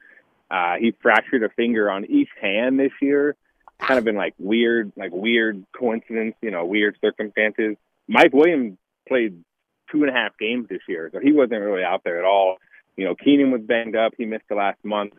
Uh, 0.48 0.76
he 0.78 0.94
fractured 1.02 1.42
a 1.42 1.48
finger 1.48 1.90
on 1.90 2.04
each 2.04 2.28
hand 2.40 2.78
this 2.78 2.92
year. 3.02 3.34
Kind 3.80 3.98
of 3.98 4.04
been 4.04 4.14
like 4.14 4.34
weird, 4.38 4.92
like 4.96 5.10
weird 5.12 5.64
coincidence, 5.76 6.36
you 6.40 6.52
know, 6.52 6.64
weird 6.64 6.96
circumstances. 7.00 7.76
Mike 8.06 8.32
Williams 8.32 8.78
played 9.08 9.42
two 9.90 10.04
and 10.04 10.10
a 10.10 10.12
half 10.12 10.38
games 10.38 10.68
this 10.68 10.82
year, 10.88 11.10
so 11.12 11.18
he 11.18 11.32
wasn't 11.32 11.60
really 11.60 11.82
out 11.82 12.02
there 12.04 12.18
at 12.18 12.24
all. 12.24 12.58
You 12.96 13.06
know, 13.06 13.16
Keenan 13.16 13.50
was 13.50 13.62
banged 13.62 13.96
up; 13.96 14.12
he 14.16 14.26
missed 14.26 14.44
the 14.48 14.54
last 14.54 14.78
month. 14.84 15.14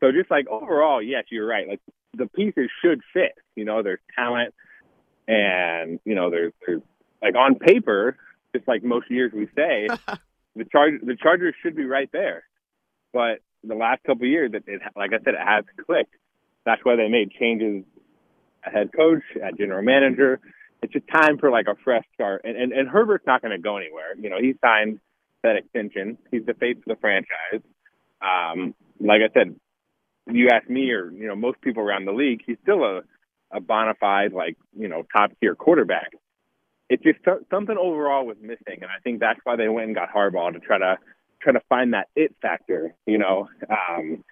So 0.00 0.10
just 0.10 0.30
like 0.30 0.48
overall, 0.48 1.00
yes, 1.00 1.24
you're 1.30 1.46
right. 1.46 1.68
Like 1.68 1.80
the 2.14 2.26
pieces 2.26 2.68
should 2.82 3.00
fit. 3.12 3.38
You 3.54 3.64
know, 3.64 3.82
there's 3.84 4.00
talent, 4.16 4.54
and 5.28 6.00
you 6.04 6.16
know, 6.16 6.30
there's, 6.30 6.52
there's 6.66 6.82
like 7.22 7.34
on 7.36 7.56
paper, 7.56 8.16
just 8.54 8.66
like 8.66 8.82
most 8.82 9.10
years 9.10 9.32
we 9.32 9.46
say, 9.56 9.88
the 10.56 10.64
charge 10.64 10.94
the 11.02 11.16
Chargers 11.16 11.54
should 11.62 11.76
be 11.76 11.84
right 11.84 12.10
there. 12.12 12.44
But 13.12 13.40
the 13.64 13.74
last 13.74 14.02
couple 14.04 14.24
of 14.24 14.30
years, 14.30 14.50
it, 14.54 14.64
it 14.66 14.80
like 14.96 15.12
I 15.12 15.18
said, 15.24 15.34
it 15.34 15.46
has 15.46 15.64
clicked. 15.86 16.14
That's 16.64 16.84
why 16.84 16.96
they 16.96 17.08
made 17.08 17.30
changes 17.32 17.84
at 18.64 18.72
head 18.72 18.90
coach, 18.94 19.22
at 19.42 19.58
general 19.58 19.82
manager. 19.82 20.40
It's 20.82 20.92
just 20.92 21.06
time 21.08 21.38
for 21.38 21.50
like 21.50 21.66
a 21.66 21.76
fresh 21.84 22.04
start. 22.14 22.42
And 22.44 22.56
and, 22.56 22.72
and 22.72 22.88
Herbert's 22.88 23.26
not 23.26 23.42
going 23.42 23.52
to 23.52 23.62
go 23.62 23.76
anywhere. 23.76 24.14
You 24.18 24.30
know, 24.30 24.38
he 24.40 24.54
signed 24.62 25.00
that 25.42 25.56
extension. 25.56 26.18
He's 26.30 26.44
the 26.46 26.54
face 26.54 26.76
of 26.76 26.84
the 26.84 26.96
franchise. 26.96 27.62
Um, 28.22 28.74
like 29.00 29.20
I 29.22 29.32
said, 29.32 29.56
you 30.30 30.48
ask 30.52 30.68
me 30.68 30.90
or 30.90 31.10
you 31.10 31.26
know 31.26 31.36
most 31.36 31.60
people 31.60 31.82
around 31.82 32.04
the 32.04 32.12
league, 32.12 32.42
he's 32.46 32.58
still 32.62 32.84
a 32.84 33.02
a 33.52 33.60
bona 33.60 33.94
fide 33.98 34.32
like 34.32 34.56
you 34.78 34.88
know 34.88 35.04
top 35.16 35.32
tier 35.40 35.54
quarterback. 35.54 36.12
It's 36.90 37.02
just 37.02 37.20
something 37.50 37.76
overall 37.78 38.26
was 38.26 38.36
missing, 38.42 38.82
and 38.82 38.86
I 38.86 38.98
think 39.02 39.20
that's 39.20 39.38
why 39.44 39.56
they 39.56 39.68
went 39.68 39.86
and 39.86 39.94
got 39.94 40.10
Harbaugh 40.12 40.52
to 40.52 40.58
try 40.58 40.76
to 40.76 40.98
try 41.40 41.52
to 41.52 41.60
find 41.68 41.94
that 41.94 42.08
it 42.16 42.34
factor. 42.42 42.94
You 43.06 43.18
know, 43.18 43.48
um, 43.70 44.24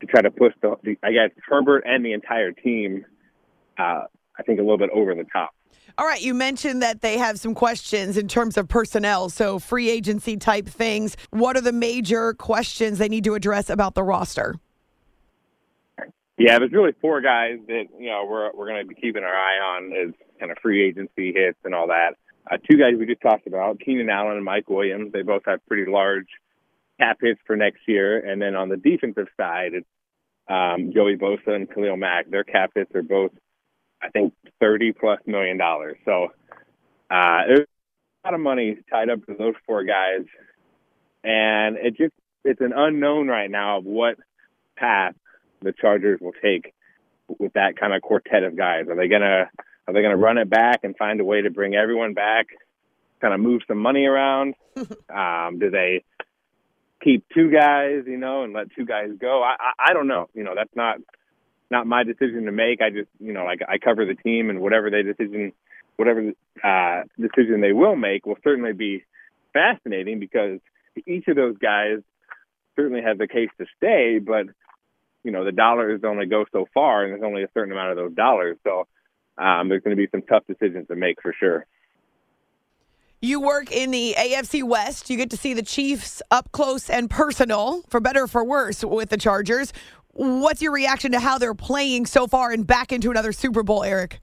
to 0.00 0.06
try 0.06 0.22
to 0.22 0.30
push 0.30 0.54
the, 0.62 0.76
the 0.84 0.96
I 1.02 1.10
guess 1.10 1.30
Herbert 1.46 1.82
and 1.84 2.04
the 2.04 2.12
entire 2.12 2.52
team. 2.52 3.04
Uh, 3.76 4.04
I 4.38 4.42
think 4.44 4.60
a 4.60 4.62
little 4.62 4.78
bit 4.78 4.90
over 4.90 5.14
the 5.14 5.24
top. 5.32 5.50
All 5.98 6.06
right, 6.06 6.20
you 6.20 6.34
mentioned 6.34 6.82
that 6.82 7.02
they 7.02 7.18
have 7.18 7.38
some 7.38 7.54
questions 7.54 8.16
in 8.16 8.26
terms 8.26 8.56
of 8.56 8.68
personnel, 8.68 9.28
so 9.28 9.58
free 9.58 9.90
agency 9.90 10.36
type 10.36 10.66
things. 10.66 11.16
What 11.30 11.56
are 11.56 11.60
the 11.60 11.72
major 11.72 12.34
questions 12.34 12.98
they 12.98 13.08
need 13.08 13.24
to 13.24 13.34
address 13.34 13.70
about 13.70 13.94
the 13.94 14.02
roster? 14.02 14.56
Yeah, 16.36 16.58
there's 16.58 16.72
really 16.72 16.94
four 17.00 17.20
guys 17.20 17.58
that 17.68 17.84
you 17.98 18.06
know 18.06 18.26
we're 18.28 18.50
we're 18.54 18.66
going 18.66 18.82
to 18.82 18.88
be 18.88 18.94
keeping 18.94 19.22
our 19.22 19.34
eye 19.34 19.58
on 19.58 19.92
as 19.92 20.14
kind 20.44 20.52
of 20.52 20.58
free 20.62 20.86
agency 20.86 21.32
hits 21.32 21.58
and 21.64 21.74
all 21.74 21.88
that. 21.88 22.10
Uh, 22.50 22.58
two 22.70 22.76
guys 22.76 22.92
we 22.98 23.06
just 23.06 23.22
talked 23.22 23.46
about, 23.46 23.80
Keenan 23.80 24.10
Allen 24.10 24.36
and 24.36 24.44
Mike 24.44 24.68
Williams. 24.68 25.10
They 25.12 25.22
both 25.22 25.42
have 25.46 25.64
pretty 25.66 25.90
large 25.90 26.26
cap 27.00 27.16
hits 27.22 27.40
for 27.46 27.56
next 27.56 27.80
year. 27.88 28.18
And 28.18 28.40
then 28.42 28.54
on 28.54 28.68
the 28.68 28.76
defensive 28.76 29.28
side, 29.38 29.72
it's 29.72 29.86
um, 30.46 30.92
Joey 30.94 31.16
Bosa 31.16 31.54
and 31.54 31.72
Khalil 31.72 31.96
Mack. 31.96 32.28
Their 32.28 32.44
cap 32.44 32.72
hits 32.74 32.94
are 32.94 33.02
both, 33.02 33.30
I 34.02 34.10
think, 34.10 34.34
thirty 34.60 34.92
plus 34.92 35.20
million 35.26 35.56
dollars. 35.56 35.96
So 36.04 36.28
uh, 37.10 37.38
there's 37.46 37.60
a 37.60 38.28
lot 38.28 38.34
of 38.34 38.40
money 38.40 38.76
tied 38.90 39.08
up 39.08 39.24
to 39.24 39.34
those 39.38 39.54
four 39.66 39.84
guys, 39.84 40.26
and 41.24 41.78
it 41.78 41.96
just 41.96 42.12
it's 42.44 42.60
an 42.60 42.74
unknown 42.76 43.28
right 43.28 43.50
now 43.50 43.78
of 43.78 43.84
what 43.84 44.16
path 44.76 45.14
the 45.62 45.72
Chargers 45.72 46.20
will 46.20 46.34
take 46.42 46.74
with 47.38 47.54
that 47.54 47.78
kind 47.80 47.94
of 47.94 48.02
quartet 48.02 48.42
of 48.42 48.54
guys. 48.54 48.84
Are 48.90 48.96
they 48.96 49.08
gonna 49.08 49.48
are 49.86 49.94
they 49.94 50.02
gonna 50.02 50.16
run 50.16 50.38
it 50.38 50.48
back 50.48 50.80
and 50.82 50.96
find 50.96 51.20
a 51.20 51.24
way 51.24 51.42
to 51.42 51.50
bring 51.50 51.74
everyone 51.74 52.14
back, 52.14 52.46
kind 53.20 53.34
of 53.34 53.40
move 53.40 53.62
some 53.66 53.78
money 53.78 54.06
around? 54.06 54.54
um, 55.14 55.58
do 55.58 55.70
they 55.70 56.04
keep 57.02 57.24
two 57.34 57.50
guys, 57.50 58.04
you 58.06 58.16
know, 58.16 58.42
and 58.44 58.52
let 58.52 58.72
two 58.74 58.86
guys 58.86 59.10
go? 59.18 59.42
I, 59.42 59.56
I 59.60 59.90
I 59.90 59.92
don't 59.92 60.08
know. 60.08 60.28
You 60.34 60.44
know, 60.44 60.54
that's 60.54 60.74
not 60.74 60.98
not 61.70 61.86
my 61.86 62.04
decision 62.04 62.44
to 62.46 62.52
make. 62.52 62.80
I 62.80 62.90
just 62.90 63.08
you 63.20 63.32
know 63.32 63.44
like 63.44 63.60
I 63.68 63.78
cover 63.78 64.04
the 64.04 64.14
team 64.14 64.50
and 64.50 64.60
whatever 64.60 64.90
they 64.90 65.02
decision 65.02 65.52
whatever 65.96 66.32
uh, 66.62 67.02
decision 67.20 67.60
they 67.60 67.72
will 67.72 67.96
make 67.96 68.26
will 68.26 68.38
certainly 68.42 68.72
be 68.72 69.04
fascinating 69.52 70.18
because 70.18 70.58
each 71.06 71.28
of 71.28 71.36
those 71.36 71.56
guys 71.58 71.98
certainly 72.76 73.02
has 73.02 73.18
a 73.20 73.26
case 73.26 73.50
to 73.58 73.66
stay, 73.76 74.18
but 74.18 74.46
you 75.22 75.30
know 75.30 75.44
the 75.44 75.52
dollars 75.52 76.00
only 76.04 76.26
go 76.26 76.44
so 76.52 76.66
far, 76.74 77.04
and 77.04 77.12
there's 77.12 77.22
only 77.22 77.42
a 77.42 77.50
certain 77.54 77.72
amount 77.72 77.90
of 77.90 77.96
those 77.96 78.14
dollars. 78.14 78.56
So 78.64 78.86
um, 79.38 79.68
there's 79.68 79.82
going 79.82 79.96
to 79.96 80.00
be 80.00 80.08
some 80.10 80.22
tough 80.22 80.44
decisions 80.46 80.88
to 80.88 80.96
make 80.96 81.20
for 81.22 81.34
sure. 81.38 81.66
You 83.20 83.40
work 83.40 83.72
in 83.72 83.90
the 83.90 84.14
AFC 84.18 84.62
West. 84.62 85.08
You 85.08 85.16
get 85.16 85.30
to 85.30 85.36
see 85.36 85.54
the 85.54 85.62
Chiefs 85.62 86.20
up 86.30 86.52
close 86.52 86.90
and 86.90 87.08
personal, 87.08 87.82
for 87.88 87.98
better 87.98 88.24
or 88.24 88.28
for 88.28 88.44
worse, 88.44 88.84
with 88.84 89.08
the 89.08 89.16
Chargers. 89.16 89.72
What's 90.12 90.60
your 90.60 90.72
reaction 90.72 91.12
to 91.12 91.20
how 91.20 91.38
they're 91.38 91.54
playing 91.54 92.06
so 92.06 92.26
far 92.26 92.52
and 92.52 92.66
back 92.66 92.92
into 92.92 93.10
another 93.10 93.32
Super 93.32 93.62
Bowl, 93.62 93.82
Eric? 93.82 94.20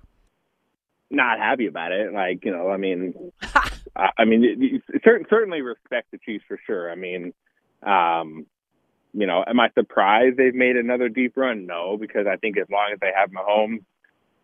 Not 1.10 1.40
happy 1.40 1.66
about 1.66 1.92
it. 1.92 2.14
Like 2.14 2.46
you 2.46 2.52
know, 2.52 2.70
I 2.70 2.78
mean, 2.78 3.32
I 3.96 4.24
mean, 4.24 4.82
certainly 5.04 5.62
respect 5.62 6.12
the 6.12 6.20
Chiefs 6.20 6.46
for 6.48 6.60
sure. 6.66 6.92
I 6.92 6.96
mean, 6.96 7.34
um, 7.84 8.46
you 9.14 9.28
know, 9.28 9.44
am 9.46 9.60
I 9.60 9.70
surprised 9.74 10.38
they've 10.38 10.56
made 10.56 10.78
another 10.78 11.10
deep 11.10 11.36
run? 11.36 11.66
No, 11.66 11.98
because 11.98 12.28
I 12.28 12.38
think 12.38 12.58
as 12.58 12.68
long 12.70 12.92
as 12.94 13.00
they 13.00 13.12
have 13.16 13.32
Mahomes, 13.32 13.84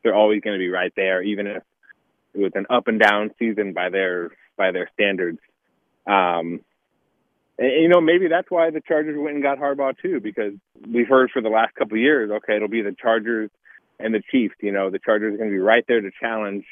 they're 0.03 0.15
always 0.15 0.41
going 0.41 0.55
to 0.55 0.63
be 0.63 0.69
right 0.69 0.93
there, 0.95 1.21
even 1.21 1.47
if 1.47 1.63
it 2.33 2.39
was 2.39 2.51
an 2.55 2.65
up 2.69 2.87
and 2.87 2.99
down 2.99 3.31
season 3.39 3.73
by 3.73 3.89
their 3.89 4.31
by 4.55 4.71
their 4.71 4.89
standards. 4.93 5.39
Um, 6.05 6.61
and, 7.59 7.71
you 7.81 7.89
know, 7.89 8.01
maybe 8.01 8.27
that's 8.27 8.49
why 8.49 8.69
the 8.69 8.81
Chargers 8.81 9.17
went 9.17 9.35
and 9.35 9.43
got 9.43 9.57
Harbaugh 9.57 9.97
too, 9.97 10.19
because 10.19 10.53
we've 10.87 11.07
heard 11.07 11.31
for 11.31 11.41
the 11.41 11.49
last 11.49 11.75
couple 11.75 11.97
of 11.97 12.01
years, 12.01 12.31
okay, 12.31 12.55
it'll 12.55 12.67
be 12.67 12.81
the 12.81 12.95
Chargers 12.99 13.49
and 13.99 14.13
the 14.13 14.21
Chiefs. 14.31 14.55
You 14.61 14.71
know, 14.71 14.89
the 14.89 14.99
Chargers 14.99 15.33
are 15.33 15.37
going 15.37 15.49
to 15.49 15.55
be 15.55 15.59
right 15.59 15.83
there 15.87 16.01
to 16.01 16.11
challenge 16.19 16.65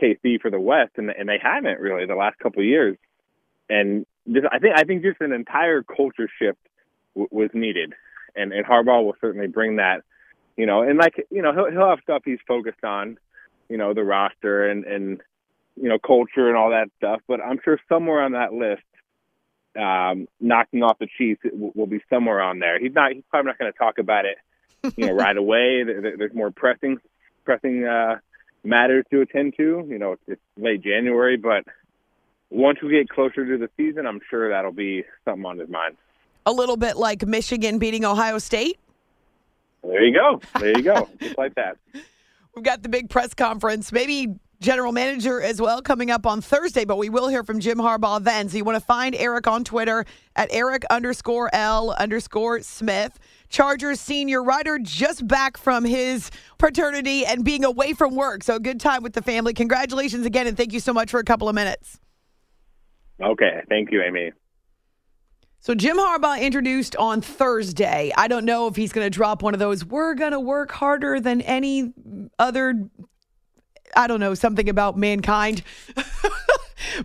KC 0.00 0.40
for 0.40 0.50
the 0.50 0.60
West, 0.60 0.92
and 0.96 1.10
and 1.10 1.28
they 1.28 1.38
haven't 1.42 1.80
really 1.80 2.06
the 2.06 2.14
last 2.14 2.38
couple 2.38 2.60
of 2.60 2.66
years. 2.66 2.96
And 3.68 4.06
I 4.50 4.58
think 4.58 4.74
I 4.76 4.84
think 4.84 5.02
just 5.02 5.20
an 5.20 5.32
entire 5.32 5.82
culture 5.82 6.28
shift 6.38 6.58
w- 7.14 7.28
was 7.30 7.50
needed, 7.52 7.94
and 8.36 8.52
and 8.52 8.64
Harbaugh 8.64 9.04
will 9.04 9.16
certainly 9.20 9.48
bring 9.48 9.76
that. 9.76 10.02
You 10.56 10.66
know, 10.66 10.82
and 10.82 10.98
like 10.98 11.14
you 11.30 11.42
know, 11.42 11.52
he'll 11.52 11.70
he'll 11.70 11.88
have 11.88 12.00
stuff 12.02 12.22
he's 12.24 12.38
focused 12.46 12.84
on, 12.84 13.18
you 13.68 13.76
know, 13.78 13.94
the 13.94 14.04
roster 14.04 14.68
and 14.68 14.84
and 14.84 15.20
you 15.80 15.88
know 15.88 15.98
culture 15.98 16.48
and 16.48 16.56
all 16.56 16.70
that 16.70 16.88
stuff. 16.98 17.20
But 17.26 17.40
I'm 17.40 17.58
sure 17.64 17.78
somewhere 17.88 18.22
on 18.22 18.32
that 18.32 18.52
list, 18.52 18.82
um, 19.82 20.28
knocking 20.40 20.82
off 20.82 20.98
the 20.98 21.08
Chiefs 21.18 21.40
will, 21.52 21.72
will 21.74 21.86
be 21.86 22.00
somewhere 22.10 22.40
on 22.42 22.58
there. 22.58 22.78
He's 22.78 22.92
not. 22.92 23.12
He's 23.12 23.24
probably 23.30 23.48
not 23.50 23.58
going 23.58 23.72
to 23.72 23.78
talk 23.78 23.98
about 23.98 24.24
it, 24.26 24.36
you 24.96 25.06
know, 25.06 25.12
right 25.24 25.36
away. 25.36 25.84
There, 25.84 26.00
there- 26.02 26.16
there's 26.18 26.34
more 26.34 26.50
pressing 26.50 26.98
pressing 27.44 27.84
uh, 27.84 28.18
matters 28.62 29.04
to 29.10 29.22
attend 29.22 29.54
to. 29.56 29.86
You 29.88 29.98
know, 29.98 30.12
it's, 30.12 30.22
it's 30.28 30.42
late 30.58 30.82
January, 30.82 31.36
but 31.38 31.64
once 32.50 32.82
we 32.82 32.90
get 32.90 33.08
closer 33.08 33.46
to 33.46 33.56
the 33.56 33.70
season, 33.78 34.06
I'm 34.06 34.20
sure 34.28 34.50
that'll 34.50 34.72
be 34.72 35.04
something 35.24 35.46
on 35.46 35.58
his 35.58 35.70
mind. 35.70 35.96
A 36.44 36.52
little 36.52 36.76
bit 36.76 36.96
like 36.98 37.26
Michigan 37.26 37.78
beating 37.78 38.04
Ohio 38.04 38.36
State. 38.38 38.78
There 39.82 40.04
you 40.04 40.14
go. 40.14 40.40
There 40.60 40.76
you 40.76 40.82
go. 40.82 41.08
Just 41.20 41.38
like 41.38 41.54
that. 41.56 41.76
We've 42.54 42.64
got 42.64 42.82
the 42.82 42.88
big 42.88 43.08
press 43.08 43.34
conference. 43.34 43.92
Maybe 43.92 44.34
general 44.60 44.92
manager 44.92 45.40
as 45.42 45.60
well 45.60 45.82
coming 45.82 46.10
up 46.10 46.24
on 46.24 46.40
Thursday, 46.40 46.84
but 46.84 46.96
we 46.96 47.10
will 47.10 47.28
hear 47.28 47.42
from 47.42 47.60
Jim 47.60 47.78
Harbaugh 47.78 48.22
then. 48.22 48.48
So 48.48 48.56
you 48.56 48.64
want 48.64 48.76
to 48.76 48.84
find 48.84 49.14
Eric 49.14 49.46
on 49.46 49.64
Twitter 49.64 50.04
at 50.36 50.48
Eric 50.52 50.84
underscore 50.88 51.50
L 51.52 51.90
underscore 51.98 52.62
Smith. 52.62 53.18
Chargers 53.48 54.00
senior 54.00 54.42
writer 54.42 54.78
just 54.78 55.26
back 55.26 55.56
from 55.56 55.84
his 55.84 56.30
paternity 56.58 57.26
and 57.26 57.44
being 57.44 57.64
away 57.64 57.92
from 57.92 58.14
work. 58.14 58.42
So 58.42 58.58
good 58.58 58.80
time 58.80 59.02
with 59.02 59.12
the 59.12 59.22
family. 59.22 59.52
Congratulations 59.52 60.24
again, 60.24 60.46
and 60.46 60.56
thank 60.56 60.72
you 60.72 60.80
so 60.80 60.94
much 60.94 61.10
for 61.10 61.20
a 61.20 61.24
couple 61.24 61.48
of 61.48 61.54
minutes. 61.54 61.98
Okay, 63.20 63.60
thank 63.68 63.90
you, 63.92 64.02
Amy. 64.02 64.32
So 65.62 65.76
Jim 65.76 65.96
Harbaugh 65.96 66.40
introduced 66.40 66.96
on 66.96 67.20
Thursday. 67.20 68.10
I 68.16 68.26
don't 68.26 68.44
know 68.44 68.66
if 68.66 68.74
he's 68.74 68.92
going 68.92 69.06
to 69.06 69.10
drop 69.10 69.42
one 69.42 69.54
of 69.54 69.60
those. 69.60 69.84
We're 69.84 70.14
going 70.14 70.32
to 70.32 70.40
work 70.40 70.72
harder 70.72 71.20
than 71.20 71.40
any 71.40 71.92
other. 72.36 72.90
I 73.94 74.08
don't 74.08 74.18
know 74.18 74.34
something 74.34 74.68
about 74.68 74.98
mankind. 74.98 75.62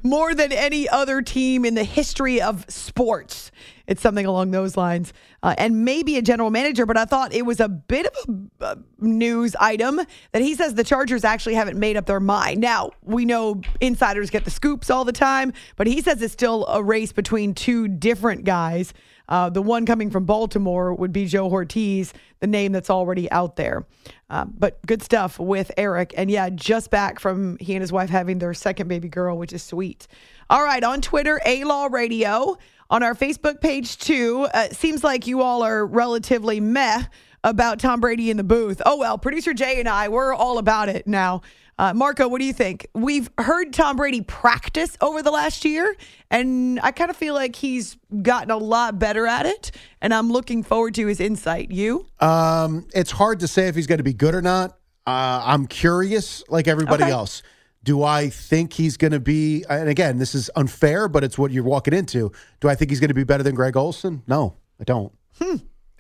More 0.04 0.34
than 0.34 0.52
any 0.52 0.88
other 0.90 1.22
team 1.22 1.66
in 1.66 1.76
the 1.76 1.84
history 1.84 2.42
of 2.42 2.66
sports. 2.70 3.52
It's 3.88 4.02
something 4.02 4.26
along 4.26 4.52
those 4.52 4.76
lines. 4.76 5.14
Uh, 5.42 5.56
and 5.58 5.86
maybe 5.86 6.18
a 6.18 6.22
general 6.22 6.52
manager, 6.52 6.86
but 6.86 6.98
I 6.98 7.06
thought 7.06 7.34
it 7.34 7.46
was 7.46 7.60
a 7.60 7.70
bit 7.70 8.06
of 8.06 8.50
a, 8.60 8.66
a 8.66 8.78
news 9.00 9.56
item 9.60 10.02
that 10.34 10.42
he 10.42 10.56
says 10.56 10.74
the 10.74 10.84
Chargers 10.84 11.24
actually 11.24 11.56
haven't 11.56 11.80
made 11.80 11.96
up 11.96 12.06
their 12.06 12.20
mind. 12.20 12.60
Now, 12.60 12.92
we 13.02 13.24
know 13.24 13.62
insiders 13.80 14.30
get 14.30 14.44
the 14.44 14.52
scoops 14.52 14.90
all 14.90 15.06
the 15.06 15.14
time, 15.14 15.54
but 15.78 15.88
he 15.88 16.02
says 16.02 16.22
it's 16.22 16.34
still 16.34 16.66
a 16.68 16.84
race 16.84 17.14
between 17.14 17.54
two 17.54 17.88
different 17.88 18.44
guys. 18.44 18.94
Uh, 19.30 19.50
the 19.50 19.62
one 19.62 19.86
coming 19.86 20.10
from 20.10 20.26
Baltimore 20.26 20.94
would 20.94 21.12
be 21.12 21.26
Joe 21.26 21.50
Hortiz, 21.50 22.14
the 22.40 22.48
name 22.48 22.72
that's 22.72 22.90
already 22.90 23.30
out 23.32 23.56
there. 23.56 23.86
Uh, 24.30 24.46
but 24.46 24.86
good 24.86 25.02
stuff 25.02 25.40
with 25.40 25.72
Eric. 25.78 26.14
And 26.18 26.32
yeah, 26.32 26.50
just 26.50 26.90
back 26.90 27.20
from 27.20 27.58
he 27.60 27.76
and 27.76 27.82
his 27.82 27.92
wife 27.92 28.10
having 28.10 28.40
their 28.40 28.54
second 28.54 28.88
baby 28.88 29.10
girl, 29.10 29.38
which 29.38 29.54
is 29.54 29.64
sweet. 29.64 30.08
All 30.50 30.64
right, 30.64 30.84
on 30.84 31.02
Twitter, 31.02 31.42
A 31.46 31.64
Law 31.64 31.88
Radio. 31.88 32.58
On 32.90 33.04
our 33.04 33.16
Facebook 33.16 33.60
page, 33.60 33.98
too. 33.98 34.48
Uh, 34.54 34.70
seems 34.70 35.04
like 35.04 35.28
you 35.28 35.42
all 35.42 35.62
are 35.62 35.86
relatively 35.86 36.62
meh 36.62 37.04
about 37.44 37.80
Tom 37.80 38.00
Brady 38.00 38.30
in 38.30 38.38
the 38.38 38.46
booth. 38.46 38.82
Oh, 38.86 38.98
well, 38.98 39.18
producer 39.18 39.54
Jay 39.54 39.80
and 39.82 39.90
I, 39.90 40.08
we're 40.08 40.34
all 40.34 40.58
about 40.58 40.88
it 40.88 41.06
now. 41.06 41.42
Uh, 41.80 41.94
Marco, 41.94 42.28
what 42.28 42.40
do 42.40 42.46
you 42.46 42.54
think? 42.54 42.88
We've 42.96 43.30
heard 43.38 43.72
Tom 43.72 43.98
Brady 43.98 44.22
practice 44.22 44.98
over 45.00 45.22
the 45.22 45.30
last 45.30 45.64
year, 45.64 45.96
and 46.32 46.80
I 46.82 46.92
kind 46.92 47.12
of 47.12 47.16
feel 47.18 47.36
like 47.36 47.56
he's 47.56 47.98
gotten 48.24 48.50
a 48.50 48.58
lot 48.58 48.98
better 48.98 49.28
at 49.28 49.46
it, 49.46 49.72
and 50.02 50.12
I'm 50.14 50.32
looking 50.32 50.64
forward 50.64 50.96
to 50.96 51.06
his 51.06 51.20
insight. 51.20 51.70
You? 51.70 52.08
Um, 52.20 52.88
it's 52.96 53.12
hard 53.12 53.42
to 53.42 53.48
say 53.48 53.68
if 53.68 53.76
he's 53.76 53.86
going 53.88 54.00
to 54.00 54.04
be 54.04 54.14
good 54.14 54.34
or 54.34 54.42
not. 54.42 54.72
Uh, 55.06 55.42
I'm 55.46 55.68
curious, 55.68 56.44
like 56.50 56.68
everybody 56.68 57.04
Okay. 57.04 57.12
else. 57.12 57.44
Do 57.84 58.04
I 58.04 58.30
think 58.30 58.74
he's 58.74 58.98
going 58.98 59.14
to 59.14 59.20
be? 59.20 59.64
And 59.70 59.88
again, 59.88 60.18
this 60.18 60.34
is 60.36 60.50
unfair, 60.56 61.08
but 61.08 61.24
it's 61.24 61.38
what 61.38 61.52
you're 61.52 61.64
walking 61.64 61.94
into. 61.94 62.32
Do 62.60 62.68
I 62.70 62.76
think 62.76 62.90
he's 62.92 63.00
going 63.00 63.08
to 63.10 63.14
be 63.14 63.24
better 63.24 63.44
than 63.44 63.56
Greg 63.56 63.78
Olsen? 63.78 64.24
No, 64.28 64.56
I 64.82 64.84
don't. 64.84 65.14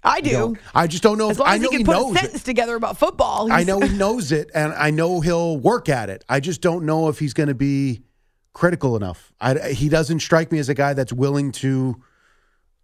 I 0.07 0.21
do. 0.21 0.31
don't. 0.31 0.57
I 0.73 0.87
just 0.87 1.03
don't 1.03 1.17
know. 1.17 1.29
As 1.29 1.37
If, 1.37 1.39
long 1.41 1.49
I 1.49 1.55
as 1.55 1.61
know 1.61 1.69
he 1.69 1.77
he 1.77 1.83
can 1.83 1.85
put 1.93 1.95
a 1.95 1.99
knows 1.99 2.15
it. 2.15 2.19
sentence 2.19 2.43
together 2.43 2.75
about 2.75 2.97
football. 2.97 3.51
I 3.51 3.63
know 3.63 3.79
he 3.79 3.89
knows 3.97 4.31
it, 4.31 4.49
and 4.53 4.73
I 4.73 4.89
know 4.91 5.21
he'll 5.21 5.57
work 5.57 5.89
at 5.89 6.09
it. 6.09 6.23
I 6.29 6.39
just 6.39 6.61
don't 6.61 6.85
know 6.85 7.09
if 7.09 7.19
he's 7.19 7.33
going 7.33 7.49
to 7.49 7.55
be 7.55 8.01
critical 8.53 8.95
enough. 8.95 9.31
I, 9.39 9.69
he 9.69 9.89
doesn't 9.89 10.19
strike 10.19 10.51
me 10.51 10.59
as 10.59 10.69
a 10.69 10.73
guy 10.73 10.93
that's 10.93 11.13
willing 11.13 11.51
to, 11.53 12.01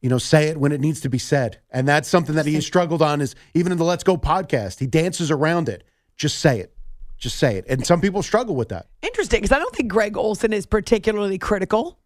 you 0.01 0.09
know, 0.09 0.17
say 0.19 0.49
it 0.49 0.57
when 0.57 0.71
it 0.71 0.79
needs 0.81 1.01
to 1.01 1.09
be 1.09 1.17
said, 1.17 1.59
and 1.71 1.87
that's 1.87 2.07
something 2.07 2.35
that 2.35 2.45
he 2.45 2.53
has 2.55 2.65
struggled 2.65 3.01
on. 3.01 3.21
Is 3.21 3.35
even 3.53 3.71
in 3.71 3.77
the 3.77 3.85
Let's 3.85 4.03
Go 4.03 4.17
podcast, 4.17 4.79
he 4.79 4.85
dances 4.87 5.31
around 5.31 5.69
it. 5.69 5.83
Just 6.15 6.39
say 6.39 6.59
it, 6.59 6.75
just 7.17 7.37
say 7.39 7.57
it, 7.57 7.65
and 7.67 7.85
some 7.85 8.01
people 8.01 8.21
struggle 8.21 8.55
with 8.55 8.69
that. 8.69 8.87
Interesting, 9.01 9.41
because 9.41 9.55
I 9.55 9.59
don't 9.59 9.75
think 9.75 9.89
Greg 9.89 10.15
Olsen 10.15 10.53
is 10.53 10.65
particularly 10.67 11.39
critical. 11.39 11.97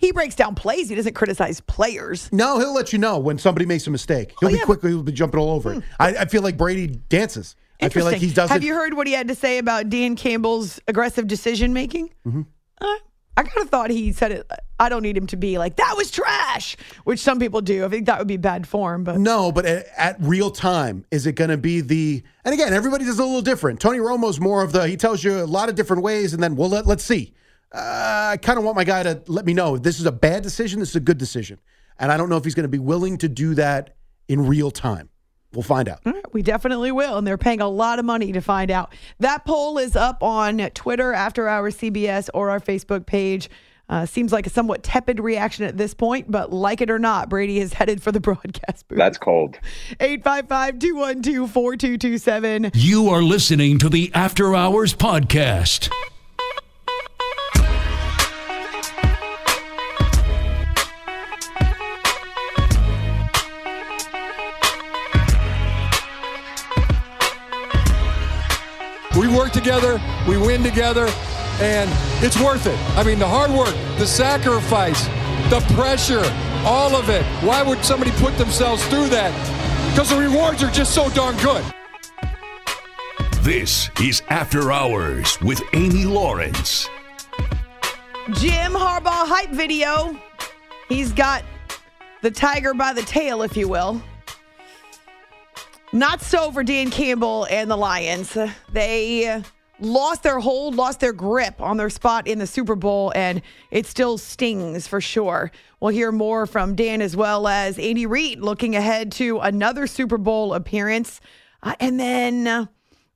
He 0.00 0.12
breaks 0.12 0.34
down 0.34 0.54
plays. 0.54 0.88
He 0.88 0.94
doesn't 0.94 1.14
criticize 1.14 1.60
players. 1.60 2.30
No, 2.32 2.58
he'll 2.58 2.74
let 2.74 2.92
you 2.92 2.98
know 2.98 3.18
when 3.18 3.38
somebody 3.38 3.64
makes 3.66 3.86
a 3.86 3.90
mistake. 3.90 4.34
He'll 4.40 4.50
be 4.50 4.58
quick. 4.58 4.82
He'll 4.82 5.02
be 5.02 5.12
jumping 5.12 5.40
all 5.40 5.50
over 5.50 5.74
it. 5.74 5.82
I, 5.98 6.08
I 6.16 6.24
feel 6.26 6.42
like 6.42 6.56
Brady 6.56 6.86
dances. 6.86 7.56
I 7.80 7.88
feel 7.88 8.04
like 8.04 8.18
he 8.18 8.30
does 8.30 8.50
Have 8.50 8.62
it. 8.62 8.66
you 8.66 8.74
heard 8.74 8.94
what 8.94 9.06
he 9.06 9.12
had 9.12 9.28
to 9.28 9.34
say 9.34 9.58
about 9.58 9.90
Dan 9.90 10.16
Campbell's 10.16 10.80
aggressive 10.88 11.26
decision 11.26 11.72
making? 11.74 12.10
Mm-hmm. 12.26 12.42
Uh, 12.80 12.94
I 13.38 13.42
kind 13.42 13.58
of 13.62 13.68
thought 13.68 13.90
he 13.90 14.12
said 14.12 14.32
it. 14.32 14.50
I 14.80 14.88
don't 14.88 15.02
need 15.02 15.16
him 15.16 15.26
to 15.28 15.36
be 15.36 15.58
like 15.58 15.76
that 15.76 15.94
was 15.96 16.10
trash, 16.10 16.76
which 17.04 17.20
some 17.20 17.38
people 17.38 17.60
do. 17.60 17.84
I 17.84 17.88
think 17.88 18.06
that 18.06 18.18
would 18.18 18.28
be 18.28 18.38
bad 18.38 18.66
form. 18.66 19.04
But 19.04 19.18
No, 19.18 19.52
but 19.52 19.66
at, 19.66 19.86
at 19.96 20.16
real 20.20 20.50
time, 20.50 21.04
is 21.10 21.26
it 21.26 21.32
going 21.32 21.50
to 21.50 21.58
be 21.58 21.82
the? 21.82 22.22
And 22.44 22.54
again, 22.54 22.72
everybody 22.72 23.04
does 23.04 23.18
a 23.18 23.24
little 23.24 23.42
different. 23.42 23.80
Tony 23.80 23.98
Romo's 23.98 24.40
more 24.40 24.62
of 24.62 24.72
the. 24.72 24.86
He 24.86 24.96
tells 24.96 25.22
you 25.22 25.40
a 25.40 25.44
lot 25.44 25.68
of 25.68 25.74
different 25.74 26.02
ways, 26.02 26.32
and 26.32 26.42
then 26.42 26.56
well, 26.56 26.70
let, 26.70 26.86
let's 26.86 27.04
see. 27.04 27.34
Uh, 27.72 28.30
I 28.32 28.36
kind 28.40 28.58
of 28.58 28.64
want 28.64 28.76
my 28.76 28.84
guy 28.84 29.02
to 29.02 29.22
let 29.26 29.44
me 29.44 29.52
know 29.52 29.76
this 29.76 30.00
is 30.00 30.06
a 30.06 30.12
bad 30.12 30.42
decision. 30.42 30.80
This 30.80 30.90
is 30.90 30.96
a 30.96 31.00
good 31.00 31.18
decision, 31.18 31.58
and 31.98 32.12
I 32.12 32.16
don't 32.16 32.28
know 32.28 32.36
if 32.36 32.44
he's 32.44 32.54
going 32.54 32.64
to 32.64 32.68
be 32.68 32.78
willing 32.78 33.18
to 33.18 33.28
do 33.28 33.54
that 33.54 33.96
in 34.28 34.46
real 34.46 34.70
time. 34.70 35.08
We'll 35.52 35.62
find 35.62 35.88
out. 35.88 36.00
All 36.04 36.12
right, 36.12 36.34
we 36.34 36.42
definitely 36.42 36.92
will, 36.92 37.16
and 37.16 37.26
they're 37.26 37.38
paying 37.38 37.60
a 37.60 37.68
lot 37.68 37.98
of 37.98 38.04
money 38.04 38.32
to 38.32 38.40
find 38.40 38.70
out. 38.70 38.92
That 39.20 39.44
poll 39.46 39.78
is 39.78 39.96
up 39.96 40.22
on 40.22 40.58
Twitter, 40.74 41.12
After 41.12 41.48
Hours 41.48 41.76
CBS, 41.76 42.28
or 42.34 42.50
our 42.50 42.60
Facebook 42.60 43.06
page. 43.06 43.48
Uh, 43.88 44.04
seems 44.04 44.32
like 44.32 44.46
a 44.46 44.50
somewhat 44.50 44.82
tepid 44.82 45.20
reaction 45.20 45.64
at 45.64 45.76
this 45.76 45.94
point, 45.94 46.28
but 46.30 46.52
like 46.52 46.80
it 46.80 46.90
or 46.90 46.98
not, 46.98 47.28
Brady 47.28 47.60
is 47.60 47.72
headed 47.74 48.02
for 48.02 48.12
the 48.12 48.20
broadcast 48.20 48.86
booth. 48.88 48.98
That's 48.98 49.16
cold. 49.16 49.58
855 50.00 50.78
212 50.78 51.50
4227. 51.50 52.72
You 52.74 53.08
are 53.08 53.22
listening 53.22 53.78
to 53.78 53.88
the 53.88 54.10
After 54.12 54.54
Hours 54.54 54.92
Podcast. 54.92 55.90
We 69.16 69.28
work 69.28 69.50
together, 69.52 70.00
we 70.28 70.36
win 70.36 70.62
together, 70.62 71.08
and 71.58 71.90
it's 72.22 72.38
worth 72.38 72.66
it. 72.66 72.78
I 72.98 73.02
mean, 73.02 73.18
the 73.18 73.26
hard 73.26 73.50
work, 73.50 73.74
the 73.98 74.06
sacrifice, 74.06 75.06
the 75.48 75.64
pressure, 75.74 76.22
all 76.66 76.94
of 76.94 77.08
it. 77.08 77.24
Why 77.42 77.62
would 77.62 77.82
somebody 77.82 78.10
put 78.12 78.36
themselves 78.36 78.84
through 78.88 79.08
that? 79.08 79.32
Because 79.90 80.10
the 80.10 80.18
rewards 80.18 80.62
are 80.62 80.70
just 80.70 80.94
so 80.94 81.08
darn 81.10 81.34
good. 81.38 81.64
This 83.40 83.88
is 84.02 84.22
After 84.28 84.70
Hours 84.70 85.40
with 85.40 85.62
Amy 85.72 86.04
Lawrence. 86.04 86.86
Jim 88.32 88.72
Harbaugh 88.72 89.26
hype 89.26 89.50
video. 89.50 90.14
He's 90.90 91.12
got 91.12 91.42
the 92.20 92.30
tiger 92.30 92.74
by 92.74 92.92
the 92.92 93.02
tail, 93.02 93.40
if 93.40 93.56
you 93.56 93.66
will. 93.66 94.02
Not 95.92 96.20
so 96.20 96.50
for 96.50 96.62
Dan 96.62 96.90
Campbell 96.90 97.46
and 97.48 97.70
the 97.70 97.76
Lions. 97.76 98.36
They 98.72 99.42
lost 99.78 100.22
their 100.22 100.40
hold, 100.40 100.74
lost 100.74 101.00
their 101.00 101.12
grip 101.12 101.60
on 101.60 101.76
their 101.76 101.90
spot 101.90 102.26
in 102.26 102.38
the 102.38 102.46
Super 102.46 102.74
Bowl, 102.74 103.12
and 103.14 103.40
it 103.70 103.86
still 103.86 104.18
stings 104.18 104.86
for 104.86 105.00
sure. 105.00 105.50
We'll 105.80 105.92
hear 105.92 106.12
more 106.12 106.46
from 106.46 106.74
Dan 106.74 107.00
as 107.00 107.16
well 107.16 107.46
as 107.46 107.78
Andy 107.78 108.06
Reid 108.06 108.40
looking 108.40 108.74
ahead 108.74 109.12
to 109.12 109.38
another 109.38 109.86
Super 109.86 110.18
Bowl 110.18 110.54
appearance. 110.54 111.20
Uh, 111.62 111.74
and 111.78 112.00
then 112.00 112.46
uh, 112.46 112.66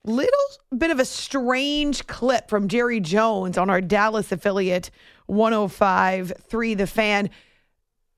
little 0.05 0.31
bit 0.77 0.91
of 0.91 1.01
a 1.01 1.05
strange 1.05 2.07
clip 2.07 2.49
from 2.49 2.69
Jerry 2.69 3.01
Jones 3.01 3.59
on 3.59 3.69
our 3.69 3.81
Dallas 3.81 4.33
affiliate 4.33 4.91
105.3 5.29 6.77
The 6.77 6.87
Fan. 6.87 7.31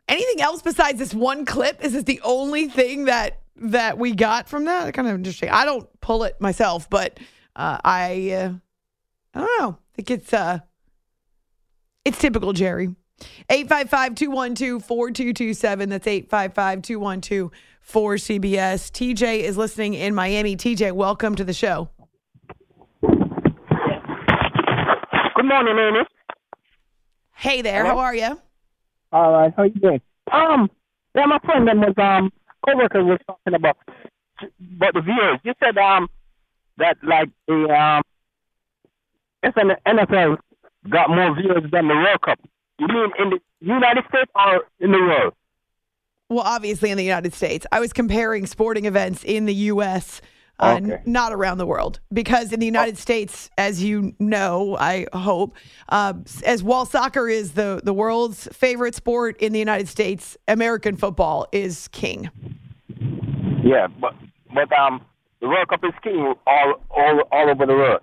Anything 0.09 0.42
else 0.42 0.62
besides 0.62 0.98
this 0.98 1.14
one 1.14 1.44
clip? 1.44 1.82
Is 1.82 1.92
this 1.92 2.05
the 2.05 2.20
only 2.22 2.68
thing 2.68 3.07
that 3.07 3.41
that 3.57 3.98
we 3.98 4.14
got 4.14 4.48
from 4.48 4.64
that? 4.64 4.94
Kind 4.94 5.09
of 5.09 5.14
interesting. 5.14 5.50
I 5.50 5.64
don't 5.64 5.88
pull 6.00 6.24
it 6.24 6.40
myself, 6.40 6.88
but 6.88 7.18
uh, 7.57 7.78
I 7.84 8.30
uh, 8.30 8.53
I 9.34 9.40
don't 9.40 9.61
know. 9.61 9.70
I 9.70 9.96
think 9.96 10.11
it's 10.11 10.32
uh 10.32 10.61
it's 12.05 12.18
typical 12.18 12.53
Jerry. 12.53 12.94
855-212-4227. 13.50 15.88
That's 15.90 16.07
855-212-4CBS. 16.07 17.50
TJ 18.90 19.40
is 19.40 19.57
listening 19.57 19.94
in 19.94 20.14
Miami. 20.14 20.57
TJ, 20.57 20.92
welcome 20.92 21.34
to 21.36 21.44
the 21.44 21.53
show. 21.53 21.88
Good 23.03 23.12
morning, 25.44 25.76
Amy. 25.78 26.00
Hey 27.34 27.62
there, 27.62 27.84
how 27.84 27.98
are 27.98 28.14
you? 28.14 28.40
All 29.12 29.32
right, 29.32 29.53
how 29.57 29.64
you 29.64 29.70
doing? 29.70 30.00
Um, 30.30 30.70
yeah, 31.14 31.26
my 31.26 31.38
friend 31.44 31.66
was 31.66 31.94
um 31.98 32.32
coworker 32.66 33.04
was 33.04 33.18
talking 33.26 33.54
about 33.54 33.76
about 34.76 34.94
the 34.94 35.00
viewers. 35.00 35.38
You 35.44 35.54
said 35.62 35.78
um 35.78 36.08
that 36.78 36.96
like 37.02 37.28
the 37.46 37.68
um 37.70 38.02
if 39.42 39.56
an 39.56 39.72
NFL 39.86 40.38
got 40.88 41.10
more 41.10 41.34
viewers 41.34 41.70
than 41.70 41.88
the 41.88 41.94
World 41.94 42.20
Cup. 42.22 42.38
You 42.78 42.88
mean 42.88 43.10
in 43.18 43.30
the 43.30 43.40
United 43.60 44.04
States 44.08 44.30
or 44.34 44.62
in 44.80 44.92
the 44.92 44.98
world? 44.98 45.34
Well, 46.28 46.44
obviously 46.44 46.90
in 46.90 46.96
the 46.96 47.04
United 47.04 47.34
States. 47.34 47.66
I 47.72 47.80
was 47.80 47.92
comparing 47.92 48.46
sporting 48.46 48.86
events 48.86 49.22
in 49.22 49.44
the 49.44 49.54
U.S. 49.54 50.22
Uh, 50.61 50.78
Okay. 50.80 50.92
n- 50.94 51.03
not 51.07 51.32
around 51.32 51.59
the 51.59 51.66
world, 51.66 51.98
because 52.12 52.53
in 52.53 52.61
the 52.61 52.66
United 52.66 52.96
States, 52.96 53.50
as 53.59 53.82
you 53.82 54.14
know, 54.20 54.76
I 54.78 55.07
hope, 55.12 55.57
uh, 55.88 56.12
as 56.44 56.62
while 56.62 56.84
soccer 56.86 57.28
is 57.28 57.53
the 57.53 57.80
the 57.82 57.92
world's 57.94 58.48
favorite 58.53 58.94
sport 58.94 59.36
in 59.40 59.53
the 59.53 59.59
United 59.59 59.88
States, 59.88 60.36
American 60.46 60.96
football 60.96 61.46
is 61.53 61.88
king. 61.88 62.30
Yeah, 63.64 63.88
but 64.00 64.14
but 64.55 64.70
um, 64.78 65.00
the 65.40 65.48
World 65.48 65.68
Cup 65.68 65.84
is 65.84 65.92
king 66.03 66.34
all 66.46 66.74
all 66.90 67.20
all 67.32 67.50
over 67.50 67.66
the 67.66 67.74
world. 67.74 68.00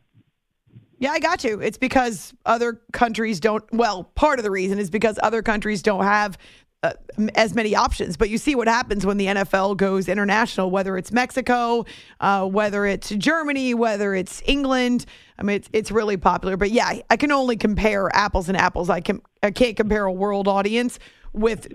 Yeah, 0.98 1.12
I 1.12 1.20
got 1.20 1.46
you. 1.46 1.62
It's 1.62 1.78
because 1.78 2.34
other 2.46 2.82
countries 2.92 3.40
don't. 3.40 3.64
Well, 3.72 4.04
part 4.16 4.38
of 4.40 4.44
the 4.44 4.52
reason 4.52 4.80
is 4.80 4.90
because 4.90 5.18
other 5.24 5.42
countries 5.42 5.82
don't 5.82 6.04
have 6.04 6.38
uh, 6.84 6.94
as 7.36 7.54
many 7.56 7.76
options. 7.76 8.16
But 8.16 8.30
you 8.30 8.38
see 8.38 8.56
what 8.56 8.68
happens 8.68 9.06
when 9.06 9.18
the 9.18 9.26
NFL 9.28 9.78
goes 9.78 10.08
international, 10.08 10.72
whether 10.72 10.98
it's 10.98 11.12
Mexico, 11.12 11.86
uh, 12.22 12.46
whether 12.48 12.86
it's 12.86 13.10
Germany, 13.10 13.74
whether 13.74 14.14
it's 14.16 14.42
England. 14.46 15.06
I 15.38 15.44
mean, 15.44 15.58
it's, 15.58 15.70
it's 15.74 15.92
really 15.92 16.18
popular. 16.18 16.56
But 16.58 16.72
yeah, 16.72 17.00
I- 17.10 17.18
can 17.18 17.32
only 17.34 17.58
compare 17.58 18.10
apples 18.16 18.48
and 18.48 18.58
apples. 18.58 18.90
I 18.90 19.02
can 19.02 19.22
I 19.44 19.52
can't 19.52 19.76
compare 19.76 20.06
a 20.06 20.12
world 20.12 20.48
audience 20.48 21.00
with 21.34 21.68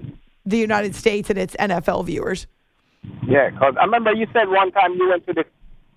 the 0.47 0.57
United 0.57 0.95
States 0.95 1.29
and 1.29 1.39
its 1.39 1.55
NFL 1.57 2.07
viewers. 2.07 2.47
Yeah, 3.29 3.51
because 3.51 3.75
I 3.79 3.85
remember 3.85 4.13
you 4.15 4.27
said 4.33 4.49
one 4.49 4.73
time 4.73 4.95
you 4.95 5.11
went 5.11 5.27
to 5.27 5.35
this 5.35 5.45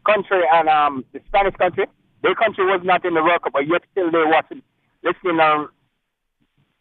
country 0.06 0.42
and 0.52 0.68
um 0.68 1.06
the 1.14 1.22
Spanish 1.28 1.56
country. 1.56 1.86
Their 2.24 2.36
country 2.36 2.66
was 2.66 2.82
not 2.84 3.06
in 3.06 3.14
the 3.14 3.24
World 3.24 3.42
Cup, 3.44 3.54
but 3.54 3.68
yet 3.68 3.84
still 3.92 4.12
they 4.12 4.24
watching 4.26 4.62
listening 5.04 5.40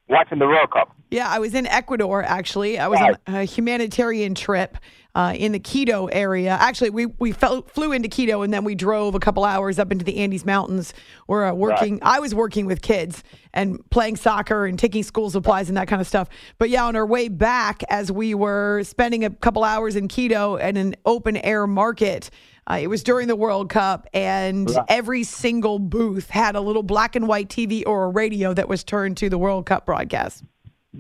watching 0.08 0.38
the 0.38 0.46
World 0.46 0.70
Cup. 0.70 0.94
Yeah, 1.10 1.28
I 1.28 1.38
was 1.38 1.54
in 1.54 1.66
Ecuador 1.66 2.22
actually. 2.22 2.78
I 2.78 2.88
was 2.88 3.00
on 3.00 3.34
a 3.34 3.44
humanitarian 3.44 4.34
trip 4.34 4.76
uh, 5.14 5.32
in 5.34 5.52
the 5.52 5.58
Quito 5.58 6.06
area. 6.06 6.50
Actually, 6.60 6.90
we 6.90 7.06
we 7.06 7.32
fell, 7.32 7.62
flew 7.62 7.92
into 7.92 8.08
Quito 8.08 8.42
and 8.42 8.52
then 8.52 8.64
we 8.64 8.74
drove 8.74 9.14
a 9.14 9.20
couple 9.20 9.44
hours 9.44 9.78
up 9.78 9.92
into 9.92 10.04
the 10.04 10.18
Andes 10.18 10.44
Mountains. 10.44 10.92
We're 11.28 11.46
uh, 11.46 11.54
working. 11.54 12.00
I 12.02 12.20
was 12.20 12.34
working 12.34 12.66
with 12.66 12.82
kids 12.82 13.22
and 13.54 13.78
playing 13.90 14.16
soccer 14.16 14.66
and 14.66 14.78
taking 14.78 15.02
school 15.02 15.30
supplies 15.30 15.68
and 15.68 15.76
that 15.76 15.88
kind 15.88 16.02
of 16.02 16.08
stuff. 16.08 16.28
But 16.58 16.70
yeah, 16.70 16.84
on 16.84 16.96
our 16.96 17.06
way 17.06 17.28
back, 17.28 17.82
as 17.88 18.10
we 18.10 18.34
were 18.34 18.82
spending 18.82 19.24
a 19.24 19.30
couple 19.30 19.64
hours 19.64 19.96
in 19.96 20.08
Quito 20.08 20.56
at 20.56 20.76
an 20.76 20.96
open 21.04 21.36
air 21.36 21.66
market. 21.66 22.30
Uh, 22.68 22.78
it 22.80 22.88
was 22.88 23.02
during 23.02 23.28
the 23.28 23.36
World 23.36 23.68
Cup, 23.68 24.08
and 24.12 24.68
Right. 24.70 24.84
every 24.88 25.22
single 25.22 25.78
booth 25.78 26.30
had 26.30 26.56
a 26.56 26.60
little 26.60 26.82
black 26.82 27.14
and 27.14 27.28
white 27.28 27.48
TV 27.48 27.84
or 27.86 28.04
a 28.04 28.08
radio 28.08 28.52
that 28.54 28.68
was 28.68 28.82
turned 28.82 29.16
to 29.18 29.28
the 29.28 29.38
World 29.38 29.66
Cup 29.66 29.86
broadcast. 29.86 30.42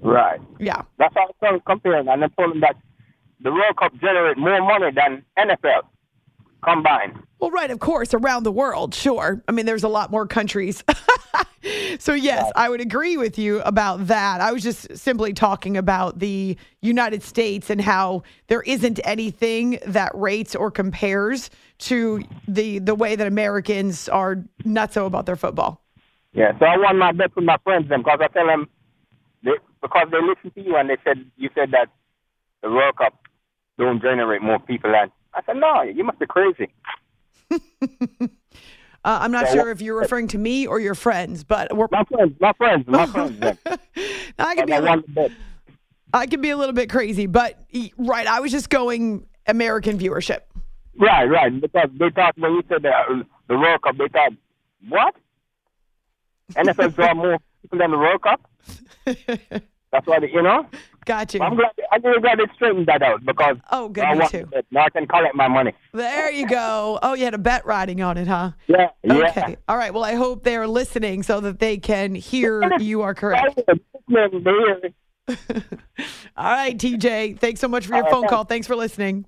Right. 0.00 0.40
Yeah. 0.60 0.82
That's 0.98 1.14
how 1.14 1.28
I 1.42 1.52
was 1.52 1.60
comparing, 1.66 2.06
and 2.08 2.24
I 2.24 2.28
told 2.28 2.52
them 2.52 2.60
that 2.60 2.76
the 3.40 3.50
World 3.50 3.76
Cup 3.78 3.92
generate 4.00 4.38
more 4.38 4.60
money 4.62 4.92
than 4.94 5.24
NFL 5.36 5.82
combined. 6.62 7.18
Well, 7.38 7.50
right, 7.50 7.70
of 7.70 7.80
course, 7.80 8.14
around 8.14 8.44
the 8.44 8.52
world, 8.52 8.94
sure. 8.94 9.42
I 9.46 9.52
mean, 9.52 9.66
there's 9.66 9.84
a 9.84 9.88
lot 9.88 10.10
more 10.10 10.26
countries. 10.26 10.82
so, 11.98 12.14
yes, 12.14 12.50
I 12.56 12.70
would 12.70 12.80
agree 12.80 13.18
with 13.18 13.38
you 13.38 13.60
about 13.60 14.06
that. 14.06 14.40
I 14.40 14.52
was 14.52 14.62
just 14.62 14.96
simply 14.96 15.34
talking 15.34 15.76
about 15.76 16.18
the 16.18 16.56
United 16.80 17.22
States 17.22 17.68
and 17.68 17.80
how 17.80 18.22
there 18.46 18.62
isn't 18.62 19.00
anything 19.04 19.78
that 19.84 20.12
rates 20.14 20.54
or 20.54 20.70
compares 20.70 21.50
to 21.78 22.22
the 22.48 22.78
the 22.78 22.94
way 22.94 23.16
that 23.16 23.26
Americans 23.26 24.08
are 24.08 24.36
nutso 24.64 25.06
about 25.06 25.26
their 25.26 25.36
football. 25.36 25.82
Yeah, 26.32 26.58
so 26.58 26.64
I 26.64 26.78
won 26.78 26.98
my 26.98 27.12
bet 27.12 27.36
with 27.36 27.44
my 27.44 27.58
friends 27.64 27.88
then 27.90 28.00
because 28.00 28.20
I 28.22 28.28
tell 28.28 28.46
them 28.46 28.68
they, 29.44 29.52
because 29.82 30.08
they 30.10 30.18
listen 30.22 30.50
to 30.52 30.60
you 30.62 30.76
and 30.76 30.88
they 30.88 30.96
said 31.04 31.24
you 31.36 31.50
said 31.54 31.72
that 31.72 31.88
the 32.62 32.70
World 32.70 32.96
Cup 32.96 33.14
don't 33.78 34.00
generate 34.00 34.40
more 34.40 34.58
people 34.58 34.94
and 34.94 35.10
I 35.34 35.42
said 35.44 35.56
no, 35.56 35.82
you 35.82 36.02
must 36.02 36.18
be 36.18 36.26
crazy. 36.26 36.72
Uh, 39.06 39.20
I'm 39.22 39.30
not 39.30 39.46
So 39.46 39.54
sure 39.54 39.70
if 39.70 39.80
you're 39.80 39.96
referring 39.96 40.26
to 40.28 40.38
me 40.38 40.66
or 40.66 40.80
your 40.80 40.96
friends, 40.96 41.44
but 41.44 41.76
we're 41.76 41.86
My 41.92 42.02
friends, 42.02 42.34
my 42.40 42.52
friends, 42.54 42.84
my 42.88 43.06
friends. 43.06 43.40
I 44.38 44.54
can 44.56 44.66
be 44.66 44.72
I 44.72 44.78
a 44.78 44.80
little. 44.80 45.30
I 46.12 46.26
can 46.26 46.40
be 46.40 46.50
a 46.50 46.56
little 46.56 46.72
bit 46.72 46.90
crazy, 46.90 47.26
but 47.26 47.56
right, 47.96 48.26
I 48.26 48.40
was 48.40 48.50
just 48.50 48.68
going 48.68 49.24
American 49.46 49.96
viewership. 49.96 50.40
Right, 50.98 51.24
right. 51.24 51.60
Because 51.60 51.90
they 51.98 52.10
thought 52.10 52.36
when 52.36 52.52
you 52.52 52.62
said 52.68 52.82
the, 52.82 52.88
uh, 52.88 53.22
the 53.48 53.56
World 53.56 53.82
Cup, 53.82 53.96
they 53.96 54.08
thought, 54.08 54.32
what? 54.88 55.14
NFL 56.54 56.94
draw 56.94 57.14
more 57.14 57.38
people 57.62 57.78
than 57.78 57.90
the 57.90 57.98
World 57.98 58.22
Cup? 58.22 58.40
That's 59.04 60.06
why, 60.06 60.18
they, 60.20 60.30
you 60.30 60.42
know? 60.42 60.66
Got 61.06 61.32
you. 61.34 61.40
I'm 61.40 61.54
glad, 61.54 61.70
I'm 61.92 62.02
really 62.02 62.20
glad 62.20 62.38
they 62.40 62.52
straightened 62.56 62.86
that 62.86 63.00
out 63.00 63.24
because 63.24 63.56
Oh, 63.70 63.88
good, 63.88 64.04
I 64.04 64.12
me 64.14 64.18
want 64.18 64.30
too. 64.32 64.48
that. 64.52 64.66
Now 64.72 64.84
I 64.84 64.90
can 64.90 65.06
collect 65.06 65.36
my 65.36 65.46
money. 65.46 65.72
There 65.94 66.30
you 66.32 66.48
go. 66.48 66.98
Oh, 67.00 67.14
you 67.14 67.24
had 67.24 67.32
a 67.32 67.38
bet 67.38 67.64
riding 67.64 68.02
on 68.02 68.18
it, 68.18 68.26
huh? 68.26 68.50
Yeah, 68.66 68.88
yeah. 69.04 69.14
Okay. 69.28 69.56
All 69.68 69.76
right. 69.76 69.94
Well, 69.94 70.04
I 70.04 70.14
hope 70.14 70.42
they're 70.42 70.66
listening 70.66 71.22
so 71.22 71.38
that 71.40 71.60
they 71.60 71.78
can 71.78 72.16
hear 72.16 72.76
you 72.78 73.02
are 73.02 73.14
correct. 73.14 73.60
All 76.36 76.44
right, 76.44 76.76
TJ. 76.76 77.38
Thanks 77.38 77.60
so 77.60 77.68
much 77.68 77.86
for 77.86 77.94
your 77.94 78.04
All 78.04 78.10
phone 78.10 78.28
call. 78.28 78.44
Thanks 78.44 78.66
for 78.66 78.76
listening. 78.76 79.26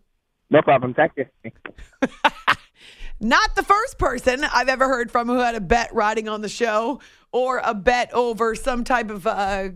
No 0.50 0.62
problem. 0.62 0.94
Thank 0.94 1.12
you. 1.16 1.26
Not 3.20 3.56
the 3.56 3.62
first 3.64 3.98
person 3.98 4.44
I've 4.44 4.68
ever 4.68 4.86
heard 4.88 5.10
from 5.10 5.26
who 5.28 5.38
had 5.38 5.54
a 5.54 5.60
bet 5.60 5.92
riding 5.92 6.28
on 6.28 6.40
the 6.40 6.48
show 6.48 7.00
or 7.32 7.60
a 7.64 7.74
bet 7.74 8.12
over 8.14 8.54
some 8.54 8.84
type 8.84 9.10
of 9.10 9.26
uh, 9.26 9.70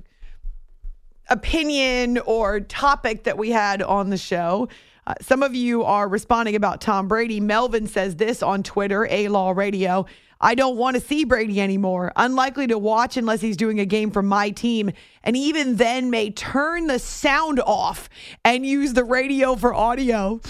opinion 1.28 2.18
or 2.18 2.60
topic 2.60 3.24
that 3.24 3.38
we 3.38 3.50
had 3.50 3.82
on 3.82 4.10
the 4.10 4.18
show. 4.18 4.68
Uh, 5.06 5.14
some 5.20 5.42
of 5.42 5.54
you 5.54 5.82
are 5.82 6.08
responding 6.08 6.54
about 6.54 6.80
Tom 6.80 7.08
Brady. 7.08 7.40
Melvin 7.40 7.86
says 7.86 8.16
this 8.16 8.42
on 8.42 8.62
Twitter, 8.62 9.06
A 9.10 9.28
Law 9.28 9.50
Radio. 9.50 10.06
I 10.40 10.56
don't 10.56 10.76
want 10.76 10.96
to 10.96 11.00
see 11.00 11.24
Brady 11.24 11.60
anymore. 11.60 12.12
Unlikely 12.16 12.66
to 12.68 12.78
watch 12.78 13.16
unless 13.16 13.40
he's 13.40 13.56
doing 13.56 13.78
a 13.78 13.86
game 13.86 14.10
for 14.10 14.22
my 14.22 14.50
team. 14.50 14.90
And 15.22 15.36
even 15.36 15.76
then, 15.76 16.10
may 16.10 16.30
turn 16.30 16.88
the 16.88 16.98
sound 16.98 17.60
off 17.60 18.08
and 18.44 18.66
use 18.66 18.92
the 18.92 19.04
radio 19.04 19.54
for 19.54 19.72
audio. 19.72 20.40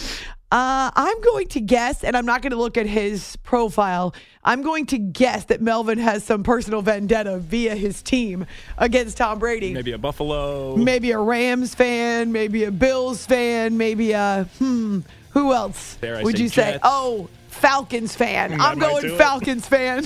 Uh, 0.52 0.90
I'm 0.94 1.18
going 1.22 1.48
to 1.48 1.60
guess, 1.60 2.04
and 2.04 2.14
I'm 2.14 2.26
not 2.26 2.42
going 2.42 2.50
to 2.50 2.58
look 2.58 2.76
at 2.76 2.84
his 2.84 3.36
profile. 3.36 4.14
I'm 4.44 4.60
going 4.60 4.84
to 4.86 4.98
guess 4.98 5.46
that 5.46 5.62
Melvin 5.62 5.96
has 5.96 6.24
some 6.24 6.42
personal 6.42 6.82
vendetta 6.82 7.38
via 7.38 7.74
his 7.74 8.02
team 8.02 8.44
against 8.76 9.16
Tom 9.16 9.38
Brady. 9.38 9.72
Maybe 9.72 9.92
a 9.92 9.98
Buffalo. 9.98 10.76
Maybe 10.76 11.10
a 11.12 11.18
Rams 11.18 11.74
fan, 11.74 12.32
maybe 12.32 12.64
a 12.64 12.70
Bills 12.70 13.24
fan, 13.24 13.78
maybe 13.78 14.12
a 14.12 14.46
hmm. 14.58 15.00
Who 15.30 15.54
else 15.54 15.96
would 16.02 16.36
say 16.36 16.42
you 16.42 16.48
say? 16.50 16.78
Oh, 16.82 17.30
Falcons 17.48 18.14
fan. 18.14 18.50
That 18.50 18.60
I'm 18.60 18.78
going. 18.78 19.16
Falcons 19.16 19.66
fan. 19.66 20.04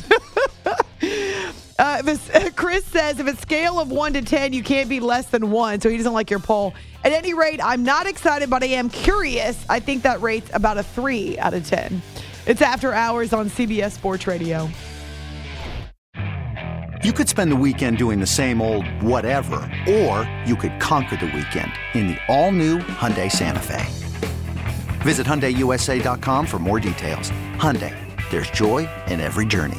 Uh, 1.78 2.16
Chris 2.56 2.84
says 2.86 3.20
if 3.20 3.28
it's 3.28 3.40
scale 3.40 3.78
of 3.78 3.90
one 3.90 4.12
to 4.14 4.22
ten, 4.22 4.52
you 4.52 4.62
can't 4.62 4.88
be 4.88 5.00
less 5.00 5.26
than 5.26 5.50
one, 5.50 5.80
so 5.80 5.88
he 5.88 5.96
doesn't 5.96 6.12
like 6.12 6.30
your 6.30 6.40
poll. 6.40 6.74
At 7.04 7.12
any 7.12 7.34
rate, 7.34 7.60
I'm 7.62 7.82
not 7.82 8.06
excited, 8.06 8.50
but 8.50 8.62
I 8.62 8.66
am 8.66 8.88
curious. 8.88 9.64
I 9.68 9.80
think 9.80 10.02
that 10.02 10.20
rate's 10.20 10.50
about 10.52 10.78
a 10.78 10.82
three 10.82 11.38
out 11.38 11.54
of 11.54 11.66
ten. 11.66 12.02
It's 12.46 12.62
after 12.62 12.92
hours 12.92 13.32
on 13.32 13.50
CBS 13.50 13.92
Sports 13.92 14.26
Radio. 14.26 14.68
You 17.04 17.12
could 17.12 17.28
spend 17.28 17.52
the 17.52 17.56
weekend 17.56 17.98
doing 17.98 18.18
the 18.18 18.26
same 18.26 18.60
old 18.60 18.86
whatever, 19.02 19.56
or 19.88 20.28
you 20.44 20.56
could 20.56 20.80
conquer 20.80 21.16
the 21.16 21.26
weekend 21.26 21.70
in 21.94 22.08
the 22.08 22.18
all-new 22.28 22.78
Hyundai 22.78 23.30
Santa 23.30 23.60
Fe. 23.60 23.84
Visit 25.02 25.24
HyundaiUSA.com 25.26 26.46
for 26.46 26.58
more 26.58 26.80
details. 26.80 27.30
Hyundai, 27.58 27.94
there's 28.30 28.50
joy 28.50 28.88
in 29.06 29.20
every 29.20 29.46
journey. 29.46 29.78